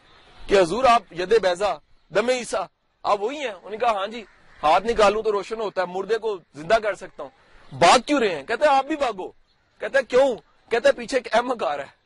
کہ 0.47 0.59
حضور 0.59 0.84
آپ 0.84 1.03
ید 1.11 1.41
بیزا 1.41 1.76
دم 2.16 2.30
عیسیٰ، 2.30 2.66
آپ 3.03 3.22
وہی 3.22 3.38
ہیں۔ 3.38 3.47
انہوں 3.47 3.70
نے 3.70 3.78
کہا 3.78 3.91
ہاں 3.91 4.07
جی 4.07 4.24
ہاتھ 4.63 4.86
نکالوں 4.86 5.24
تو 5.24 5.32
روشن 5.32 5.61
ہوتا 5.61 5.82
ہے، 5.82 5.88
مردے 5.88 6.18
کو 6.18 6.38
زندہ 6.55 6.74
کر 6.74 6.95
سکتا 6.95 7.24
ہوں۔ 7.24 7.30
بھاگ 7.76 7.99
کیوں 8.05 8.20
رہے 8.20 8.36
ہیں؟ 8.36 8.43
کہتے 8.43 8.66
ہیں، 8.66 8.76
آپ 8.76 8.86
بھی 8.86 8.95
بھاگو۔ 8.95 9.32
کہتے 9.80 9.97
ہیں، 9.97 10.05
کیوں؟ 10.05 10.36
کہتے 10.72 10.89
ہیں، 10.89 10.95
پیچھے 10.95 11.18
ایک 11.18 11.36
احمد 11.36 11.61
آ 11.61 11.78
رہا 11.78 11.84
ہے۔ 11.84 12.05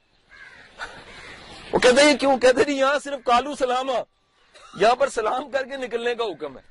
وہ 1.72 1.80
کہتے 1.80 2.01
ہیں، 2.01 2.12
یہ 2.12 2.18
کیوں؟ 2.18 2.38
کہتے 2.38 2.57
ہیں 2.57 2.64
جی، 2.64 2.74
یہاں 2.74 2.99
صرف 2.99 3.20
کالو 3.26 3.55
سلام 3.55 3.89
یہاں 4.76 4.95
پر 4.95 5.10
سلام 5.10 5.51
کر 5.51 5.66
کے 5.66 5.78
نکلنے 5.78 6.16
کا 6.16 6.24
حکم 6.24 6.57
ہے۔ 6.57 6.69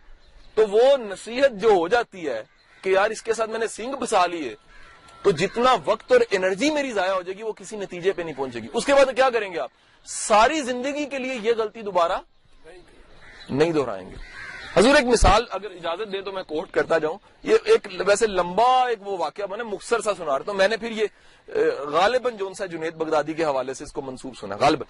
تو 0.59 0.67
وہ 0.67 0.97
نصیحت 0.97 1.51
جو 1.53 1.69
ہو 1.69 1.89
جاتی 1.89 2.29
ہے 2.29 2.43
کہ 2.83 2.91
یار 2.91 3.11
اس 3.11 3.23
کے 3.23 3.33
ساتھ 3.33 3.51
میں 3.51 3.59
نے 3.59 3.67
سنگ 3.67 3.93
بسا 3.93 4.27
لیے 4.27 4.55
تو 5.23 5.31
جتنا 5.31 5.77
وقت 5.85 6.13
اور 6.13 6.21
انرجی 6.31 6.71
میری 6.71 6.93
ضائع 6.93 7.13
ہو 7.13 7.23
جائے 7.23 7.39
گی، 7.39 7.43
وہ 7.43 7.53
کسی 7.53 7.77
نتیجے 7.77 8.13
پہ 8.13 8.23
نہیں 8.23 8.35
پہنچے 8.37 8.61
گی۔ 8.61 8.69
اس 8.73 8.87
کے 8.87 8.95
بعد 8.95 9.05
کیا 9.17 9.31
کریں 9.31 9.53
گے 9.53 9.59
آپ؟ 9.59 9.71
ساری 10.05 10.63
زندگی 10.63 11.07
کے 11.07 11.19
لیے 11.19 11.35
یہ 11.43 11.53
غلطی 11.59 11.83
دوبارہ 11.83 12.19
نہیں 13.51 13.73
دہرائیں 13.73 14.11
گے۔ 14.11 14.15
حضور 14.77 14.95
ایک 14.95 15.05
مثال 15.05 15.45
اگر 15.51 15.71
اجازت 15.71 16.13
دے 16.13 16.23
تو 16.23 16.33
میں 16.33 16.43
کوٹ 16.43 16.71
کرتا 16.71 16.99
جاؤں۔ 16.99 17.19
یہ 17.43 17.57
ایک 17.65 17.89
ویسے 18.07 18.27
لمبا 18.27 18.89
ایک 18.89 19.09
وہ 19.09 19.19
واقعہ 19.19 19.47
میں 19.47 19.57
نے 19.57 19.63
مختصر 19.63 20.01
سا 20.01 20.15
سنا 20.15 20.39
رہا 20.39 20.45
ہوں 20.49 20.55
میں 20.55 20.69
نے 20.69 20.77
پھر 20.77 20.91
یہ 20.91 21.07
غالباً 21.79 22.37
جو 22.37 22.55
سا 22.59 22.67
جنید 22.67 22.95
بغدادی 22.95 23.33
کے 23.33 23.45
حوالے 23.45 23.75
سے 23.75 23.85
اس 23.85 23.93
کو 23.93 24.03
منسوب 24.03 24.37
سنا۔ 24.37 24.57
غالباً۔ 24.57 24.87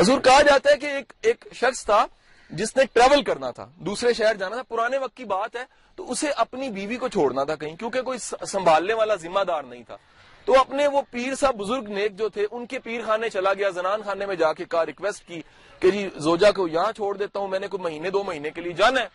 حضور 0.00 0.20
کہا 0.20 0.42
جاتا 0.42 0.70
ہے 0.70 0.76
کہ 0.76 0.86
ایک 0.86 1.12
ایک 1.22 1.44
شخص 1.52 1.84
تھا۔ 1.84 2.06
جس 2.52 2.76
نے 2.76 2.84
ٹریول 2.92 3.22
کرنا 3.22 3.50
تھا، 3.50 3.70
دوسرے 3.76 4.12
شہر 4.12 4.34
جانا 4.34 4.54
تھا، 4.54 4.62
پرانے 4.62 4.98
وقت 4.98 5.16
کی 5.16 5.24
بات 5.24 5.56
ہے، 5.56 5.64
تو 5.96 6.10
اسے 6.10 6.30
اپنی 6.30 6.68
بیوی 6.68 6.96
کو 6.96 7.08
چھوڑنا 7.08 7.44
تھا 7.44 7.56
کہیں، 7.56 7.76
کیونکہ 7.76 8.02
کوئی 8.02 8.18
سنبھالنے 8.46 8.94
والا 8.94 9.14
ذمہ 9.14 9.44
دار 9.44 9.62
نہیں 9.62 9.82
تھا۔ 9.82 9.96
تو 10.44 10.60
اپنے 10.60 10.86
وہ 10.86 11.02
پیر 11.10 11.34
صاحب، 11.34 11.56
بزرگ 11.56 11.88
نیک 11.88 12.18
جو 12.18 12.28
تھے، 12.28 12.46
ان 12.50 12.66
کے 12.66 12.78
پیر 12.78 13.00
خانے 13.06 13.30
چلا 13.30 13.54
گیا، 13.54 13.68
زنان 13.68 14.02
خانے 14.02 14.26
میں 14.26 14.36
جا 14.36 14.52
کے 14.52 14.64
کہا 14.64 14.86
ریکویسٹ 14.86 15.28
کی 15.28 15.42
کہ 15.80 15.90
جی 15.90 16.08
زوجا 16.16 16.50
کو 16.50 16.68
یہاں 16.68 16.92
چھوڑ 16.92 17.16
دیتا 17.16 17.38
ہوں، 17.38 17.48
میں 17.48 17.58
نے 17.58 17.68
کوئی 17.68 17.82
مہینے، 17.82 18.10
دو 18.10 18.24
مہینے 18.24 18.50
کے 18.50 18.60
لیے 18.60 18.72
جانا 18.72 19.00
ہے۔ 19.00 19.08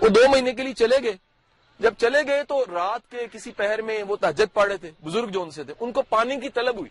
وہ 0.00 0.08
دو 0.08 0.20
مہینے 0.28 0.52
کے 0.52 0.62
لیے 0.62 0.74
چلے 0.74 0.96
گئے۔ 1.02 1.12
جب 1.78 1.94
چلے 1.98 2.18
گئے 2.26 2.44
تو 2.44 2.64
رات 2.72 3.10
کے 3.10 3.26
کسی 3.32 3.52
پہر 3.52 3.82
میں 3.82 4.02
وہ 4.02 4.16
تہجد 4.16 4.54
پڑے 4.54 4.76
تھے، 4.76 4.90
بزرگ 5.04 5.26
جو 5.26 5.42
ان 5.42 5.50
سے 5.50 5.64
تھے، 5.64 5.74
ان 5.80 5.92
کو 5.92 6.02
پانی 6.02 6.40
کی 6.40 6.48
طلب 6.48 6.78
ہوئی۔ 6.78 6.90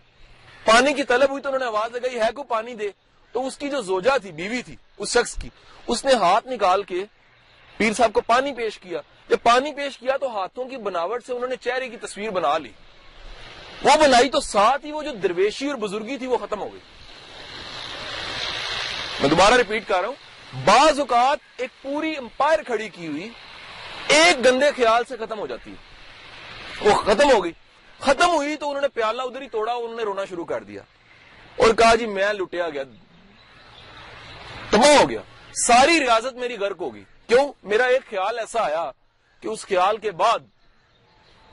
پانی 0.65 0.93
کی 0.93 1.03
طلب 1.03 1.29
ہوئی 1.29 1.41
تو 1.41 1.49
انہوں 1.49 1.59
نے 1.59 1.65
آواز 1.65 1.95
لگائی، 1.95 2.19
ہے 2.19 2.31
کو 2.35 2.43
پانی 2.43 2.73
دے؟ 2.73 2.89
تو 3.31 3.47
اس 3.47 3.57
کی 3.57 3.69
جو 3.69 3.81
زوجا 3.81 4.17
تھی، 4.17 4.31
بیوی 4.31 4.61
تھی، 4.61 4.75
اس 4.97 5.17
شخص 5.17 5.35
کی، 5.41 5.49
اس 5.87 6.05
نے 6.05 6.13
ہاتھ 6.13 6.47
نکال 6.47 6.83
کے 6.83 7.05
پیر 7.77 7.93
صاحب 7.93 8.13
کو 8.13 8.21
پانی 8.21 8.53
پیش 8.53 8.79
کیا۔ 8.79 9.01
جب 9.29 9.37
پانی 9.43 9.73
پیش 9.73 9.97
کیا 9.97 10.17
تو 10.17 10.39
ہاتھوں 10.39 10.65
کی 10.65 10.77
بناوٹ 10.77 11.25
سے 11.25 11.33
انہوں 11.33 11.47
نے 11.47 11.55
چہرے 11.55 11.89
کی 11.89 11.97
تصویر 11.97 12.29
بنا 12.29 12.57
لی۔ 12.57 12.69
وہ 13.83 13.91
بنائی 14.01 14.29
تو 14.29 14.39
ساتھ 14.39 14.85
ہی 14.85 14.91
وہ 14.91 15.03
جو 15.03 15.11
درویشی 15.11 15.67
اور 15.67 15.75
بزرگی 15.75 16.17
تھی 16.17 16.27
وہ 16.27 16.37
ختم 16.37 16.59
ہو 16.59 16.73
گئی۔ 16.73 16.79
میں 19.19 19.29
دوبارہ 19.29 19.53
ریپیٹ 19.53 19.87
کر 19.87 20.01
رہا 20.01 20.07
ہوں۔ 20.07 20.15
بعض 20.65 20.99
اوقات 20.99 21.39
ایک 21.57 21.69
پوری 21.81 22.17
امپائر 22.17 22.63
کھڑی 22.63 22.89
کی 22.89 23.07
ہوئی، 23.07 23.29
ایک 24.07 24.45
گندے 24.45 24.71
خیال 24.75 25.03
سے 25.09 25.17
ختم 25.17 25.39
ہو 25.39 25.47
جاتی۔ 25.47 25.71
ہے 25.71 26.89
وہ 26.89 26.95
ختم 26.95 27.31
ہو 27.31 27.43
گئی۔ 27.43 27.51
ختم 27.99 28.29
ہوئی 28.29 28.55
تو 28.55 28.69
انہوں 28.69 28.81
نے 28.81 28.87
پیالہ 28.87 29.21
ادھر 29.21 29.41
ہی 29.41 29.49
توڑا، 29.49 29.73
انہوں 29.73 29.97
نے 29.97 30.03
رونا 30.03 30.25
شروع 30.25 30.45
کر 30.45 30.63
دیا۔ 30.63 30.81
اور 31.57 31.73
کہا 31.73 31.95
جی 31.95 32.05
میں 32.05 32.33
لٹیا 32.33 32.69
گیا۔ 32.69 32.83
تمام 34.71 35.01
ہو 35.01 35.09
گیا۔ 35.09 35.21
ساری 35.53 35.99
ریاضت 35.99 36.33
میری 36.33 36.57
غرق 36.57 36.81
ہوگی۔ 36.81 37.03
کیوں؟ 37.27 37.53
میرا 37.63 37.83
ایک 37.83 38.09
خیال 38.09 38.39
ایسا 38.39 38.63
آیا 38.63 38.91
کہ 39.41 39.47
اس 39.47 39.65
خیال 39.67 39.97
کے 39.97 40.11
بعد 40.11 40.39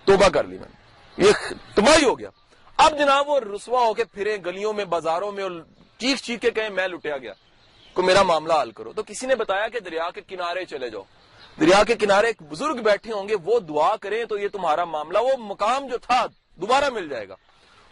توبہ 0.05 0.29
کر 0.29 0.45
لی 0.45 0.59
میں 0.59 0.69
نے۔ 0.69 1.27
یہ 1.27 1.33
تباہی 1.75 2.05
ہو 2.05 2.19
گیا۔ 2.19 2.29
اب 2.77 2.99
جناب 2.99 3.29
وہ 3.29 3.41
رسوا 3.41 3.81
ہو 3.81 3.95
کے 3.95 4.05
پھرے 4.05 4.37
گلیوں 4.47 4.73
میں، 4.73 4.85
بازاروں 4.85 5.33
میں 5.33 5.43
اور 5.43 5.51
چیخ 5.99 6.23
چیخ 6.23 6.41
کے 6.41 6.51
کہیں 6.51 6.71
میں 6.71 6.89
لٹیا 6.89 7.19
گیا۔ 7.19 7.33
کو 7.93 8.03
میرا 8.03 8.23
معاملہ 8.23 8.53
حل 8.62 8.71
کرو۔ 8.71 8.93
تو 8.93 9.03
کسی 9.03 9.27
نے 9.27 9.35
بتایا 9.35 9.69
کہ 9.69 9.81
دریا 9.81 10.11
کے 10.11 10.21
کنارے 10.21 10.64
چلے 10.64 10.91
جاؤ۔ 10.91 11.03
دریا 11.61 11.85
کے 11.85 11.95
کنارے 11.95 12.27
ایک 12.27 12.43
بزرگ 12.43 12.75
بیٹھے 12.75 13.12
ہوں 13.12 13.29
گے، 13.29 13.35
وہ 13.45 13.61
دعا 13.61 13.97
کریں 13.97 14.25
تو 14.25 14.39
یہ 14.39 14.49
تمہارا 14.49 14.85
معاملہ، 14.85 15.19
وہ 15.19 15.37
مقام 15.39 15.87
جو 15.87 15.99
تھا 15.99 16.27
دوبارہ 16.57 16.91
مل 16.91 17.09
جائے 17.09 17.29
گا۔ 17.29 17.35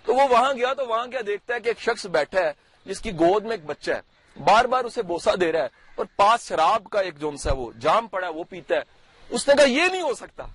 تو 0.04 0.14
وہ 0.14 0.22
وہاں 0.30 0.54
گیا 0.54 0.74
تو 0.74 0.86
وہاں 0.86 1.06
کیا 1.06 1.20
دیکھتا 1.26 1.54
ہے 1.54 1.60
کہ 1.60 1.68
ایک 1.68 1.80
شخص 1.80 2.06
بیٹھا 2.06 2.40
ہے، 2.40 2.52
جس 2.86 3.00
کی 3.00 3.12
گود 3.12 3.42
میں 3.42 3.50
ایک 3.50 3.64
بچہ 3.64 3.92
ہے۔ 3.92 4.13
بار 4.36 4.64
بار 4.64 4.84
اسے 4.84 5.02
بوسا 5.02 5.30
دے 5.40 5.52
رہا 5.52 5.62
ہے 5.62 5.68
اور 5.94 6.06
پاس 6.16 6.48
شراب 6.48 6.90
کا 6.90 7.00
ایک 7.00 7.18
جونس 7.18 7.46
ہے 7.46 7.52
وہ 7.52 7.72
جام 7.80 8.08
پڑا 8.08 8.26
ہے، 8.26 8.32
وہ 8.32 8.44
پیتا 8.44 8.74
ہے۔ 8.74 8.80
اس 9.30 9.48
نے 9.48 9.54
کہا، 9.54 9.64
یہ 9.64 9.82
نہیں 9.92 10.02
ہو 10.02 10.14
سکتا۔ 10.14 10.46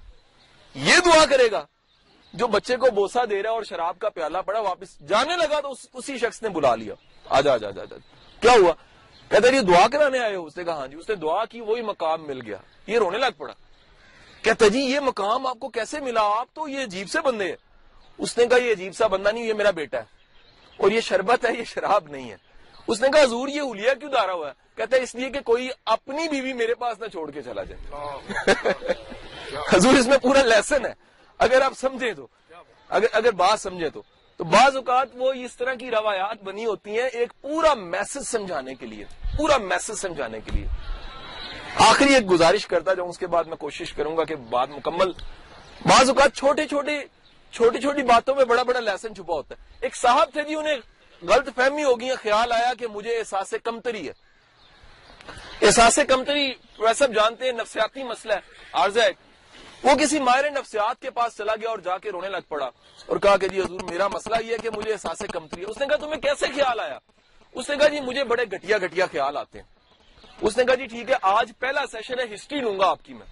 یہ 0.76 0.94
دعا 1.06 1.26
کرے 1.26 1.52
گا۔ 1.52 1.66
جو 2.34 2.48
بچے 2.48 2.78
کو 2.78 2.92
بوسا 2.92 3.26
دے 3.30 3.44
رہا 3.44 3.50
ہے 3.50 3.56
اور 3.56 3.64
شراب 3.64 4.00
کا 4.00 4.10
پیالہ 4.10 4.38
پڑا، 4.38 4.60
واپس 4.60 5.00
جانے 5.00 5.38
لگا 5.38 5.62
تو 5.62 5.74
اسی 5.94 6.18
شخص 6.18 6.44
نے 6.44 6.50
بلا 6.50 6.76
لیا۔ 6.76 6.94
آجا 7.30 7.54
آجا 7.54 7.68
آجا 7.68 7.96
کیا 8.40 8.52
ہوا؟ 8.52 8.74
کہتا 9.30 9.48
یہ 9.48 9.62
دعا 9.62 9.88
کرانے 9.88 10.20
آئے 10.20 10.36
ہو؟ 10.36 10.46
اس 10.46 10.58
نے 10.58 10.64
کہا 10.64 10.74
ہاں 10.74 10.88
جی۔ 10.88 10.98
اس 10.98 11.10
نے 11.10 11.16
دعا 11.16 11.46
کی، 11.46 11.62
وہی 11.62 11.82
مقام 11.82 12.28
مل 12.28 12.42
گیا۔ 12.46 12.58
یہ 12.88 12.98
رونے 12.98 13.18
لگ 13.18 13.38
پڑا۔ 13.38 13.54
کہتا 14.42 14.68
جی 14.68 14.80
یہ 14.80 15.00
مقام 15.00 15.48
آپ 15.48 15.60
کو 15.60 15.70
کیسے 15.70 16.00
ملا؟ 16.00 16.22
آپ 16.22 16.48
تو 16.54 16.68
یہ 16.68 16.84
عجیب 16.84 17.10
سے 17.10 17.22
بندے 17.22 17.46
ہیں۔ 17.46 17.56
اس 18.18 18.38
نے 18.38 18.48
کہا، 18.48 18.58
یہ 18.58 18.72
عجیب 18.72 18.96
سا 18.96 19.08
بندہ 19.08 19.30
نہیں، 19.30 19.44
یہ 19.44 19.54
میرا 19.54 19.72
بیٹا 19.72 19.98
ہے۔ 19.98 20.04
اور 20.78 20.92
یہ 20.92 21.02
شربت 21.02 21.46
ہے، 21.46 21.54
یہ 21.60 21.64
شراب 21.64 22.08
نہیں 22.08 22.32
ہے۔ 22.32 22.49
اس 22.90 23.02
نے 23.02 23.08
کہا 23.14 23.22
حضور 23.22 23.48
یہ 23.48 23.62
ہولیا 23.62 23.94
کیوں 23.94 24.12
دارا 24.12 24.34
ہوا 24.34 24.48
ہے؟ 24.48 24.54
کہتا 24.76 24.98
ہے 24.98 25.02
اس 25.02 25.16
لیے 25.16 25.30
کہ 25.30 25.40
کوئی 25.46 25.70
اپنی 25.86 26.28
بیوی 26.30 26.54
میرے 26.54 26.74
پاس 26.74 27.00
نہ 27.00 27.08
چھوڑ 27.08 27.30
کے 27.32 27.42
چلا 27.42 27.64
جائے. 27.64 28.94
حضور 29.74 29.98
اس 30.00 30.08
میں 30.08 30.18
پورا 30.18 30.42
لیسن 30.44 30.86
ہے. 30.86 30.94
اگر 31.40 31.62
آپ 31.62 31.74
سمجھیں 31.80 32.14
تو. 32.14 32.28
اگر 32.90 33.08
اگر 33.12 33.32
بات 33.42 33.60
سمجھیں 33.60 33.90
تو. 33.90 34.02
تو 34.40 34.44
بعض 34.44 34.76
اوقات 34.76 35.08
وہ 35.16 35.32
اس 35.46 35.56
طرح 35.58 35.74
کی 35.80 35.92
روایات 35.92 36.44
بنی 36.44 36.66
ہوتی 36.66 37.00
ہیں 37.00 37.08
ایک 37.08 37.34
پورا 37.42 37.74
میسج 37.74 38.24
سمجھانے 38.28 38.76
کے 38.76 38.86
لیے. 38.86 39.06
پورا 39.38 39.58
میسج 39.58 40.00
سمجھانے 40.00 40.40
کے 40.46 40.52
لیے. 40.52 40.68
آخری 41.88 42.14
ایک 42.14 42.30
گزارش 42.32 42.68
کرتا 42.68 42.94
جاؤں 42.94 43.10
اس 43.10 43.18
کے 43.18 43.28
بعد 43.28 43.44
میں 43.44 43.58
کوشش 43.58 43.94
کروں 43.94 44.16
گا 44.18 44.24
کہ 44.24 44.36
بات 44.50 44.70
مکمل. 44.70 45.12
بعض 45.86 46.10
اوقات 46.10 46.36
چھوٹے 46.38 46.68
چھوٹے 46.68 47.00
چھوٹی 47.54 47.80
چھوٹی 47.82 48.04
باتوں 48.04 48.36
میں 48.36 48.46
بڑا 48.46 48.64
بڑا 48.64 48.80
لیسن 48.80 49.16
چھپا 49.16 49.34
ہوتا 49.34 49.56
ہے. 49.56 49.78
ایک 49.82 49.96
صاحب 49.96 50.32
تھے 50.34 50.44
جی 50.44 50.56
انہیں 50.56 50.78
غلط 51.22 51.50
فہمی 51.56 51.84
ہوگی 51.84 52.16
خیال 52.16 52.52
آیا 52.52 52.74
کہ 52.80 52.88
مجھے 52.88 53.18
احساس 53.18 53.54
کمتری 53.64 54.10
ہے۔ 54.10 54.14
احساس 55.62 56.00
کمتری 56.08 56.54
ویسے 56.80 57.14
جانتے 57.14 57.46
ہیں، 57.46 57.52
نفسیاتی 57.52 58.04
مسئلہ 58.04 58.34
ہے۔ 58.34 58.40
عارضہ 58.74 59.00
ہے، 59.00 59.10
وہ 59.84 59.96
کسی 59.96 60.20
ماہر 60.20 60.52
نفسیات 60.52 61.02
کے 61.02 61.10
پاس 61.10 61.38
چلا 61.38 61.56
گیا 61.56 61.70
اور 61.70 61.80
جا 61.80 61.98
کے 61.98 62.12
رونے 62.12 62.30
لگ 62.30 62.48
پڑا 62.48 62.70
اور 63.06 63.18
کہا 63.18 63.38
کہ 63.38 63.48
جی 63.48 63.62
حضور، 63.62 63.80
میرا 63.90 64.08
مسئلہ 64.08 64.36
یہ 64.46 64.54
ہے 64.54 64.58
کہ 64.58 64.70
مجھے 64.70 64.92
احساس 64.92 65.22
کمتری 65.34 65.62
ہے۔ 65.62 65.66
اس 65.66 65.78
نے 65.78 65.86
کہا، 65.86 65.96
تمہیں 65.96 66.22
کیسے 66.22 66.46
خیال 66.48 66.80
آیا؟ 66.80 67.00
اس 67.52 67.70
نے 67.70 67.78
کہا 67.78 67.88
جی 67.88 68.00
مجھے 68.00 68.24
بڑے 68.24 68.44
گٹیا 68.44 68.78
گٹیا 68.78 69.06
خیال 69.12 69.38
آتے 69.38 69.60
ہیں۔ 69.60 69.66
اس 70.42 70.58
نے 70.58 70.66
کہا 70.66 70.76
جی 70.76 70.86
ٹھیک 70.86 71.10
ہے، 71.10 71.16
آج 71.22 71.52
پہلا 71.60 71.86
سیشن 71.92 72.20
ہے، 72.20 72.36
ہسٹری 72.36 72.60
لوں 72.60 72.80
گا 72.80 72.88
آپ 72.88 73.00
کی 73.04 73.14
میں۔ 73.14 73.28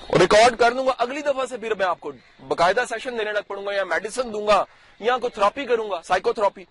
اور 0.00 0.20
ریکارڈ 0.20 0.58
کر 0.58 0.72
دوں 0.72 0.86
گا، 0.86 0.92
اگلی 0.98 1.20
دفعہ 1.20 1.46
سے 1.46 1.56
پھر 1.56 1.74
میں 1.74 1.86
آپ 1.86 2.00
کو 2.00 2.12
باقاعدہ 2.48 2.84
سیشن 2.88 3.18
دینے 3.18 3.32
لگ 3.32 3.46
پڑوں 3.46 3.66
گا 3.66 3.74
یا 3.74 3.84
میڈیسن 3.84 4.32
دوں 4.32 4.46
گا 4.46 4.64
یا 5.00 5.18
کوئی 5.18 5.30
تھراپی 5.30 5.64
کروں 5.64 5.90
گا 5.90 6.02
سائیکو 6.02 6.32
تھراپی 6.32 6.64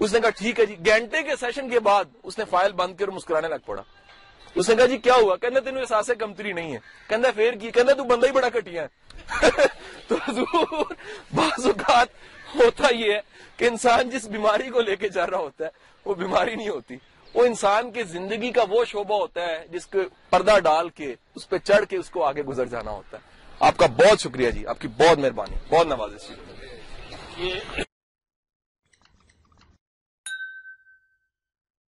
اس 0.00 0.12
نے 0.12 0.20
کہا، 0.20 0.30
ٹھیک 0.30 0.60
ہے 0.60 0.66
جی. 0.66 0.76
گھنٹے 0.86 1.22
کے 1.22 1.36
سیشن 1.36 1.70
کے 1.70 1.80
بعد 1.80 2.04
اس 2.22 2.38
نے 2.38 2.44
فائل 2.44 2.72
بند 2.72 2.96
کر 2.96 3.08
مسکرانے 3.08 3.48
لگ 3.48 3.54
پڑا۔ 3.66 3.82
اس 4.54 4.68
نے 4.68 4.76
کہا 4.76 4.86
جی 4.86 4.96
کیا 4.96 5.14
ہوا؟ 5.14 5.36
کہ 5.36 5.60
تینوں 5.60 5.80
احساس 5.80 6.10
کمتری 6.18 6.52
نہیں 6.52 6.72
ہے 6.72 6.78
کہ 7.08 7.16
پھر 7.34 7.54
کی 7.60 7.70
کہ 7.70 7.82
تو 7.82 8.04
بندہ 8.04 8.26
ہی 8.26 8.32
بڑا 8.32 8.48
کٹیا 8.48 8.82
ہے۔ 8.82 9.10
تو 10.08 10.16
حضور، 10.28 10.94
بعض 11.34 11.66
اوقات 11.66 12.08
ہوتا 12.54 12.94
یہ 12.94 13.12
ہے 13.12 13.20
کہ 13.56 13.64
انسان 13.64 14.10
جس 14.10 14.26
بیماری 14.26 14.68
کو 14.68 14.80
لے 14.80 14.96
کے 14.96 15.08
جا 15.08 15.26
رہا 15.26 15.38
ہوتا 15.38 15.64
ہے، 15.64 15.70
وہ 16.04 16.14
بیماری 16.14 16.54
نہیں 16.54 16.68
ہوتی۔ 16.68 16.96
وہ 17.34 17.44
انسان 17.44 17.90
کی 17.90 18.02
زندگی 18.02 18.52
کا 18.52 18.64
وہ 18.68 18.84
شعبہ 18.84 19.14
ہوتا 19.14 19.42
ہے 19.42 19.66
جس 19.70 19.86
کو 19.86 19.98
پردہ 20.30 20.58
ڈال 20.58 20.88
کے، 20.88 21.14
اس 21.34 21.48
پہ 21.48 21.58
چڑھ 21.58 21.84
کے 21.84 21.96
اس 21.96 22.10
کو 22.10 22.24
آگے 22.24 22.42
گزر 22.42 22.66
جانا 22.66 22.90
ہوتا 22.90 23.16
ہے۔ 23.16 23.22
آپ 23.60 23.76
کا 23.76 23.86
بہت 23.86 24.20
شکریہ 24.20 24.50
جی 24.50 24.66
آپ 24.66 24.80
کی 24.80 24.88
بہت 24.88 25.18
مہربانی، 25.18 25.56
بہت 25.68 25.86
نوازش 25.86 26.28
جی۔ 27.38 27.52